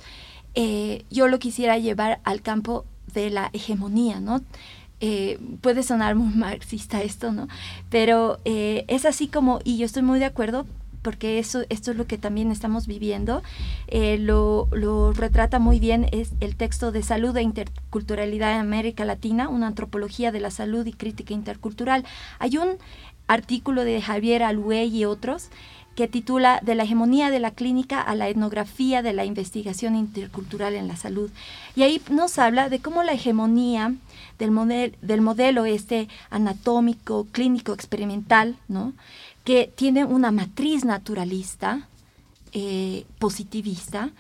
eh, 0.55 1.03
yo 1.11 1.27
lo 1.27 1.39
quisiera 1.39 1.77
llevar 1.77 2.19
al 2.23 2.41
campo 2.41 2.85
de 3.13 3.29
la 3.29 3.49
hegemonía, 3.53 4.19
¿no? 4.19 4.41
Eh, 5.01 5.39
puede 5.61 5.83
sonar 5.83 6.15
muy 6.15 6.33
marxista 6.35 7.01
esto, 7.01 7.31
¿no? 7.31 7.47
Pero 7.89 8.39
es 8.45 9.05
así 9.05 9.27
como, 9.27 9.59
y 9.63 9.77
yo 9.77 9.85
estoy 9.85 10.03
muy 10.03 10.19
de 10.19 10.25
acuerdo, 10.25 10.65
porque 11.05 11.37
eso, 11.37 11.65
esto 11.69 11.91
es 11.91 11.97
lo 11.97 12.07
que 12.07 12.17
también 12.17 12.51
estamos 12.51 12.87
viviendo, 12.87 13.43
eh, 13.87 14.17
lo, 14.17 14.67
lo, 14.71 15.13
retrata 15.13 15.59
muy 15.59 15.79
bien 15.79 16.07
es 16.11 16.31
el 16.39 16.55
texto 16.55 16.91
de 16.91 17.03
Salud 17.03 17.37
e 17.37 17.43
Interculturalidad 17.43 18.53
en 18.53 18.61
América 18.61 19.05
Latina, 19.05 19.47
una 19.47 19.67
antropología 19.67 20.31
de 20.31 20.39
la 20.39 20.49
salud 20.49 20.83
y 20.87 20.93
crítica 20.93 21.35
intercultural. 21.35 22.05
Hay 22.39 22.57
un 22.57 22.69
artículo 23.27 23.83
de 23.83 24.01
Javier 24.01 24.41
Alué 24.41 24.85
y 24.85 25.05
otros 25.05 25.49
que 25.95 26.07
titula 26.07 26.59
De 26.63 26.73
la 26.73 26.83
hegemonía 26.83 27.29
de 27.29 27.39
la 27.39 27.51
clínica 27.51 28.01
a 28.01 28.15
la 28.15 28.27
etnografía 28.27 29.03
de 29.03 29.13
la 29.13 29.25
investigación 29.25 29.95
intercultural 29.95 30.73
en 30.73 30.87
la 30.87 30.95
salud. 30.95 31.29
Y 31.75 31.83
ahí 31.83 32.01
nos 32.09 32.39
habla 32.39 32.67
de 32.69 32.79
cómo 32.79 33.03
la 33.03 33.13
hegemonía 33.13 33.93
del, 34.39 34.51
model, 34.51 34.97
del 35.01 35.21
modelo 35.21 35.65
este 35.65 36.09
anatómico, 36.31 37.27
clínico, 37.31 37.73
experimental, 37.73 38.57
¿no? 38.67 38.93
Que 39.45 39.71
tiene 39.73 40.03
una 40.03 40.31
matriz 40.31 40.83
naturalista, 40.83 41.87
eh, 42.51 43.05
positivista, 43.19 44.11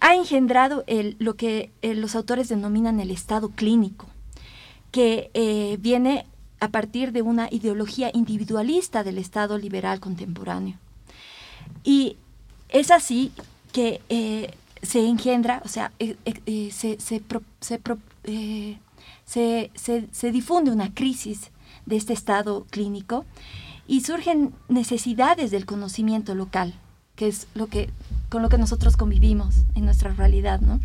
ha 0.00 0.14
engendrado 0.14 0.84
lo 1.18 1.34
que 1.34 1.70
eh, 1.82 1.94
los 1.94 2.14
autores 2.14 2.48
denominan 2.48 3.00
el 3.00 3.10
estado 3.10 3.48
clínico, 3.48 4.06
que 4.92 5.30
eh, 5.34 5.78
viene 5.80 6.26
a 6.60 6.68
partir 6.68 7.12
de 7.12 7.22
una 7.22 7.48
ideología 7.50 8.10
individualista 8.12 9.02
del 9.02 9.16
Estado 9.16 9.56
liberal 9.56 9.98
contemporáneo. 9.98 10.76
Y 11.82 12.18
es 12.68 12.90
así 12.90 13.32
que 13.72 14.02
se 14.82 15.06
engendra, 15.06 15.62
o 15.64 15.68
sea, 15.68 15.90
se, 15.98 16.98
se, 19.24 19.70
se, 19.74 20.08
se 20.12 20.32
difunde 20.32 20.70
una 20.70 20.92
crisis 20.92 21.50
de 21.86 21.96
este 21.96 22.12
estado 22.12 22.66
clínico 22.68 23.24
y 23.90 24.02
surgen 24.02 24.54
necesidades 24.68 25.50
del 25.50 25.66
conocimiento 25.66 26.36
local, 26.36 26.74
que 27.16 27.26
es 27.26 27.48
lo 27.54 27.66
que 27.66 27.90
con 28.28 28.40
lo 28.40 28.48
que 28.48 28.56
nosotros 28.56 28.96
convivimos 28.96 29.56
en 29.74 29.84
nuestra 29.84 30.12
realidad, 30.12 30.60
¿no? 30.60 30.78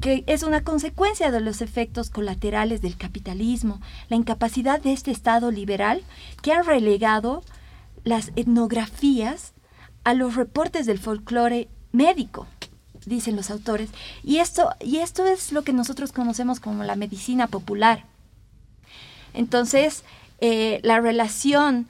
que 0.00 0.24
es 0.26 0.42
una 0.42 0.64
consecuencia 0.64 1.30
de 1.30 1.40
los 1.40 1.62
efectos 1.62 2.10
colaterales 2.10 2.82
del 2.82 2.96
capitalismo, 2.96 3.80
la 4.08 4.16
incapacidad 4.16 4.82
de 4.82 4.92
este 4.92 5.12
Estado 5.12 5.52
liberal 5.52 6.02
que 6.42 6.52
ha 6.52 6.62
relegado 6.62 7.44
las 8.02 8.32
etnografías 8.34 9.52
a 10.02 10.14
los 10.14 10.34
reportes 10.34 10.86
del 10.86 10.98
folclore 10.98 11.68
médico, 11.92 12.48
dicen 13.06 13.36
los 13.36 13.52
autores. 13.52 13.90
Y 14.24 14.38
esto, 14.38 14.70
y 14.80 14.96
esto 14.96 15.26
es 15.26 15.52
lo 15.52 15.62
que 15.62 15.72
nosotros 15.72 16.10
conocemos 16.10 16.58
como 16.58 16.82
la 16.82 16.96
medicina 16.96 17.46
popular. 17.46 18.04
Entonces, 19.32 20.02
eh, 20.40 20.80
la 20.82 21.00
relación 21.00 21.86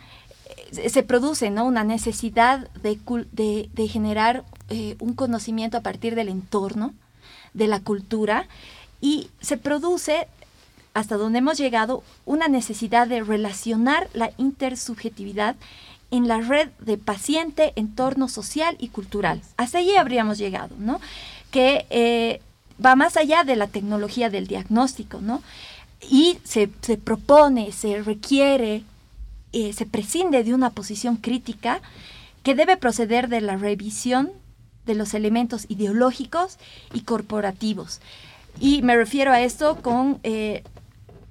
eh, 0.76 0.88
se 0.88 1.02
produce, 1.02 1.50
¿no? 1.50 1.64
Una 1.64 1.84
necesidad 1.84 2.68
de, 2.82 2.98
de, 3.32 3.88
generar 3.88 4.44
eh, 4.68 4.96
un 5.00 5.14
conocimiento 5.14 5.76
a 5.76 5.82
partir 5.82 6.14
del 6.14 6.28
entorno, 6.28 6.94
de 7.54 7.68
la 7.68 7.80
cultura, 7.80 8.46
y 9.00 9.28
se 9.40 9.56
produce, 9.56 10.28
hasta 10.92 11.16
donde 11.16 11.38
hemos 11.38 11.58
llegado, 11.58 12.02
una 12.26 12.48
necesidad 12.48 13.06
de 13.06 13.22
relacionar 13.22 14.08
la 14.12 14.30
intersubjetividad 14.36 15.56
en 16.10 16.28
la 16.28 16.40
red 16.40 16.68
de 16.78 16.96
paciente, 16.98 17.72
entorno 17.76 18.28
social 18.28 18.76
y 18.78 18.88
cultural. 18.88 19.40
Hasta 19.56 19.78
allí 19.78 19.96
habríamos 19.96 20.38
llegado, 20.38 20.76
¿no? 20.78 21.00
Que 21.50 22.40
va 22.84 22.94
más 22.94 23.16
allá 23.16 23.44
de 23.44 23.56
la 23.56 23.66
tecnología 23.66 24.30
del 24.30 24.46
diagnóstico, 24.46 25.20
¿no? 25.20 25.42
Y 26.10 26.38
se, 26.44 26.70
se 26.80 26.96
propone, 26.96 27.72
se 27.72 28.02
requiere, 28.02 28.84
eh, 29.52 29.72
se 29.72 29.86
prescinde 29.86 30.44
de 30.44 30.54
una 30.54 30.70
posición 30.70 31.16
crítica 31.16 31.80
que 32.42 32.54
debe 32.54 32.76
proceder 32.76 33.28
de 33.28 33.40
la 33.40 33.56
revisión 33.56 34.30
de 34.86 34.94
los 34.94 35.14
elementos 35.14 35.66
ideológicos 35.68 36.58
y 36.92 37.00
corporativos. 37.00 38.00
Y 38.60 38.82
me 38.82 38.96
refiero 38.96 39.32
a 39.32 39.40
esto 39.40 39.76
con 39.82 40.20
eh, 40.22 40.62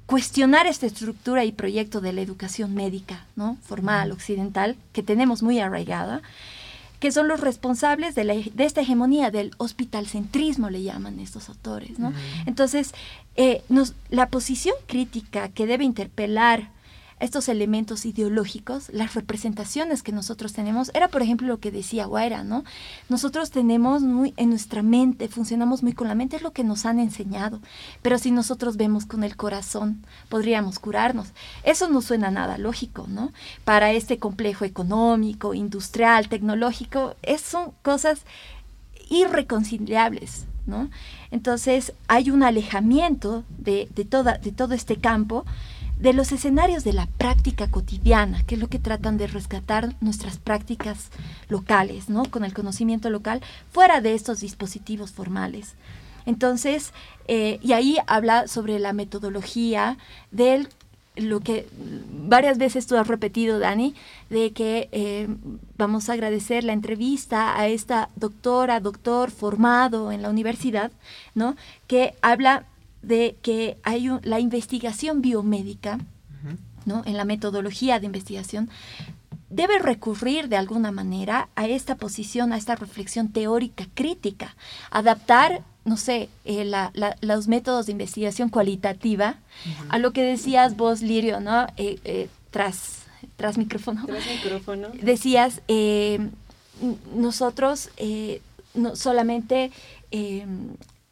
cuestionar 0.06 0.68
esta 0.68 0.86
estructura 0.86 1.46
y 1.46 1.52
proyecto 1.52 2.02
de 2.02 2.14
la 2.14 2.22
educación 2.22 2.74
médica, 2.74 3.26
¿no? 3.36 3.58
Formal, 3.64 4.12
occidental, 4.12 4.76
que 4.92 5.04
tenemos 5.04 5.44
muy 5.44 5.60
arraigada, 5.60 6.22
que 7.04 7.12
son 7.12 7.28
los 7.28 7.42
responsables 7.42 8.16
de, 8.16 8.24
la- 8.24 8.34
de 8.36 8.64
esta 8.64 8.80
hegemonía 8.80 9.30
del 9.30 9.52
hospitalcentrismo, 9.58 10.70
le 10.70 10.84
llaman 10.84 11.20
estos 11.20 11.50
autores. 11.50 12.00
¿no? 12.00 12.14
Entonces, 12.46 12.94
eh, 13.36 13.62
nos- 13.68 13.94
la 14.10 14.30
posición 14.30 14.74
crítica 14.88 15.50
que 15.50 15.66
debe 15.68 15.84
interpelar 15.84 16.70
estos 17.24 17.48
elementos 17.48 18.06
ideológicos, 18.06 18.90
las 18.92 19.16
representaciones 19.16 20.04
que 20.04 20.12
nosotros 20.12 20.52
tenemos, 20.52 20.92
era 20.94 21.08
por 21.08 21.22
ejemplo 21.22 21.48
lo 21.48 21.60
que 21.60 21.72
decía 21.72 22.06
Guaira, 22.06 22.44
¿no? 22.44 22.64
Nosotros 23.08 23.50
tenemos 23.50 24.02
muy 24.02 24.34
en 24.36 24.50
nuestra 24.50 24.84
mente, 24.84 25.30
funcionamos 25.30 25.84
muy 25.84 25.94
con 25.94 26.10
la 26.10 26.16
mente, 26.16 26.36
es 26.36 26.42
lo 26.42 26.52
que 26.52 26.66
nos 26.66 26.86
han 26.86 27.00
enseñado, 27.00 27.62
pero 28.02 28.18
si 28.18 28.32
nosotros 28.32 28.76
vemos 28.76 29.06
con 29.06 29.24
el 29.24 29.38
corazón, 29.38 30.06
podríamos 30.28 30.80
curarnos. 30.80 31.30
Eso 31.64 31.88
no 31.90 32.02
suena 32.02 32.30
nada 32.30 32.58
lógico, 32.58 33.06
¿no? 33.08 33.32
Para 33.64 33.94
este 33.94 34.20
complejo 34.20 34.66
económico, 34.66 35.54
industrial, 35.54 36.28
tecnológico, 36.28 37.16
es, 37.22 37.40
son 37.40 37.72
cosas 37.84 38.24
irreconciliables, 39.10 40.46
¿no? 40.66 40.90
Entonces 41.32 41.94
hay 42.08 42.32
un 42.32 42.44
alejamiento 42.44 43.46
de, 43.58 43.88
de, 43.96 44.04
toda, 44.04 44.38
de 44.38 44.52
todo 44.52 44.74
este 44.74 44.98
campo 44.98 45.46
de 46.04 46.12
los 46.12 46.34
escenarios 46.34 46.84
de 46.84 46.92
la 46.92 47.08
práctica 47.08 47.72
cotidiana, 47.72 48.44
que 48.44 48.56
es 48.56 48.62
lo 48.62 48.68
que 48.68 48.78
tratan 48.78 49.18
de 49.18 49.26
rescatar 49.26 49.96
nuestras 50.02 50.38
prácticas 50.38 51.12
locales, 51.48 52.10
¿no? 52.10 52.26
Con 52.26 52.44
el 52.44 52.54
conocimiento 52.54 53.10
local, 53.10 53.42
fuera 53.72 54.02
de 54.02 54.14
estos 54.14 54.42
dispositivos 54.42 55.14
formales. 55.14 55.76
Entonces, 56.26 56.92
eh, 57.30 57.58
y 57.62 57.72
ahí 57.72 58.00
habla 58.06 58.50
sobre 58.50 58.80
la 58.80 58.92
metodología 58.92 59.98
del 60.30 60.68
lo 61.16 61.42
que 61.42 61.68
varias 62.12 62.58
veces 62.58 62.88
tú 62.88 62.98
has 62.98 63.08
repetido, 63.08 63.60
Dani, 63.60 63.94
de 64.30 64.52
que 64.52 64.90
eh, 64.92 65.28
vamos 65.78 66.10
a 66.10 66.14
agradecer 66.14 66.64
la 66.64 66.74
entrevista 66.74 67.58
a 67.58 67.68
esta 67.68 68.10
doctora, 68.16 68.80
doctor 68.80 69.30
formado 69.32 70.12
en 70.12 70.22
la 70.24 70.30
universidad, 70.30 70.92
¿no? 71.36 71.56
Que 71.88 72.16
habla 72.22 72.66
de 73.04 73.36
que 73.42 73.78
hay 73.84 74.10
un- 74.10 74.20
la 74.24 74.40
investigación 74.40 75.22
biomédica, 75.22 76.00
¿no? 76.86 77.04
En 77.06 77.16
la 77.16 77.24
metodología 77.26 78.00
de 78.00 78.08
investigación 78.08 78.70
debe 79.50 79.78
recurrir 79.80 80.50
de 80.50 80.58
alguna 80.58 80.92
manera 80.92 81.48
a 81.56 81.68
esta 81.68 81.96
posición, 81.96 82.52
a 82.52 82.58
esta 82.58 82.76
reflexión 82.76 83.30
teórica 83.30 83.86
crítica, 83.94 84.56
adaptar, 84.90 85.62
no 85.86 85.96
sé, 85.96 86.28
eh, 86.44 86.66
la- 86.66 86.90
la- 86.96 87.16
los 87.22 87.48
métodos 87.48 87.86
de 87.86 87.92
investigación 87.92 88.50
cualitativa 88.50 89.36
a 89.90 89.98
lo 90.00 90.12
que 90.12 90.24
decías 90.24 90.76
vos, 90.76 91.02
Lirio, 91.02 91.40
¿no? 91.40 91.68
Eh, 91.78 92.00
eh, 92.04 92.30
tras, 92.52 93.04
tras 93.38 93.58
micrófono. 93.58 94.06
Tras 94.06 94.26
micrófono. 94.26 94.88
Decías, 95.02 95.62
eh, 95.68 96.20
nosotros 97.16 97.90
no 98.74 98.96
solamente 98.96 99.72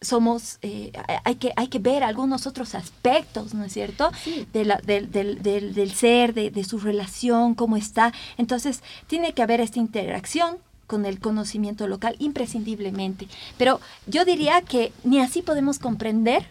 somos, 0.02 0.58
eh, 0.64 0.92
hay, 1.24 1.36
que, 1.36 1.54
hay 1.56 1.68
que 1.68 1.78
ver 1.80 2.04
algunos 2.04 2.48
otros 2.48 2.74
aspectos, 2.76 3.54
¿no 3.54 3.64
es 3.64 3.72
cierto? 3.74 4.12
De 4.52 4.66
la- 4.66 4.82
del, 4.84 5.12
del- 5.12 5.42
del- 5.44 5.74
del 5.76 5.92
ser, 5.92 6.34
de, 6.34 6.50
de 6.50 6.64
su 6.64 6.80
relación, 6.80 7.54
cómo 7.54 7.78
está. 7.78 8.12
Entonces, 8.38 8.82
tiene 9.08 9.34
que 9.34 9.44
haber 9.44 9.62
esta 9.62 9.80
interacción 9.80 10.58
con 10.88 11.06
el 11.06 11.20
conocimiento 11.20 11.88
local 11.88 12.16
imprescindiblemente. 12.20 13.28
Pero 13.58 13.80
yo 14.08 14.26
diría 14.26 14.62
que 14.62 14.92
ni 15.04 15.20
así 15.20 15.42
podemos 15.42 15.78
comprender 15.80 16.48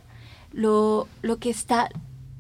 lo, 0.53 1.09
lo 1.23 1.39
que 1.39 1.51
está 1.51 1.89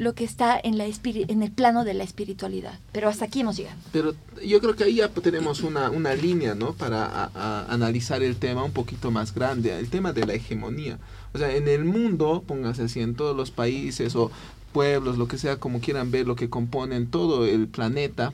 lo 0.00 0.14
que 0.14 0.24
está 0.24 0.58
en, 0.62 0.80
el 0.80 1.52
plano 1.52 1.84
de 1.84 1.92
la 1.92 2.04
espiritualidad. 2.04 2.78
Pero 2.90 3.10
hasta 3.10 3.26
aquí 3.26 3.40
hemos 3.40 3.58
llegado. 3.58 3.76
Pero 3.92 4.14
yo 4.42 4.58
creo 4.58 4.74
que 4.74 4.84
ahí 4.84 4.94
ya 4.94 5.08
tenemos 5.10 5.60
una, 5.60 5.90
línea, 6.14 6.54
¿no? 6.54 6.72
Para 6.72 7.30
analizar 7.68 8.22
el 8.22 8.36
tema 8.36 8.64
un 8.64 8.72
poquito 8.72 9.10
más 9.10 9.34
grande, 9.34 9.78
el 9.78 9.90
tema 9.90 10.14
de 10.14 10.24
la 10.24 10.32
hegemonía. 10.32 10.98
O 11.34 11.38
sea, 11.38 11.54
en 11.54 11.68
el 11.68 11.84
mundo, 11.84 12.42
póngase 12.46 12.84
así, 12.84 13.00
en 13.00 13.14
todos 13.14 13.36
los 13.36 13.50
países 13.50 14.16
o 14.16 14.30
pueblos, 14.72 15.18
lo 15.18 15.28
que 15.28 15.36
sea, 15.36 15.58
como 15.58 15.80
quieran 15.80 16.10
ver, 16.10 16.26
lo 16.26 16.34
que 16.34 16.48
componen 16.48 17.06
todo 17.08 17.44
el 17.44 17.68
planeta, 17.68 18.32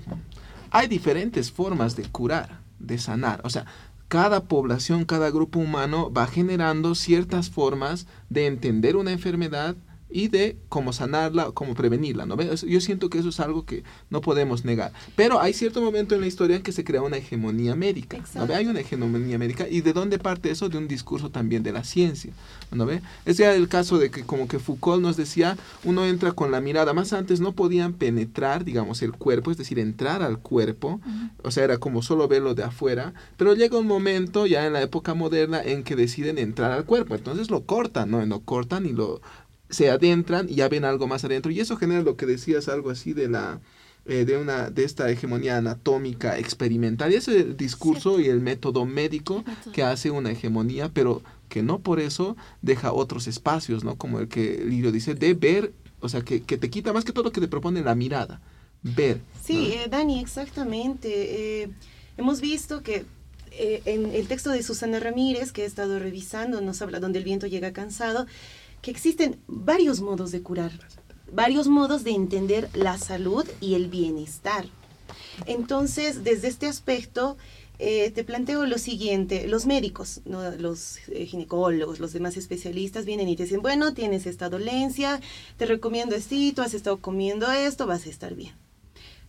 hay 0.70 0.86
diferentes 0.86 1.50
formas 1.50 1.96
de 1.96 2.04
curar, 2.04 2.60
de 2.78 2.96
sanar. 2.98 3.40
O 3.42 3.50
sea, 3.50 3.66
cada 4.06 4.44
población, 4.44 5.04
cada 5.04 5.30
grupo 5.30 5.58
humano 5.58 6.12
va 6.12 6.28
generando 6.28 6.94
ciertas 6.94 7.50
formas 7.50 8.06
de 8.30 8.46
entender 8.46 8.94
una 8.94 9.10
enfermedad 9.10 9.74
y 10.09 10.28
de 10.28 10.57
cómo 10.68 10.92
sanarla, 10.92 11.50
cómo 11.52 11.74
prevenirla, 11.74 12.26
¿no? 12.26 12.36
Yo 12.40 12.80
siento 12.80 13.11
que 13.11 13.18
eso 13.18 13.30
es 13.30 13.40
algo 13.40 13.64
que 13.64 13.82
no 14.09 14.20
podemos 14.20 14.64
negar. 14.64 14.92
Pero 15.16 15.40
hay 15.40 15.52
cierto 15.52 15.80
momento 15.80 16.14
en 16.14 16.20
la 16.20 16.26
historia 16.26 16.57
en 16.57 16.62
que 16.62 16.72
se 16.72 16.84
crea 16.84 17.02
una 17.02 17.16
hegemonía 17.16 17.74
médica, 17.74 18.18
¿no 18.34 18.46
ve? 18.46 18.54
Hay 18.54 18.66
una 18.66 18.80
hegemonía 18.80 19.38
médica 19.38 19.66
y 19.68 19.80
de 19.80 19.92
dónde 19.92 20.18
parte 20.18 20.50
eso 20.50 20.68
de 20.68 20.78
un 20.78 20.88
discurso 20.88 21.30
también 21.30 21.62
de 21.62 21.72
la 21.72 21.84
ciencia, 21.84 22.32
¿no 22.70 22.86
ve? 22.86 23.02
Es 23.24 23.36
ya 23.36 23.54
el 23.54 23.68
caso 23.68 23.98
de 23.98 24.11
que 24.11 24.24
como 24.24 24.48
que 24.48 24.59
Foucault 24.59 25.02
nos 25.02 25.16
decía, 25.16 25.57
uno 25.84 26.07
entra 26.07 26.32
con 26.32 26.50
la 26.50 26.61
mirada, 26.61 26.92
más 26.92 27.12
antes 27.12 27.40
no 27.40 27.52
podían 27.52 27.92
penetrar, 27.92 28.64
digamos, 28.64 29.02
el 29.02 29.12
cuerpo, 29.12 29.50
es 29.50 29.57
decir, 29.57 29.78
entrar 29.78 30.22
al 30.22 30.38
cuerpo, 30.38 31.00
o 31.42 31.50
sea, 31.50 31.64
era 31.64 31.78
como 31.78 32.02
solo 32.02 32.28
verlo 32.28 32.54
de 32.54 32.62
afuera, 32.62 33.12
pero 33.36 33.54
llega 33.54 33.78
un 33.78 33.86
momento 33.86 34.46
ya 34.46 34.66
en 34.66 34.72
la 34.72 34.82
época 34.82 35.14
moderna 35.14 35.62
en 35.62 35.82
que 35.82 35.96
deciden 35.96 36.38
entrar 36.38 36.72
al 36.72 36.84
cuerpo, 36.84 37.14
entonces 37.14 37.50
lo 37.50 37.64
cortan, 37.64 38.11
¿no? 38.11 38.24
Lo 38.24 38.40
cortan 38.40 38.86
y 38.86 38.92
lo 38.92 39.20
se 39.68 39.90
adentran 39.90 40.48
y 40.48 40.56
ya 40.56 40.68
ven 40.68 40.84
algo 40.84 41.06
más 41.06 41.24
adentro. 41.24 41.50
Y 41.52 41.60
eso 41.60 41.76
genera 41.76 42.02
lo 42.02 42.16
que 42.16 42.26
decías 42.26 42.68
algo 42.68 42.90
así 42.90 43.12
de 43.12 43.28
la 43.28 43.60
eh, 44.08 44.24
de 44.24 44.36
una 44.36 44.70
de 44.70 44.84
esta 44.84 45.10
hegemonía 45.10 45.56
anatómica 45.56 46.38
experimental. 46.38 47.12
Y 47.12 47.16
ese 47.16 47.36
es 47.36 47.44
el 47.44 47.56
discurso 47.56 48.20
y 48.20 48.28
el 48.28 48.40
método 48.40 48.84
médico 48.84 49.42
que 49.72 49.82
hace 49.82 50.12
una 50.12 50.30
hegemonía 50.30 50.90
pero 50.92 51.22
que 51.48 51.64
no 51.64 51.80
por 51.80 51.98
eso 51.98 52.36
deja 52.62 52.92
otros 52.92 53.26
espacios 53.26 53.82
no 53.82 53.96
como 53.96 54.20
el 54.20 54.28
que 54.28 54.64
Lirio 54.64 54.92
dice 54.92 55.14
de 55.14 55.34
ver 55.34 55.72
o 56.00 56.08
sea 56.08 56.20
que, 56.20 56.42
que 56.42 56.56
te 56.56 56.70
quita 56.70 56.92
más 56.92 57.04
que 57.04 57.12
todo 57.12 57.32
que 57.32 57.40
te 57.40 57.48
propone 57.48 57.82
la 57.82 57.96
mirada 57.96 58.40
ver 58.82 59.20
Sí, 59.42 59.72
eh, 59.72 59.88
Dani, 59.90 60.20
exactamente. 60.20 61.62
Eh, 61.62 61.70
hemos 62.16 62.40
visto 62.40 62.82
que 62.84 63.04
en 63.58 64.14
el 64.14 64.28
texto 64.28 64.50
de 64.50 64.62
Susana 64.62 65.00
Ramírez, 65.00 65.50
que 65.50 65.62
he 65.62 65.64
estado 65.64 65.98
revisando, 65.98 66.60
nos 66.60 66.82
habla 66.82 67.00
donde 67.00 67.18
el 67.18 67.24
viento 67.24 67.46
llega 67.46 67.72
cansado, 67.72 68.26
que 68.87 68.93
existen 68.93 69.41
varios 69.49 70.01
modos 70.01 70.30
de 70.30 70.43
curar, 70.43 70.70
varios 71.32 71.66
modos 71.66 72.05
de 72.05 72.12
entender 72.12 72.70
la 72.72 72.99
salud 72.99 73.45
y 73.61 73.74
el 73.74 73.89
bienestar. 73.89 74.64
Entonces, 75.47 76.22
desde 76.22 76.47
este 76.47 76.68
aspecto, 76.68 77.37
eh, 77.80 78.12
te 78.12 78.22
planteo 78.22 78.64
lo 78.64 78.78
siguiente, 78.78 79.49
los 79.49 79.66
médicos, 79.66 80.20
los 80.24 80.99
eh, 81.09 81.26
ginecólogos, 81.26 81.99
los 81.99 82.12
demás 82.12 82.37
especialistas 82.37 83.07
vienen 83.07 83.28
y 83.28 83.34
te 83.34 83.43
dicen, 83.43 83.61
bueno, 83.61 83.93
tienes 83.93 84.24
esta 84.24 84.49
dolencia, 84.49 85.20
te 85.57 85.66
recomiendo 85.66 86.14
esto, 86.14 86.62
has 86.62 86.72
estado 86.72 86.99
comiendo 86.99 87.51
esto, 87.51 87.89
vas 87.89 88.07
a 88.07 88.11
estar 88.11 88.37
bien. 88.37 88.55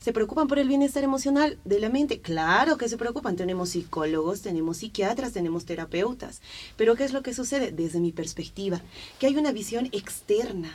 ¿Se 0.07 0.13
preocupan 0.13 0.47
por 0.47 0.57
el 0.57 0.69
bienestar 0.69 1.03
emocional 1.03 1.59
de 1.65 1.81
la 1.81 1.89
mente? 1.89 2.21
Claro 2.21 2.77
que 2.77 2.87
se 2.87 2.95
preocupan. 2.95 3.35
Tenemos 3.35 3.71
psicólogos, 3.71 4.41
tenemos 4.41 4.77
psiquiatras, 4.77 5.33
tenemos 5.33 5.65
terapeutas. 5.65 6.41
Pero 6.77 6.95
¿qué 6.95 7.03
es 7.03 7.11
lo 7.11 7.23
que 7.23 7.33
sucede? 7.33 7.73
Desde 7.73 7.99
mi 7.99 8.13
perspectiva, 8.13 8.81
que 9.19 9.27
hay 9.27 9.35
una 9.35 9.51
visión 9.51 9.89
externa. 9.91 10.71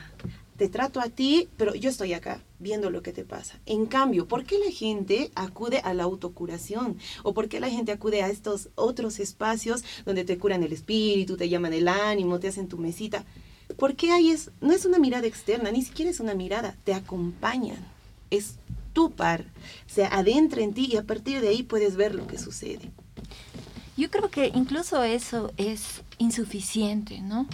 Te 0.59 0.69
trato 0.69 1.01
a 1.01 1.09
ti, 1.09 1.49
pero 1.57 1.75
yo 1.75 1.89
estoy 1.89 2.13
acá 2.13 2.43
viendo 2.59 2.91
lo 2.91 3.03
que 3.03 3.15
te 3.15 3.25
pasa. 3.25 3.59
En 3.65 3.87
cambio, 3.87 4.29
¿por 4.29 4.45
qué 4.45 4.59
la 4.59 4.71
gente 4.71 5.31
acude 5.35 5.79
a 5.79 5.95
la 5.95 6.03
autocuración? 6.03 6.99
¿O 7.23 7.33
por 7.33 7.49
qué 7.49 7.59
la 7.59 7.71
gente 7.71 7.91
acude 7.91 8.23
a 8.23 8.29
estos 8.29 8.69
otros 8.75 9.19
espacios 9.19 9.83
donde 10.05 10.25
te 10.25 10.37
curan 10.37 10.63
el 10.63 10.75
espíritu, 10.75 11.39
te 11.39 11.49
llaman 11.49 11.73
el 11.73 11.89
ánimo, 11.89 12.39
te 12.39 12.49
hacen 12.49 12.69
tu 12.69 12.77
mesita? 12.77 13.25
¿Por 13.79 13.97
qué 13.97 14.13
ahí 14.13 14.31
es, 14.31 14.51
no 14.61 14.75
es 14.75 14.85
una 14.85 14.99
mirada 14.99 15.27
externa, 15.27 15.71
ni 15.71 15.81
siquiera 15.81 16.11
es 16.11 16.21
una 16.21 16.35
mirada, 16.35 16.77
te 16.85 16.93
acompañan. 16.93 17.79
Es 18.29 18.57
tu 18.93 19.11
par, 19.11 19.45
se 19.87 20.05
adentra 20.05 20.63
en 20.63 20.75
ti 20.75 20.89
y 20.91 20.97
a 20.97 21.05
partir 21.05 21.41
de 21.41 21.49
ahí 21.49 21.63
puedes 21.63 21.97
ver 21.97 22.15
lo 22.15 22.27
que 22.27 22.39
sucede. 22.39 22.91
Yo 23.97 24.11
creo 24.11 24.31
que 24.31 24.51
incluso 24.55 25.03
eso 25.03 25.53
es 25.57 26.03
insuficiente, 26.19 27.21
¿no? 27.21 27.47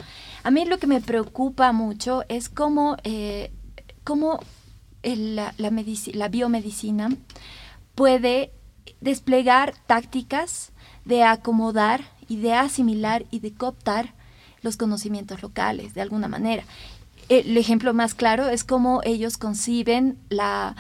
A 0.45 0.51
mí 0.51 0.65
lo 0.65 0.79
que 0.79 0.87
me 0.87 1.01
preocupa 1.01 1.73
mucho 1.73 2.23
es 2.29 2.49
cómo, 2.49 2.97
eh, 3.03 3.51
cómo 4.05 4.41
la, 5.03 5.55
la, 5.57 5.73
la 6.15 6.29
biomedicina 6.29 7.11
puede 7.95 8.53
desplegar 9.01 9.75
tácticas 9.87 10.73
de 11.05 11.25
acomodar 11.25 12.03
y 12.29 12.37
de 12.37 12.55
asimilar 12.55 13.25
y 13.31 13.41
de 13.41 13.53
cooptar 13.55 14.15
los 14.63 14.77
conocimientos 14.77 15.43
locales 15.43 15.95
de 15.95 16.03
alguna 16.03 16.29
manera. 16.29 16.65
El 17.29 17.57
ejemplo 17.57 17.93
más 17.93 18.15
claro 18.15 18.49
es 18.49 18.65
cómo 18.65 19.01
ellos 19.05 19.37
conciben 19.37 20.19
la 20.31 20.77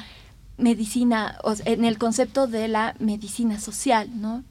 medicina, 0.58 1.38
en 1.64 1.84
el 1.84 1.98
concepto 1.98 2.46
de 2.46 2.68
la 2.68 2.94
medicina 2.98 3.58
social, 3.58 4.10
¿no? 4.20 4.44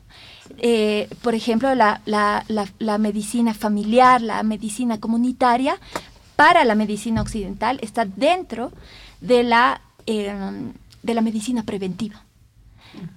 Eh, 0.58 1.10
por 1.22 1.36
ejemplo, 1.36 1.76
la, 1.76 2.02
la, 2.06 2.44
la, 2.80 2.98
medicina 2.98 3.54
familiar, 3.54 4.22
la 4.22 4.42
medicina 4.44 5.00
comunitaria, 5.00 5.78
para 6.36 6.64
la 6.64 6.76
medicina 6.76 7.22
occidental 7.22 7.80
está 7.82 8.06
dentro 8.06 8.72
de 9.22 9.44
la, 9.44 9.82
eh, 10.06 10.34
de 11.04 11.14
la 11.14 11.22
medicina 11.22 11.64
preventiva. 11.64 12.24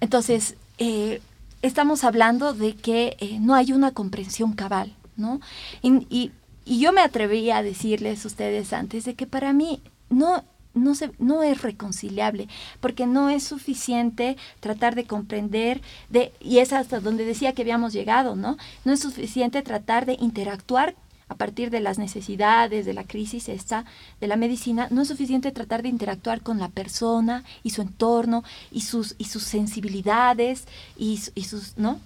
Entonces, 0.00 0.56
eh, 0.78 1.20
estamos 1.62 2.04
hablando 2.04 2.52
de 2.52 2.74
que 2.74 3.16
eh, 3.20 3.38
no 3.40 3.54
hay 3.54 3.72
una 3.72 3.92
comprensión 3.92 4.52
cabal, 4.54 4.94
¿no? 5.16 5.40
Y, 5.82 6.06
y, 6.10 6.32
y 6.64 6.80
yo 6.80 6.92
me 6.92 7.02
atreví 7.02 7.50
a 7.50 7.62
decirles 7.62 8.24
a 8.24 8.28
ustedes 8.28 8.72
antes 8.72 9.04
de 9.04 9.14
que 9.14 9.26
para 9.26 9.52
mí 9.52 9.82
no 10.08 10.42
no, 10.80 11.42
es 11.42 11.62
reconciliable, 11.62 12.48
porque 12.80 13.06
no 13.06 13.30
es 13.30 13.44
suficiente 13.44 14.36
tratar 14.60 14.94
de 14.94 15.04
comprender, 15.04 15.80
de, 16.08 16.32
y 16.40 16.58
es 16.58 16.72
hasta 16.72 17.00
donde 17.00 17.24
decía 17.24 17.52
que 17.52 17.62
habíamos 17.62 17.92
llegado, 17.92 18.36
¿no? 18.36 18.56
No 18.84 18.92
es 18.92 19.00
suficiente 19.00 19.62
tratar 19.62 20.06
de 20.06 20.16
interactuar 20.20 20.94
a 21.28 21.36
partir 21.36 21.70
de 21.70 21.78
las 21.78 21.96
necesidades, 21.96 22.84
de 22.84 22.92
la 22.92 23.04
crisis 23.04 23.46
de 23.46 24.26
la 24.26 24.36
medicina, 24.36 24.88
no 24.90 25.02
es 25.02 25.08
suficiente 25.08 25.52
tratar 25.52 25.82
de 25.82 25.88
interactuar 25.88 26.40
con 26.40 26.58
la 26.58 26.68
persona 26.68 27.44
y 27.62 27.70
su 27.70 27.82
entorno 27.82 28.42
y 28.72 28.80
sus, 28.80 29.14
sensibilidades 29.18 30.64
y, 30.98 31.18
sus, 31.18 31.78
¿no? 31.78 32.00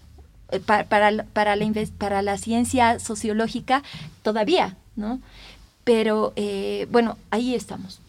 Eh, 0.50 0.60
para, 0.60 0.84
para, 0.84 1.24
para, 1.24 1.56
la, 1.56 1.72
para 1.96 2.20
la 2.20 2.36
ciencia 2.36 2.98
sociológica 2.98 3.82
todavía, 4.22 4.76
¿no? 4.94 5.20
Pero 5.84 6.34
eh, 6.36 6.86
bueno, 6.90 7.16
ahí 7.30 7.54
estamos. 7.54 8.00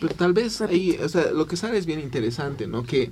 Pero 0.00 0.14
tal 0.14 0.32
vez 0.32 0.60
ahí, 0.60 0.98
o 1.02 1.08
sea, 1.08 1.30
lo 1.32 1.46
que 1.46 1.56
sale 1.56 1.78
es 1.78 1.86
bien 1.86 2.00
interesante, 2.00 2.66
¿no? 2.66 2.84
Que 2.84 3.10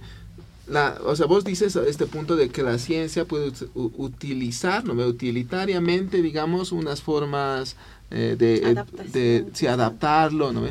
la, 0.67 0.99
o 1.05 1.15
sea, 1.15 1.27
vos 1.27 1.45
dices 1.45 1.77
a 1.77 1.87
este 1.87 2.07
punto 2.07 2.37
de 2.37 2.49
que 2.49 2.63
la 2.63 2.79
ciencia 2.79 3.27
puede 3.27 3.53
utilizar, 3.75 4.85
¿no? 4.85 4.95
utilitariamente, 5.07 6.23
digamos, 6.23 6.73
unas 6.73 7.03
formas 7.03 7.77
eh, 8.11 8.37
de, 8.39 8.85
de, 9.13 9.43
de 9.43 9.69
adaptarlo, 9.69 10.53
¿no? 10.53 10.63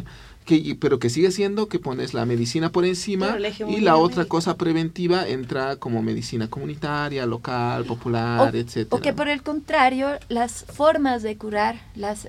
Que, 0.43 0.77
pero 0.79 0.99
que 0.99 1.09
sigue 1.09 1.31
siendo 1.31 1.67
que 1.67 1.79
pones 1.79 2.13
la 2.13 2.25
medicina 2.25 2.71
por 2.71 2.85
encima 2.85 3.37
y 3.67 3.81
la 3.81 3.97
otra 3.97 4.25
cosa 4.25 4.57
preventiva 4.57 5.27
entra 5.27 5.77
como 5.77 6.01
medicina 6.01 6.49
comunitaria, 6.49 7.25
local, 7.25 7.85
popular, 7.85 8.55
etcétera. 8.55 8.97
O 8.97 9.01
que 9.01 9.13
por 9.13 9.27
el 9.27 9.43
contrario, 9.43 10.09
las 10.29 10.65
formas 10.65 11.23
de 11.23 11.37
curar, 11.37 11.81
las, 11.95 12.27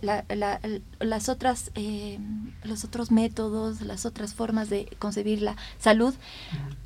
las 1.00 1.28
otras, 1.28 1.70
eh, 1.74 2.18
los 2.62 2.84
otros 2.84 3.10
métodos, 3.10 3.80
las 3.80 4.06
otras 4.06 4.34
formas 4.34 4.70
de 4.70 4.88
concebir 4.98 5.42
la 5.42 5.56
salud, 5.78 6.14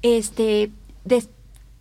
este, 0.02 0.70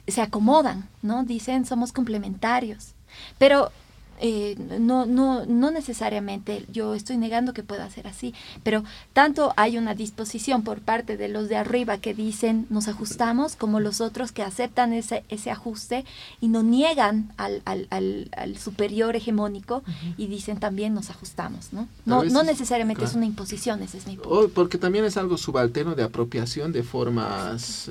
se 0.07 0.21
acomodan, 0.21 0.89
¿no? 1.01 1.23
Dicen 1.23 1.65
somos 1.65 1.91
complementarios. 1.91 2.93
Pero 3.37 3.71
eh, 4.19 4.55
no, 4.79 5.05
no, 5.05 5.45
no 5.45 5.71
necesariamente 5.71 6.65
yo 6.71 6.93
estoy 6.93 7.17
negando 7.17 7.53
que 7.53 7.63
pueda 7.63 7.89
ser 7.89 8.07
así, 8.07 8.33
pero 8.63 8.83
tanto 9.13 9.53
hay 9.57 9.77
una 9.77 9.93
disposición 9.93 10.63
por 10.63 10.81
parte 10.81 11.17
de 11.17 11.27
los 11.27 11.49
de 11.49 11.57
arriba 11.57 11.97
que 11.97 12.13
dicen 12.13 12.65
nos 12.69 12.87
ajustamos, 12.87 13.55
como 13.55 13.79
los 13.79 14.01
otros 14.01 14.31
que 14.31 14.43
aceptan 14.43 14.93
ese, 14.93 15.23
ese 15.29 15.51
ajuste 15.51 16.05
y 16.41 16.47
no 16.47 16.63
niegan 16.63 17.31
al, 17.37 17.61
al, 17.65 17.87
al, 17.89 18.57
superior 18.57 19.15
hegemónico 19.15 19.83
y 20.17 20.27
dicen 20.27 20.59
también 20.59 20.93
nos 20.93 21.09
ajustamos, 21.09 21.71
¿no? 21.71 21.87
No, 22.05 22.23
no 22.23 22.43
necesariamente 22.43 23.05
es 23.05 23.13
una 23.13 23.25
imposición, 23.25 23.81
ese 23.83 23.97
es 23.97 24.07
mi 24.07 24.15
punto. 24.17 24.49
porque 24.53 24.77
también 24.77 25.05
es 25.05 25.17
algo 25.17 25.37
subalterno 25.37 25.95
de 25.95 26.03
apropiación 26.03 26.71
de 26.71 26.83
formas... 26.83 27.89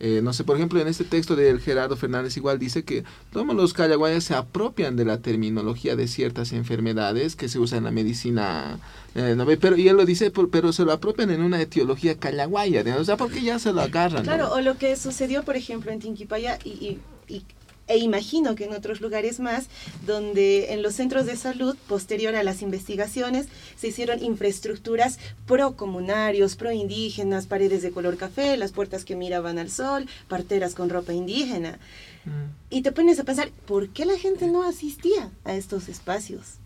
eh, 0.00 0.20
no 0.22 0.32
sé, 0.32 0.44
por 0.44 0.56
ejemplo, 0.56 0.80
en 0.80 0.88
este 0.88 1.04
texto 1.04 1.36
de 1.36 1.58
Gerardo 1.58 1.96
Fernández 1.96 2.36
igual 2.36 2.58
dice 2.58 2.84
que 2.84 3.04
todos 3.32 3.46
los 3.54 3.72
callaguayas 3.72 4.24
se 4.24 4.34
apropian 4.34 4.96
de 4.96 5.04
la 5.04 5.20
terminología 5.20 5.96
de 5.96 6.08
ciertas 6.08 6.52
enfermedades 6.52 7.36
que 7.36 7.48
se 7.48 7.58
usan 7.58 7.78
en 7.78 7.84
la 7.84 7.90
medicina, 7.90 8.78
eh, 9.14 9.36
pero, 9.60 9.76
y 9.76 9.88
él 9.88 9.96
lo 9.96 10.04
dice, 10.04 10.32
pero 10.50 10.72
se 10.72 10.84
lo 10.84 10.92
apropian 10.92 11.30
en 11.30 11.42
una 11.42 11.60
etiología 11.60 12.16
callaguaya, 12.18 12.84
o 12.98 13.04
sea, 13.04 13.16
porque 13.16 13.42
ya 13.42 13.58
se 13.58 13.72
lo 13.72 13.80
agarran. 13.80 14.24
Claro, 14.24 14.52
o 14.52 14.60
lo 14.60 14.76
que 14.78 14.96
sucedió, 14.96 15.44
por 15.44 15.56
ejemplo, 15.56 15.92
en 15.92 16.00
Tinquipaya 16.00 16.58
y, 16.64 16.98
y 17.28 17.44
e 17.86 17.98
imagino 17.98 18.54
que 18.54 18.64
en 18.64 18.72
otros 18.72 19.00
lugares 19.00 19.40
más, 19.40 19.66
donde 20.06 20.72
en 20.72 20.82
los 20.82 20.94
centros 20.94 21.26
de 21.26 21.36
salud, 21.36 21.76
posterior 21.88 22.34
a 22.34 22.42
las 22.42 22.62
investigaciones, 22.62 23.46
se 23.76 23.88
hicieron 23.88 24.22
infraestructuras 24.22 25.18
pro 25.46 25.76
comunarios, 25.76 26.56
pro 26.56 26.72
indígenas, 26.72 27.46
paredes 27.46 27.82
de 27.82 27.90
color 27.90 28.16
café, 28.16 28.56
las 28.56 28.72
puertas 28.72 29.04
que 29.04 29.16
miraban 29.16 29.58
al 29.58 29.70
sol, 29.70 30.06
parteras 30.28 30.74
con 30.74 30.88
ropa 30.88 31.12
indígena. 31.12 31.78
Mm. 32.24 32.74
Y 32.74 32.82
te 32.82 32.92
pones 32.92 33.18
a 33.18 33.24
pensar, 33.24 33.50
¿por 33.66 33.88
qué 33.90 34.04
la 34.04 34.18
gente 34.18 34.46
no 34.46 34.62
asistía 34.62 35.30
a 35.44 35.54
estos 35.54 35.88
espacios? 35.88 36.58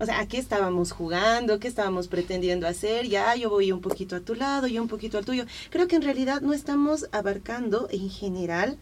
O 0.00 0.06
sea, 0.06 0.20
¿a 0.20 0.26
qué 0.26 0.38
estábamos 0.38 0.92
jugando? 0.92 1.60
¿Qué 1.60 1.68
estábamos 1.68 2.08
pretendiendo 2.08 2.66
hacer? 2.66 3.06
Ya, 3.06 3.36
yo 3.36 3.50
voy 3.50 3.70
un 3.70 3.82
poquito 3.82 4.16
a 4.16 4.20
tu 4.20 4.34
lado, 4.34 4.66
yo 4.66 4.80
un 4.80 4.88
poquito 4.88 5.18
al 5.18 5.26
tuyo. 5.26 5.44
Creo 5.68 5.88
que 5.88 5.96
en 5.96 6.02
realidad 6.02 6.40
no 6.40 6.54
estamos 6.54 7.06
abarcando 7.12 7.86
en 7.90 8.08
general 8.08 8.78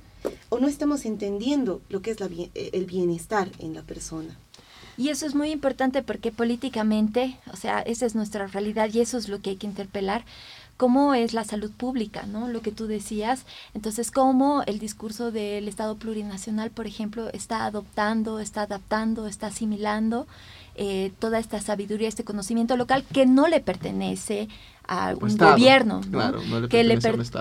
o 0.48 0.58
no 0.58 0.68
estamos 0.68 1.04
entendiendo 1.04 1.80
lo 1.88 2.02
que 2.02 2.10
es 2.12 2.20
eh, 2.20 2.70
el 2.72 2.86
bienestar 2.86 3.50
en 3.58 3.74
la 3.74 3.82
persona. 3.82 4.36
Y 4.96 5.10
eso 5.10 5.26
es 5.26 5.34
muy 5.36 5.50
importante 5.52 6.02
porque 6.02 6.32
políticamente, 6.32 7.38
o 7.52 7.56
sea, 7.56 7.80
esa 7.82 8.04
es 8.04 8.16
nuestra 8.16 8.48
realidad 8.48 8.90
y 8.92 9.00
eso 9.00 9.16
es 9.16 9.28
lo 9.28 9.40
que 9.40 9.50
hay 9.50 9.56
que 9.56 9.68
interpelar, 9.68 10.24
cómo 10.76 11.12
es 11.14 11.34
la 11.34 11.44
salud 11.44 11.70
pública, 11.70 12.24
¿no? 12.26 12.48
Lo 12.48 12.62
que 12.62 12.72
tú 12.72 12.86
decías. 12.86 13.44
Entonces, 13.74 14.10
cómo 14.10 14.62
el 14.66 14.78
discurso 14.78 15.30
del 15.30 15.68
Estado 15.68 15.96
plurinacional, 15.96 16.70
por 16.70 16.86
ejemplo, 16.86 17.28
está 17.32 17.64
adoptando, 17.64 18.40
está 18.40 18.62
adaptando, 18.62 19.26
está 19.26 19.48
asimilando 19.48 20.26
eh, 20.76 21.12
toda 21.18 21.40
esta 21.40 21.60
sabiduría, 21.60 22.08
este 22.08 22.24
conocimiento 22.24 22.76
local 22.76 23.04
que 23.12 23.26
no 23.26 23.48
le 23.48 23.60
pertenece 23.60 24.48
a 24.88 25.14
un 25.20 25.36
gobierno, 25.36 26.00
que, 26.70 26.82
le 26.82 26.98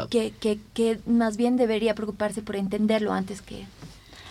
que, 0.10 0.60
que, 0.74 1.00
más 1.08 1.38
bien 1.38 1.56
debería 1.56 1.96
preocuparse 1.96 2.42
por 2.42 2.58
entenderlo 2.58 3.14
antes 3.14 3.42
que 3.42 3.66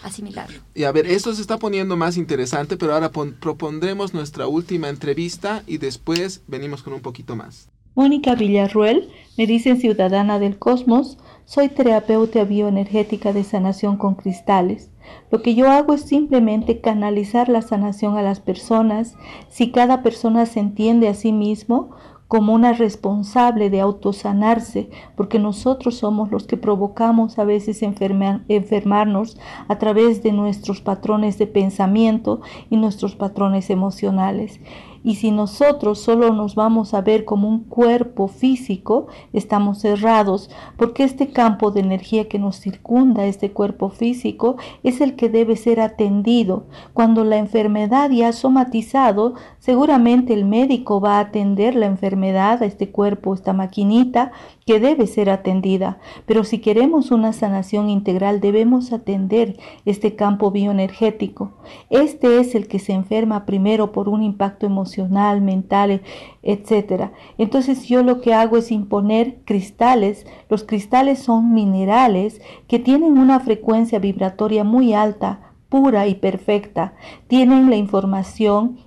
asimilarlo. 0.03 0.61
Y 0.75 0.85
a 0.85 0.93
ver, 0.93 1.07
esto 1.07 1.35
se 1.35 1.41
está 1.41 1.59
poniendo 1.59 1.97
más 1.97 2.19
interesante, 2.19 2.77
pero 2.77 2.95
ahora 2.95 3.11
propondremos 3.11 4.14
nuestra 4.14 4.47
última 4.47 4.91
entrevista 4.91 5.62
y 5.67 5.79
después 5.79 6.43
venimos 6.47 6.83
con 6.83 6.93
un 6.93 7.01
poquito 7.01 7.35
más. 7.35 7.69
Mónica 7.95 8.35
Villarruel, 8.35 9.09
me 9.39 9.47
dicen 9.47 9.81
ciudadana 9.81 10.39
del 10.39 10.59
cosmos, 10.59 11.17
soy 11.47 11.71
terapeuta 11.71 12.45
bioenergética 12.45 13.33
de 13.33 13.43
sanación 13.43 13.97
con 13.97 14.17
cristales. 14.17 14.91
Lo 15.31 15.41
que 15.41 15.55
yo 15.55 15.71
hago 15.71 15.95
es 15.95 16.03
simplemente 16.03 16.81
canalizar 16.83 17.49
la 17.49 17.62
sanación 17.62 18.19
a 18.19 18.23
las 18.23 18.41
personas. 18.41 19.14
Si 19.49 19.71
cada 19.71 20.03
persona 20.03 20.45
se 20.45 20.61
entiende 20.61 21.09
a 21.09 21.14
sí 21.14 21.33
mismo, 21.33 21.97
como 22.29 22.55
una 22.55 22.72
responsable 22.72 23.70
de 23.70 23.81
autosanarse, 23.81 24.91
porque 25.16 25.39
nosotros 25.39 25.97
somos 25.97 26.31
los 26.31 26.47
que 26.47 26.57
provocamos 26.57 27.39
a 27.39 27.45
veces 27.45 27.83
enfermarnos 27.83 29.39
a 29.68 29.79
través 29.79 30.22
de 30.22 30.33
nuestros 30.33 30.81
patrones 30.81 31.39
de 31.39 31.47
pensamiento 31.47 32.41
y 32.68 32.77
nuestros 32.77 33.14
patrones 33.14 33.70
emocionales. 33.70 34.61
Y 35.07 35.15
si 35.15 35.31
nosotros 35.31 36.01
solo 36.01 36.33
nos 36.33 36.57
vamos 36.57 36.93
a 36.93 37.01
ver 37.01 37.25
como 37.25 37.49
un 37.49 37.61
cuerpo 37.61 38.27
físico, 38.27 39.07
estamos 39.33 39.79
cerrados, 39.79 40.51
porque 40.77 41.05
este 41.05 41.29
campo 41.29 41.71
de 41.71 41.79
energía 41.79 42.29
que 42.29 42.41
nos 42.41 42.59
circunda, 42.59 43.25
este 43.25 43.53
cuerpo 43.53 43.89
físico, 43.89 44.57
es 44.83 45.01
el 45.01 45.15
que 45.15 45.29
debe 45.29 45.55
ser 45.55 45.79
atendido. 45.79 46.65
Cuando 46.93 47.23
la 47.23 47.37
enfermedad 47.37 48.11
ya 48.11 48.31
ha 48.31 48.33
somatizado, 48.33 49.35
seguramente 49.61 50.35
el 50.35 50.45
médico 50.45 51.01
va 51.01 51.19
a 51.19 51.21
atender 51.21 51.77
la 51.77 51.87
enfermedad 51.87 52.61
a 52.61 52.67
este 52.67 52.91
cuerpo, 52.91 53.33
esta 53.33 53.53
maquinita, 53.53 54.33
que 54.67 54.81
debe 54.81 55.07
ser 55.07 55.31
atendida. 55.31 55.99
Pero 56.27 56.43
si 56.43 56.59
queremos 56.59 57.13
una 57.13 57.33
sanación 57.33 57.89
integral, 57.89 58.41
debemos 58.41 58.93
atender 58.93 59.57
este 59.85 60.17
campo 60.17 60.51
bioenergético. 60.51 61.53
Este 61.91 62.41
es 62.41 62.57
el 62.57 62.67
que 62.67 62.81
se 62.81 62.93
enferma 62.93 63.47
primero 63.47 63.93
por 63.93 64.09
un 64.09 64.25
impacto 64.25 64.67
emocional, 64.67 64.96
mental, 65.05 66.03
etc. 66.43 67.11
Entonces 67.39 67.87
yo 67.87 68.03
lo 68.03 68.21
que 68.21 68.35
hago 68.35 68.57
es 68.57 68.71
imponer 68.73 69.39
cristales. 69.45 70.27
Los 70.49 70.65
cristales 70.65 71.19
son 71.19 71.55
minerales 71.55 72.41
que 72.69 72.79
tienen 72.79 73.19
una 73.19 73.41
frecuencia 73.41 73.99
vibratoria 73.99 74.65
muy 74.65 74.95
alta, 74.95 75.53
pura 75.69 76.07
y 76.07 76.15
perfecta. 76.15 76.95
Tienen 77.29 77.71
la 77.71 77.77
información 77.77 78.79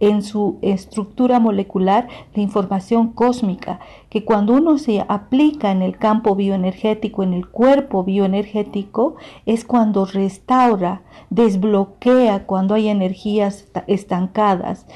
en 0.00 0.22
su 0.22 0.58
estructura 0.62 1.40
molecular 1.40 2.08
la 2.34 2.42
información 2.42 3.12
cósmica, 3.12 3.80
que 4.10 4.24
cuando 4.24 4.54
uno 4.54 4.78
se 4.78 5.04
aplica 5.08 5.70
en 5.70 5.82
el 5.82 5.98
campo 5.98 6.34
bioenergético, 6.34 7.22
en 7.22 7.32
el 7.32 7.48
cuerpo 7.48 8.04
bioenergético, 8.04 9.16
es 9.46 9.64
cuando 9.64 10.04
restaura, 10.04 11.02
desbloquea 11.30 12.46
cuando 12.46 12.74
hay 12.74 12.88
energías 12.88 13.68
estancadas, 13.86 14.86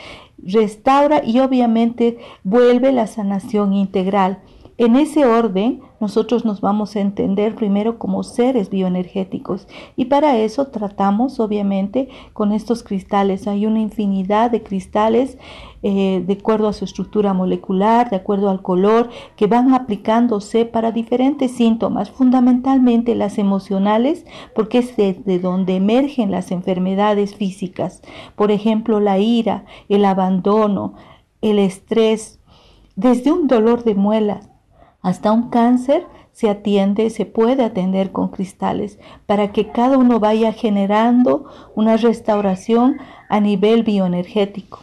restaura 0.42 1.22
y 1.24 1.40
obviamente 1.40 2.18
vuelve 2.44 2.92
la 2.92 3.06
sanación 3.06 3.72
integral. 3.72 4.40
En 4.78 4.96
ese 4.96 5.26
orden, 5.26 5.82
nosotros 6.00 6.46
nos 6.46 6.62
vamos 6.62 6.96
a 6.96 7.00
entender 7.00 7.54
primero 7.54 7.98
como 7.98 8.22
seres 8.22 8.70
bioenergéticos 8.70 9.68
y 9.96 10.06
para 10.06 10.38
eso 10.38 10.68
tratamos 10.68 11.40
obviamente 11.40 12.08
con 12.32 12.52
estos 12.52 12.82
cristales. 12.82 13.46
Hay 13.46 13.66
una 13.66 13.80
infinidad 13.80 14.50
de 14.50 14.62
cristales 14.62 15.36
eh, 15.82 16.24
de 16.26 16.32
acuerdo 16.32 16.68
a 16.68 16.72
su 16.72 16.86
estructura 16.86 17.34
molecular, 17.34 18.08
de 18.08 18.16
acuerdo 18.16 18.48
al 18.48 18.62
color, 18.62 19.10
que 19.36 19.46
van 19.46 19.74
aplicándose 19.74 20.64
para 20.64 20.90
diferentes 20.90 21.52
síntomas, 21.52 22.10
fundamentalmente 22.10 23.14
las 23.14 23.36
emocionales, 23.36 24.24
porque 24.54 24.78
es 24.78 24.96
de, 24.96 25.12
de 25.12 25.38
donde 25.38 25.76
emergen 25.76 26.30
las 26.30 26.50
enfermedades 26.50 27.34
físicas. 27.34 28.00
Por 28.36 28.50
ejemplo, 28.50 29.00
la 29.00 29.18
ira, 29.18 29.66
el 29.90 30.06
abandono, 30.06 30.94
el 31.42 31.58
estrés, 31.58 32.40
desde 32.96 33.32
un 33.32 33.48
dolor 33.48 33.84
de 33.84 33.94
muelas 33.94 34.51
hasta 35.02 35.32
un 35.32 35.50
cáncer 35.50 36.06
se 36.32 36.48
atiende, 36.48 37.10
se 37.10 37.26
puede 37.26 37.62
atender 37.62 38.10
con 38.10 38.28
cristales 38.28 38.98
para 39.26 39.52
que 39.52 39.68
cada 39.68 39.98
uno 39.98 40.18
vaya 40.18 40.52
generando 40.52 41.44
una 41.74 41.96
restauración 41.96 42.96
a 43.28 43.40
nivel 43.40 43.82
bioenergético. 43.82 44.80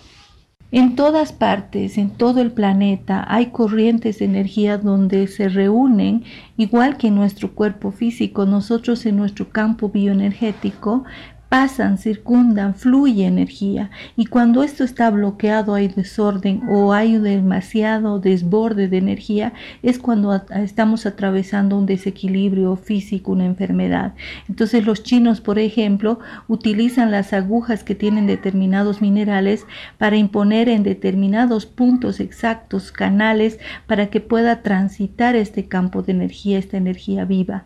En 0.71 0.95
todas 0.95 1.33
partes, 1.33 1.97
en 1.97 2.11
todo 2.11 2.41
el 2.41 2.51
planeta, 2.51 3.25
hay 3.27 3.47
corrientes 3.47 4.19
de 4.19 4.25
energía 4.25 4.77
donde 4.77 5.25
se 5.25 5.49
reúnen, 5.49 6.23
igual 6.57 6.97
que 6.97 7.07
en 7.07 7.15
nuestro 7.15 7.55
cuerpo 7.55 7.91
físico, 7.91 8.45
nosotros 8.45 9.03
en 9.07 9.17
nuestro 9.17 9.49
campo 9.49 9.89
bioenergético 9.89 11.05
pasan, 11.49 11.97
circundan, 11.97 12.75
fluye 12.75 13.25
energía. 13.25 13.89
Y 14.15 14.27
cuando 14.27 14.63
esto 14.63 14.83
está 14.83 15.09
bloqueado, 15.09 15.73
hay 15.73 15.87
desorden 15.87 16.61
o 16.69 16.93
hay 16.93 17.17
demasiado 17.17 18.19
desborde 18.19 18.87
de 18.87 18.97
energía, 18.97 19.53
es 19.81 19.97
cuando 19.97 20.41
estamos 20.51 21.07
atravesando 21.07 21.77
un 21.77 21.87
desequilibrio 21.87 22.75
físico, 22.75 23.31
una 23.31 23.45
enfermedad. 23.45 24.13
Entonces 24.47 24.85
los 24.85 25.03
chinos, 25.03 25.41
por 25.41 25.57
ejemplo, 25.57 26.19
utilizan 26.47 27.09
las 27.09 27.33
agujas 27.33 27.83
que 27.83 27.95
tienen 27.95 28.27
determinados 28.27 29.01
minerales 29.01 29.65
para 29.97 30.17
imponer 30.17 30.69
en 30.69 30.83
determinados 30.83 31.65
puntos 31.65 32.19
exactos 32.19 32.91
canales 32.91 33.59
para 33.87 34.07
que 34.07 34.21
pueda 34.21 34.61
transitar 34.61 35.35
este 35.35 35.67
campo 35.67 36.03
de 36.03 36.11
energía, 36.11 36.59
esta 36.59 36.77
energía 36.77 37.25
viva. 37.25 37.65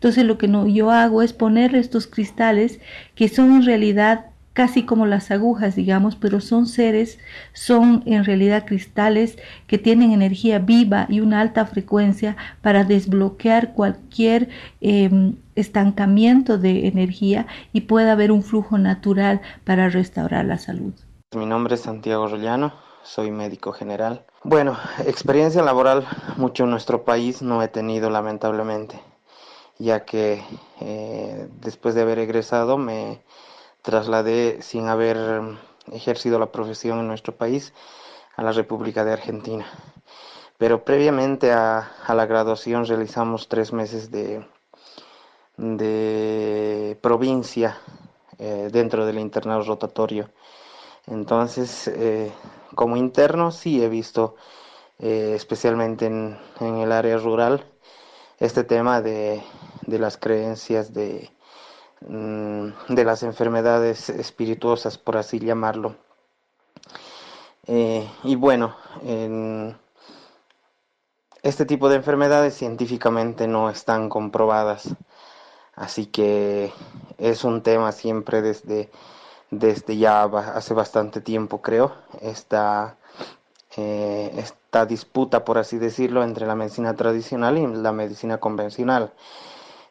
Entonces 0.00 0.24
lo 0.24 0.38
que 0.38 0.48
no, 0.48 0.66
yo 0.66 0.90
hago 0.90 1.20
es 1.20 1.34
poner 1.34 1.74
estos 1.74 2.06
cristales 2.06 2.80
que 3.14 3.28
son 3.28 3.52
en 3.52 3.66
realidad 3.66 4.30
casi 4.54 4.84
como 4.84 5.04
las 5.04 5.30
agujas, 5.30 5.76
digamos, 5.76 6.16
pero 6.16 6.40
son 6.40 6.66
seres, 6.66 7.18
son 7.52 8.02
en 8.06 8.24
realidad 8.24 8.64
cristales 8.64 9.36
que 9.66 9.76
tienen 9.76 10.12
energía 10.12 10.58
viva 10.58 11.04
y 11.10 11.20
una 11.20 11.42
alta 11.42 11.66
frecuencia 11.66 12.38
para 12.62 12.84
desbloquear 12.84 13.74
cualquier 13.74 14.48
em, 14.80 15.36
estancamiento 15.54 16.56
de 16.56 16.88
energía 16.88 17.46
y 17.74 17.82
pueda 17.82 18.12
haber 18.12 18.32
un 18.32 18.42
flujo 18.42 18.78
natural 18.78 19.42
para 19.64 19.90
restaurar 19.90 20.46
la 20.46 20.56
salud. 20.56 20.94
Mi 21.36 21.44
nombre 21.44 21.74
es 21.74 21.82
Santiago 21.82 22.26
Rollano, 22.26 22.72
soy 23.02 23.30
médico 23.30 23.72
general. 23.72 24.24
Bueno, 24.44 24.78
experiencia 25.06 25.62
laboral 25.62 26.06
mucho 26.38 26.64
en 26.64 26.70
nuestro 26.70 27.04
país 27.04 27.42
no 27.42 27.62
he 27.62 27.68
tenido 27.68 28.08
lamentablemente 28.08 28.98
ya 29.80 30.04
que 30.04 30.44
eh, 30.80 31.48
después 31.60 31.94
de 31.94 32.02
haber 32.02 32.18
egresado 32.18 32.76
me 32.76 33.22
trasladé 33.82 34.60
sin 34.60 34.88
haber 34.88 35.58
ejercido 35.90 36.38
la 36.38 36.52
profesión 36.52 37.00
en 37.00 37.08
nuestro 37.08 37.34
país 37.34 37.72
a 38.36 38.42
la 38.42 38.52
República 38.52 39.04
de 39.04 39.14
Argentina. 39.14 39.66
Pero 40.58 40.84
previamente 40.84 41.52
a, 41.52 41.90
la 42.08 42.26
graduación 42.26 42.84
realizamos 42.84 43.48
tres 43.48 43.72
meses 43.72 44.10
de, 44.10 44.46
de 45.56 46.98
provincia 47.00 47.78
eh, 48.38 48.68
dentro 48.70 49.06
del 49.06 49.18
internado 49.18 49.62
rotatorio. 49.62 50.28
Entonces, 51.06 51.88
eh, 51.88 52.30
como 52.74 52.98
interno 52.98 53.50
sí 53.50 53.82
he 53.82 53.88
visto, 53.88 54.36
especialmente 54.98 56.04
en, 56.04 56.38
en 56.60 56.76
el 56.76 56.92
área 56.92 57.16
rural, 57.16 57.64
este 58.40 58.64
tema 58.64 59.02
de, 59.02 59.42
las 59.86 60.16
creencias 60.16 60.92
de, 60.92 61.30
mm, 62.06 62.94
de 62.94 63.04
las 63.04 63.22
enfermedades 63.22 64.08
espirituosas, 64.10 64.98
por 64.98 65.16
así 65.16 65.38
llamarlo. 65.38 65.96
Eh, 67.66 68.08
y 68.24 68.34
bueno, 68.36 68.74
este 71.42 71.64
tipo 71.66 71.88
de 71.88 71.96
enfermedades 71.96 72.54
científicamente 72.54 73.46
no 73.46 73.70
están 73.70 74.08
comprobadas, 74.08 74.88
así 75.74 76.06
que 76.06 76.72
es 77.18 77.44
un 77.44 77.62
tema 77.62 77.92
siempre 77.92 78.42
desde, 78.42 78.90
desde 79.50 79.96
ya 79.96 80.24
hace 80.24 80.74
bastante 80.74 81.20
tiempo, 81.20 81.62
creo, 81.62 81.92
esta, 82.20 82.96
eh, 83.76 84.32
esta 84.36 84.84
disputa, 84.86 85.44
por 85.44 85.58
así 85.58 85.78
decirlo, 85.78 86.24
entre 86.24 86.46
la 86.46 86.54
medicina 86.54 86.94
tradicional 86.94 87.58
y 87.58 87.66
la 87.66 87.92
medicina 87.92 88.38
convencional. 88.38 89.12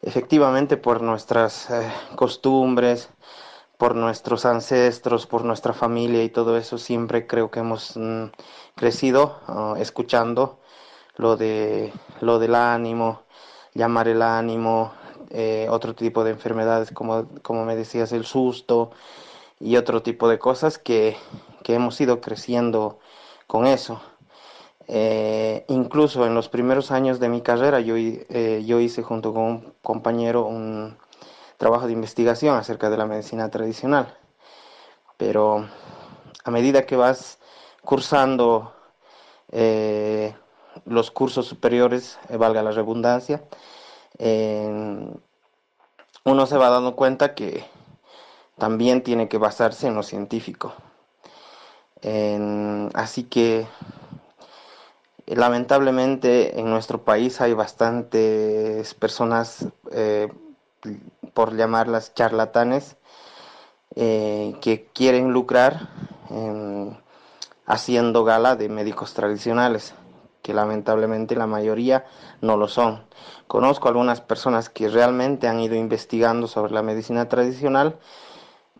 Efectivamente, 0.02 0.76
por 0.78 1.02
nuestras 1.02 1.70
eh, 1.70 1.92
costumbres, 2.16 3.10
por 3.76 3.94
nuestros 3.94 4.46
ancestros, 4.46 5.26
por 5.26 5.44
nuestra 5.44 5.74
familia 5.74 6.22
y 6.24 6.30
todo 6.30 6.56
eso, 6.56 6.78
siempre 6.78 7.26
creo 7.26 7.50
que 7.50 7.60
hemos 7.60 7.96
mm, 7.96 8.26
crecido 8.76 9.40
ah, 9.46 9.74
escuchando 9.78 10.58
lo, 11.16 11.36
de, 11.36 11.92
lo 12.20 12.38
del 12.38 12.54
ánimo, 12.54 13.22
llamar 13.74 14.08
el 14.08 14.22
ánimo, 14.22 14.92
eh, 15.30 15.66
otro 15.70 15.94
tipo 15.94 16.24
de 16.24 16.32
enfermedades, 16.32 16.92
como, 16.92 17.26
como 17.42 17.64
me 17.64 17.76
decías, 17.76 18.12
el 18.12 18.24
susto 18.24 18.90
y 19.60 19.76
otro 19.76 20.02
tipo 20.02 20.28
de 20.28 20.38
cosas 20.38 20.78
que, 20.78 21.16
que 21.62 21.74
hemos 21.74 22.00
ido 22.00 22.20
creciendo 22.20 22.98
con 23.46 23.66
eso. 23.66 24.00
Eh, 24.92 25.64
incluso 25.68 26.26
en 26.26 26.34
los 26.34 26.48
primeros 26.48 26.90
años 26.90 27.20
de 27.20 27.28
mi 27.28 27.42
carrera 27.42 27.78
yo, 27.78 27.94
eh, 27.96 28.64
yo 28.66 28.80
hice 28.80 29.04
junto 29.04 29.32
con 29.32 29.42
un 29.44 29.74
compañero 29.82 30.46
un 30.46 30.98
trabajo 31.58 31.86
de 31.86 31.92
investigación 31.92 32.56
acerca 32.56 32.90
de 32.90 32.96
la 32.96 33.06
medicina 33.06 33.48
tradicional. 33.50 34.12
Pero 35.16 35.68
a 36.42 36.50
medida 36.50 36.86
que 36.86 36.96
vas 36.96 37.38
cursando 37.84 38.74
eh, 39.52 40.34
los 40.86 41.12
cursos 41.12 41.46
superiores, 41.46 42.18
valga 42.28 42.64
la 42.64 42.72
redundancia, 42.72 43.44
uno 46.24 46.46
se 46.46 46.58
va 46.58 46.68
dando 46.68 46.96
cuenta 46.96 47.36
que 47.36 47.64
también 48.58 49.04
tiene 49.04 49.28
que 49.28 49.38
basarse 49.38 49.86
en 49.86 49.94
lo 49.94 50.02
científico. 50.02 50.74
así 52.94 53.22
que 53.24 53.68
Lamentablemente 55.36 56.58
en 56.58 56.68
nuestro 56.70 57.04
país 57.04 57.40
hay 57.40 57.52
bastantes 57.54 58.94
personas, 58.94 59.64
eh, 59.92 60.28
por 61.34 61.56
llamarlas 61.56 62.14
charlatanes, 62.14 62.96
eh, 63.94 64.56
que 64.60 64.88
quieren 64.92 65.32
lucrar 65.32 65.88
haciendo 67.66 68.24
gala 68.24 68.56
de 68.56 68.68
médicos 68.68 69.14
tradicionales, 69.14 69.94
que 70.42 70.52
lamentablemente 70.52 71.36
la 71.36 71.46
mayoría 71.46 72.06
no 72.40 72.56
lo 72.56 72.66
son. 72.66 73.04
Conozco 73.46 73.86
algunas 73.88 74.20
personas 74.20 74.68
que 74.68 74.88
realmente 74.88 75.46
han 75.46 75.60
ido 75.60 75.76
investigando 75.76 76.48
sobre 76.48 76.72
la 76.72 76.82
medicina 76.82 77.28
tradicional, 77.28 77.98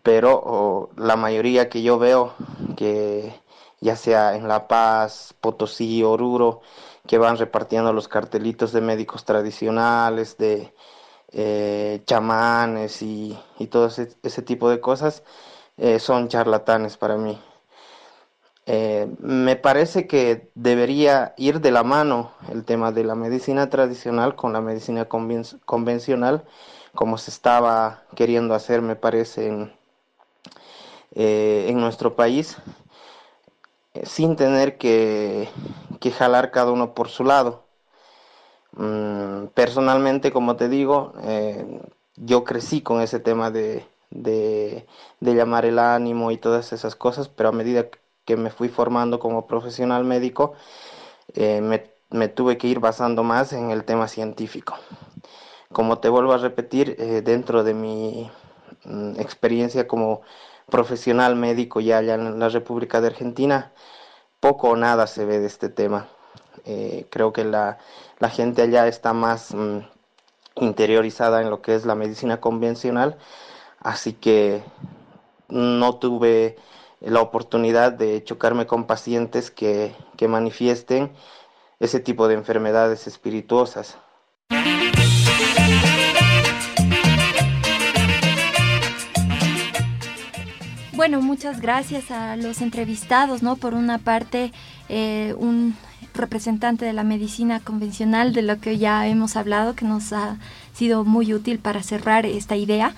pero 0.03 0.89
la 0.97 1.15
mayoría 1.15 1.69
que 1.69 1.81
yo 1.81 1.97
veo 1.97 2.33
que 2.75 3.33
ya 3.81 3.95
sea 3.95 4.35
en 4.35 4.47
La 4.47 4.67
Paz, 4.67 5.33
Potosí, 5.41 6.03
Oruro, 6.03 6.61
que 7.07 7.17
van 7.17 7.37
repartiendo 7.37 7.91
los 7.93 8.07
cartelitos 8.07 8.71
de 8.71 8.81
médicos 8.81 9.25
tradicionales, 9.25 10.37
de 10.37 10.73
eh, 11.31 12.01
chamanes 12.05 13.01
y, 13.01 13.37
todo 13.69 13.87
ese, 13.87 14.41
tipo 14.43 14.69
de 14.69 14.79
cosas, 14.79 15.23
eh, 15.77 15.99
son 15.99 16.27
charlatanes 16.29 16.97
para 16.97 17.17
mí. 17.17 17.39
Eh, 18.67 19.07
me 19.19 19.55
parece 19.55 20.07
que 20.07 20.51
debería 20.55 21.33
ir 21.37 21.61
de 21.61 21.71
la 21.71 21.83
mano 21.83 22.31
el 22.51 22.63
tema 22.63 22.91
de 22.91 23.03
la 23.03 23.15
medicina 23.15 23.69
tradicional 23.69 24.35
con 24.35 24.53
la 24.53 24.61
medicina 24.61 25.05
convencional, 25.05 26.45
como 26.93 27.17
se 27.17 27.31
estaba 27.31 28.03
queriendo 28.15 28.53
hacer, 28.53 28.81
me 28.81 28.95
parece, 28.95 29.47
en 31.13 31.79
nuestro 31.79 32.15
país 32.15 32.57
sin 34.03 34.35
tener 34.35 34.77
que, 34.77 35.49
jalar 36.17 36.51
cada 36.51 36.71
uno 36.71 36.93
por 36.93 37.09
su 37.09 37.23
lado. 37.23 37.65
Mm, 38.73 39.47
personalmente, 39.53 40.31
como 40.31 40.55
te 40.55 40.69
digo, 40.69 41.13
eh, 41.23 41.81
yo 42.15 42.43
crecí 42.43 42.81
con 42.81 43.01
ese 43.01 43.19
tema 43.19 43.51
de, 43.51 43.85
llamar 45.19 45.65
el 45.65 45.79
ánimo 45.79 46.31
y 46.31 46.37
todas 46.37 46.73
esas 46.73 46.95
cosas, 46.95 47.29
pero 47.29 47.49
a 47.49 47.51
medida 47.51 47.87
que 48.25 48.37
me 48.37 48.49
fui 48.49 48.69
formando 48.69 49.19
como 49.19 49.47
profesional 49.47 50.03
médico, 50.03 50.53
eh, 51.33 51.61
me 51.61 51.91
me 52.11 52.27
tuve 52.27 52.57
que 52.57 52.67
ir 52.67 52.79
basando 52.79 53.23
más 53.23 53.53
en 53.53 53.71
el 53.71 53.83
tema 53.85 54.07
científico. 54.07 54.75
Como 55.71 55.99
te 55.99 56.09
vuelvo 56.09 56.33
a 56.33 56.37
repetir, 56.37 56.95
eh, 56.99 57.21
dentro 57.23 57.63
de 57.63 57.73
mi 57.73 58.29
mm, 58.83 59.19
experiencia 59.19 59.87
como 59.87 60.21
profesional 60.71 61.35
médico 61.35 61.79
ya 61.81 61.99
allá 61.99 62.15
en 62.15 62.39
la 62.39 62.49
República 62.49 62.99
de 62.99 63.07
Argentina, 63.07 63.71
poco 64.39 64.71
o 64.71 64.75
nada 64.75 65.05
se 65.05 65.25
ve 65.25 65.39
de 65.39 65.45
este 65.45 65.69
tema. 65.69 66.07
Eh, 66.65 67.05
creo 67.11 67.31
que 67.33 67.43
la, 67.43 67.77
gente 68.31 68.63
allá 68.63 68.87
está 68.87 69.13
más 69.13 69.53
mm, 69.53 69.79
interiorizada 70.55 71.41
en 71.41 71.51
lo 71.51 71.61
que 71.61 71.75
es 71.75 71.85
la 71.85 71.93
medicina 71.95 72.39
convencional, 72.39 73.17
así 73.79 74.13
que 74.13 74.63
no 75.49 75.97
tuve 75.97 76.57
la 77.01 77.21
oportunidad 77.21 77.91
de 77.91 78.23
chocarme 78.23 78.65
con 78.65 78.85
pacientes 78.85 79.51
que, 79.51 79.95
que 80.17 80.27
manifiesten 80.27 81.11
ese 81.79 81.99
tipo 81.99 82.27
de 82.27 82.35
enfermedades 82.35 83.07
espirituosas. 83.07 83.97
Bueno, 91.01 91.19
muchas 91.19 91.61
gracias 91.61 92.11
a 92.11 92.35
los 92.35 92.61
entrevistados, 92.61 93.41
¿no? 93.41 93.55
Por 93.55 93.73
una 93.73 93.97
parte, 93.97 94.53
eh, 94.87 95.33
un 95.35 95.75
representante 96.13 96.85
de 96.85 96.93
la 96.93 97.03
medicina 97.03 97.59
convencional, 97.59 98.33
de 98.33 98.43
lo 98.43 98.59
que 98.59 98.77
ya 98.77 99.07
hemos 99.07 99.35
hablado, 99.35 99.73
que 99.73 99.83
nos 99.83 100.13
ha 100.13 100.37
sido 100.73 101.03
muy 101.03 101.33
útil 101.33 101.57
para 101.57 101.81
cerrar 101.81 102.27
esta 102.27 102.55
idea, 102.55 102.93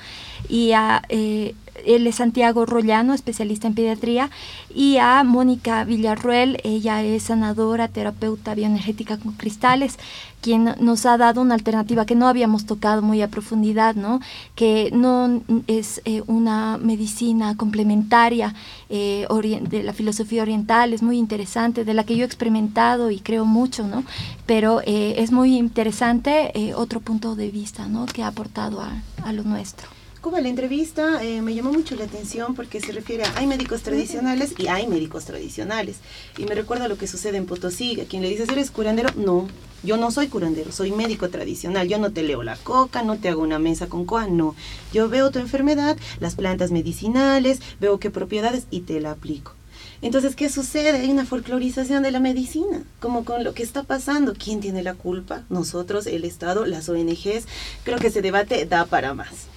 y 0.50 0.74
a 0.74 1.02
eh, 1.08 1.56
él 1.86 2.08
es 2.08 2.16
Santiago 2.16 2.66
Rollano, 2.66 3.14
especialista 3.14 3.68
en 3.68 3.76
pediatría, 3.76 4.30
y 4.74 4.98
a 4.98 5.24
Mónica 5.24 5.84
Villarruel, 5.84 6.60
ella 6.64 7.04
es 7.04 7.24
sanadora, 7.24 7.88
terapeuta 7.88 8.56
bioenergética 8.56 9.18
con 9.18 9.34
cristales, 9.34 9.98
quien 10.44 10.76
nos 10.80 11.06
ha 11.06 11.18
dado 11.18 11.42
una 11.42 11.56
alternativa 11.56 12.06
que 12.06 12.16
no 12.16 12.28
habíamos 12.28 12.66
tocado 12.66 13.02
muy 13.02 13.22
a 13.22 13.30
profundidad, 13.30 13.96
¿no? 13.96 14.20
que 14.56 14.92
no 14.92 15.42
es 15.68 16.02
eh, 16.04 16.22
una 16.28 16.78
medicina 16.78 17.56
complementaria 17.56 18.54
eh, 18.90 19.26
de 19.62 19.84
la 19.84 19.94
filosofía 19.94 20.42
oriental, 20.42 20.92
es 20.92 21.02
muy 21.02 21.18
interesante, 21.18 21.86
de 21.86 21.94
la 21.94 22.04
que 22.04 22.18
yo 22.18 22.24
he 22.24 22.26
experimentado 22.26 23.10
y 23.10 23.20
creo 23.20 23.46
mucho, 23.46 23.88
¿no? 23.88 24.04
pero 24.46 24.82
eh, 24.82 25.16
es 25.18 25.32
muy 25.32 25.58
interesante 25.58 26.52
otro 26.76 27.00
punto 27.00 27.36
de 27.36 27.50
vista 27.50 27.88
¿no? 27.88 28.06
que 28.06 28.22
ha 28.22 28.28
aportado 28.28 28.82
a, 28.82 28.92
a 29.24 29.32
lo 29.32 29.44
nuestro. 29.44 29.88
Cuba, 30.24 30.40
la 30.40 30.48
entrevista 30.48 31.22
eh, 31.22 31.42
me 31.42 31.54
llamó 31.54 31.74
mucho 31.74 31.98
la 31.98 32.06
atención 32.06 32.56
porque 32.56 32.80
se 32.80 32.94
refiere 32.94 33.26
a 33.26 33.38
hay 33.38 33.46
médicos 33.46 33.82
tradicionales 33.82 34.54
y 34.58 34.68
hay 34.68 34.88
médicos 34.88 35.26
tradicionales. 35.26 35.98
Y 36.38 36.46
me 36.46 36.56
recuerda 36.56 36.88
lo 36.88 36.98
que 36.98 37.08
sucede 37.08 37.36
en 37.36 37.46
Potosí, 37.46 38.00
a 38.00 38.06
quien 38.06 38.22
le 38.22 38.30
dices, 38.30 38.48
¿eres 38.48 38.72
curandero? 38.72 39.10
No, 39.18 39.50
yo 39.84 39.98
no 39.98 40.12
soy 40.12 40.30
curandero, 40.30 40.72
soy 40.72 40.94
médico 40.94 41.30
tradicional. 41.30 41.90
Yo 41.90 41.98
no 41.98 42.14
te 42.14 42.24
leo 42.24 42.42
la 42.42 42.56
coca, 42.56 43.04
no 43.04 43.18
te 43.18 43.28
hago 43.28 43.42
una 43.42 43.60
mesa 43.60 43.88
con 43.88 44.06
coa, 44.06 44.28
no. 44.28 44.56
Yo 44.94 45.10
veo 45.10 45.30
tu 45.30 45.40
enfermedad, 45.40 45.98
las 46.22 46.36
plantas 46.36 46.72
medicinales, 46.72 47.60
veo 47.82 48.00
qué 48.00 48.10
propiedades 48.10 48.68
y 48.72 48.80
te 48.80 49.02
la 49.02 49.12
aplico. 49.12 49.56
Entonces, 50.02 50.38
¿qué 50.38 50.48
sucede? 50.48 51.00
Hay 51.00 51.12
una 51.12 51.26
folclorización 51.26 52.02
de 52.02 52.12
la 52.12 52.22
medicina, 52.22 52.84
como 53.02 53.26
con 53.26 53.44
lo 53.44 53.54
que 53.54 53.64
está 53.64 53.84
pasando. 53.84 54.36
¿Quién 54.42 54.62
tiene 54.62 54.84
la 54.84 54.94
culpa? 54.94 55.44
Nosotros, 55.50 56.08
el 56.08 56.24
Estado, 56.24 56.66
las 56.66 56.88
ONGs. 56.88 57.46
Creo 57.84 57.98
que 57.98 58.08
ese 58.08 58.22
debate 58.22 58.66
da 58.66 58.86
para 58.86 59.14
más 59.14 59.50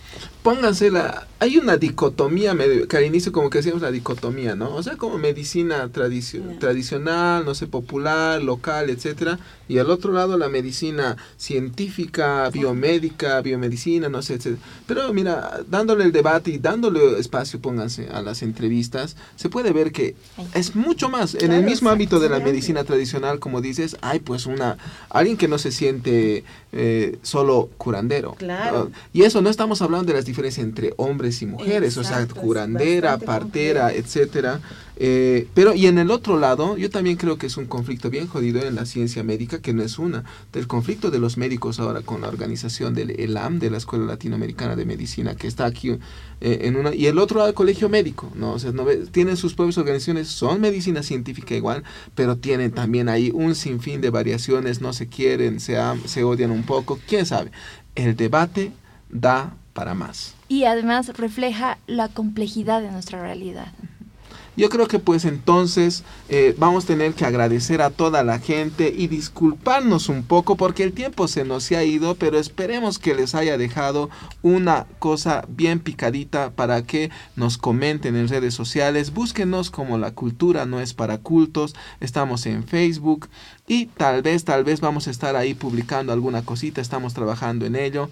pónganse 0.42 0.90
la... 0.90 1.26
Hay 1.38 1.58
una 1.58 1.76
dicotomía, 1.76 2.54
medio, 2.54 2.88
que 2.88 2.96
al 2.96 3.04
inicio 3.04 3.30
como 3.30 3.50
que 3.50 3.58
hacíamos 3.58 3.82
la 3.82 3.90
dicotomía, 3.90 4.54
¿no? 4.54 4.74
O 4.74 4.82
sea, 4.82 4.96
como 4.96 5.18
medicina 5.18 5.90
tradicional, 5.90 7.44
no 7.44 7.54
sé, 7.54 7.66
popular, 7.66 8.42
local, 8.42 8.88
etcétera, 8.88 9.38
y 9.68 9.76
al 9.78 9.90
otro 9.90 10.12
lado 10.12 10.38
la 10.38 10.48
medicina 10.48 11.16
científica, 11.36 12.48
biomédica, 12.50 13.42
biomedicina, 13.42 14.08
no 14.08 14.22
sé, 14.22 14.34
etcétera. 14.34 14.62
Pero 14.86 15.12
mira, 15.12 15.60
dándole 15.68 16.04
el 16.04 16.12
debate 16.12 16.52
y 16.52 16.58
dándole 16.58 17.18
espacio, 17.18 17.60
pónganse, 17.60 18.08
a 18.08 18.22
las 18.22 18.42
entrevistas, 18.42 19.16
se 19.36 19.50
puede 19.50 19.72
ver 19.72 19.92
que 19.92 20.16
es 20.54 20.74
mucho 20.74 21.10
más. 21.10 21.34
En 21.34 21.52
el 21.52 21.64
mismo 21.64 21.90
ámbito 21.90 22.18
de 22.18 22.30
la 22.30 22.38
medicina 22.38 22.84
tradicional, 22.84 23.40
como 23.40 23.60
dices, 23.60 23.96
hay 24.00 24.20
pues 24.20 24.46
una... 24.46 24.78
Alguien 25.10 25.36
que 25.36 25.48
no 25.48 25.58
se 25.58 25.70
siente 25.70 26.44
eh, 26.72 27.18
solo 27.22 27.68
curandero. 27.76 28.34
Claro. 28.38 28.90
Y 29.12 29.22
eso 29.22 29.42
no 29.42 29.50
estamos 29.50 29.82
hablando 29.82 30.05
de 30.06 30.14
las 30.14 30.24
diferencias 30.24 30.64
entre 30.64 30.94
hombres 30.96 31.42
y 31.42 31.46
mujeres, 31.46 31.96
o 31.96 32.04
sea, 32.04 32.26
curandera, 32.26 33.18
partera, 33.18 33.92
etcétera. 33.92 34.60
Eh, 34.98 35.46
pero 35.52 35.74
y 35.74 35.86
en 35.86 35.98
el 35.98 36.10
otro 36.10 36.38
lado, 36.38 36.78
yo 36.78 36.88
también 36.88 37.18
creo 37.18 37.36
que 37.36 37.46
es 37.48 37.58
un 37.58 37.66
conflicto 37.66 38.08
bien 38.08 38.26
jodido 38.26 38.62
en 38.62 38.74
la 38.74 38.86
ciencia 38.86 39.22
médica, 39.22 39.60
que 39.60 39.74
no 39.74 39.82
es 39.82 39.98
una, 39.98 40.24
del 40.52 40.66
conflicto 40.66 41.10
de 41.10 41.18
los 41.18 41.36
médicos 41.36 41.78
ahora 41.78 42.00
con 42.00 42.22
la 42.22 42.28
organización 42.28 42.94
del 42.94 43.10
ELAM, 43.10 43.58
de 43.58 43.70
la 43.70 43.76
Escuela 43.76 44.06
Latinoamericana 44.06 44.74
de 44.74 44.86
Medicina, 44.86 45.34
que 45.34 45.48
está 45.48 45.66
aquí 45.66 45.90
eh, 45.90 45.98
en 46.62 46.76
una, 46.76 46.94
y 46.94 47.06
el 47.06 47.18
otro 47.18 47.38
lado 47.38 47.50
el 47.50 47.54
colegio 47.54 47.90
médico, 47.90 48.32
¿no? 48.34 48.52
O 48.52 48.58
sea, 48.58 48.72
no 48.72 48.86
tienen 49.10 49.36
sus 49.36 49.54
propias 49.54 49.76
organizaciones, 49.76 50.28
son 50.28 50.62
medicina 50.62 51.02
científica 51.02 51.54
igual, 51.54 51.84
pero 52.14 52.36
tienen 52.36 52.72
también 52.72 53.10
ahí 53.10 53.30
un 53.34 53.54
sinfín 53.54 54.00
de 54.00 54.08
variaciones, 54.08 54.80
no 54.80 54.94
se 54.94 55.08
quieren, 55.08 55.60
se, 55.60 55.76
se 56.06 56.24
odian 56.24 56.50
un 56.50 56.62
poco, 56.62 56.98
quién 57.06 57.26
sabe. 57.26 57.50
El 57.94 58.16
debate 58.16 58.72
da 59.10 59.56
para 59.76 59.94
más. 59.94 60.34
Y 60.48 60.64
además 60.64 61.16
refleja 61.16 61.78
la 61.86 62.08
complejidad 62.08 62.82
de 62.82 62.90
nuestra 62.90 63.20
realidad. 63.20 63.68
Yo 64.56 64.70
creo 64.70 64.88
que 64.88 64.98
pues 64.98 65.26
entonces 65.26 66.02
eh, 66.30 66.54
vamos 66.56 66.84
a 66.84 66.86
tener 66.86 67.12
que 67.12 67.26
agradecer 67.26 67.82
a 67.82 67.90
toda 67.90 68.24
la 68.24 68.38
gente 68.38 68.92
y 68.96 69.06
disculparnos 69.06 70.08
un 70.08 70.22
poco 70.22 70.56
porque 70.56 70.82
el 70.82 70.94
tiempo 70.94 71.28
se 71.28 71.44
nos 71.44 71.70
ha 71.72 71.84
ido, 71.84 72.14
pero 72.14 72.38
esperemos 72.38 72.98
que 72.98 73.14
les 73.14 73.34
haya 73.34 73.58
dejado 73.58 74.08
una 74.40 74.86
cosa 74.98 75.44
bien 75.48 75.78
picadita 75.78 76.52
para 76.52 76.82
que 76.84 77.10
nos 77.36 77.58
comenten 77.58 78.16
en 78.16 78.28
redes 78.28 78.54
sociales. 78.54 79.12
Búsquenos 79.12 79.70
como 79.70 79.98
la 79.98 80.12
cultura 80.12 80.64
no 80.64 80.80
es 80.80 80.94
para 80.94 81.18
cultos. 81.18 81.74
Estamos 82.00 82.46
en 82.46 82.64
Facebook 82.64 83.28
y 83.68 83.86
tal 83.86 84.22
vez, 84.22 84.44
tal 84.44 84.64
vez 84.64 84.80
vamos 84.80 85.06
a 85.06 85.10
estar 85.10 85.36
ahí 85.36 85.52
publicando 85.52 86.14
alguna 86.14 86.42
cosita. 86.46 86.80
Estamos 86.80 87.12
trabajando 87.12 87.66
en 87.66 87.76
ello. 87.76 88.08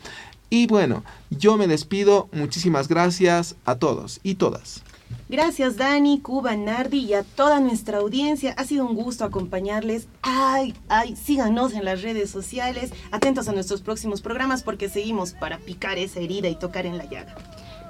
Y 0.51 0.67
bueno, 0.67 1.05
yo 1.31 1.57
me 1.57 1.67
despido. 1.67 2.29
Muchísimas 2.33 2.89
gracias 2.89 3.57
a 3.65 3.77
todos 3.77 4.21
y 4.23 4.37
todas. 4.37 4.83
Gracias 5.29 5.77
Dani, 5.77 6.21
Cuba, 6.21 6.55
Nardi 6.55 6.99
y 6.99 7.15
a 7.15 7.23
toda 7.23 7.61
nuestra 7.61 7.99
audiencia. 7.99 8.55
Ha 8.57 8.65
sido 8.65 8.87
un 8.87 8.95
gusto 8.95 9.25
acompañarles. 9.25 10.07
Ay, 10.23 10.75
ay, 10.89 11.17
síganos 11.17 11.73
en 11.73 11.85
las 11.85 12.03
redes 12.03 12.31
sociales. 12.31 12.93
Atentos 13.11 13.49
a 13.49 13.53
nuestros 13.53 13.81
próximos 13.81 14.21
programas 14.21 14.63
porque 14.63 14.89
seguimos 14.89 15.33
para 15.33 15.59
picar 15.59 15.99
esa 15.99 16.21
herida 16.21 16.49
y 16.49 16.57
tocar 16.57 16.87
en 16.87 16.99
la 16.99 17.05
llaga. 17.09 17.35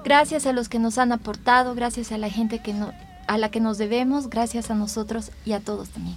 Gracias 0.05 0.47
a 0.47 0.53
los 0.53 0.69
que 0.69 0.79
nos 0.79 0.99
han 0.99 1.13
aportado, 1.13 1.75
gracias 1.75 2.13
a 2.13 2.19
la 2.19 2.29
gente 2.29 2.61
que 2.61 2.75
no, 2.75 2.93
a 3.27 3.39
la 3.39 3.51
que 3.51 3.61
nos 3.61 3.79
debemos, 3.79 4.29
gracias 4.29 4.71
a 4.71 4.75
nosotros 4.75 5.31
y 5.45 5.53
a 5.53 5.61
todos 5.61 5.89
también. 5.89 6.17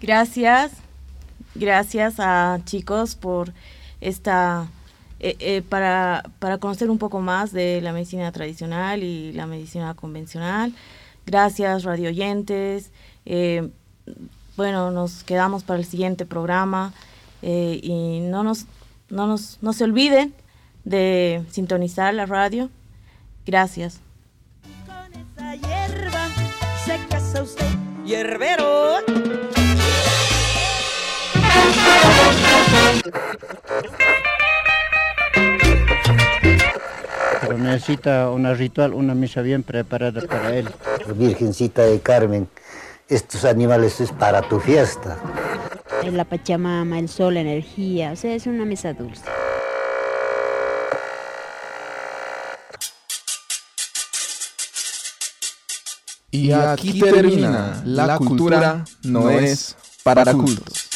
Gracias. 0.00 0.72
Gracias 1.54 2.16
a 2.18 2.60
chicos 2.64 3.14
por 3.14 3.52
esta, 4.00 4.66
eh, 5.20 5.36
eh, 5.38 5.62
para, 5.62 6.24
para 6.40 6.58
conocer 6.58 6.90
un 6.90 6.98
poco 6.98 7.20
más 7.20 7.52
de 7.52 7.80
la 7.80 7.92
medicina 7.92 8.32
tradicional 8.32 9.02
y 9.02 9.32
la 9.32 9.46
medicina 9.46 9.94
convencional. 9.94 10.74
Gracias, 11.26 11.84
radio 11.84 12.08
oyentes. 12.08 12.90
Eh, 13.24 13.70
bueno, 14.56 14.90
nos 14.90 15.22
quedamos 15.22 15.62
para 15.62 15.78
el 15.78 15.86
siguiente 15.86 16.26
programa 16.26 16.92
y 17.42 18.20
no 18.22 18.42
nos, 18.42 18.64
no 19.10 19.26
nos 19.26 19.58
no 19.60 19.74
se 19.74 19.84
olviden 19.84 20.32
de 20.84 21.44
sintonizar 21.50 22.14
la 22.14 22.24
radio. 22.24 22.70
Gracias. 23.44 24.00
Con 24.86 25.12
esa 25.12 25.54
hierba 25.56 26.28
se 26.86 26.98
casa 27.08 27.42
usted, 27.42 27.66
hierbero. 28.06 29.53
Pero 37.40 37.58
necesita 37.58 38.30
una 38.30 38.54
ritual, 38.54 38.94
una 38.94 39.14
misa 39.14 39.42
bien 39.42 39.62
preparada 39.62 40.22
para 40.22 40.56
él. 40.56 40.68
Virgencita 41.14 41.82
de 41.82 42.00
Carmen, 42.00 42.48
estos 43.08 43.44
animales 43.44 44.00
es 44.00 44.12
para 44.12 44.42
tu 44.42 44.60
fiesta. 44.60 45.18
La 46.10 46.24
Pachamama, 46.24 46.98
el 46.98 47.08
sol, 47.08 47.34
la 47.34 47.40
energía, 47.40 48.12
o 48.12 48.16
sea, 48.16 48.34
es 48.34 48.46
una 48.46 48.64
misa 48.64 48.92
dulce. 48.92 49.22
Y 56.30 56.50
aquí 56.50 57.00
termina, 57.00 57.80
la 57.84 58.16
cultura 58.16 58.84
no 59.04 59.30
es 59.30 59.76
para 60.02 60.32
cultos. 60.32 60.93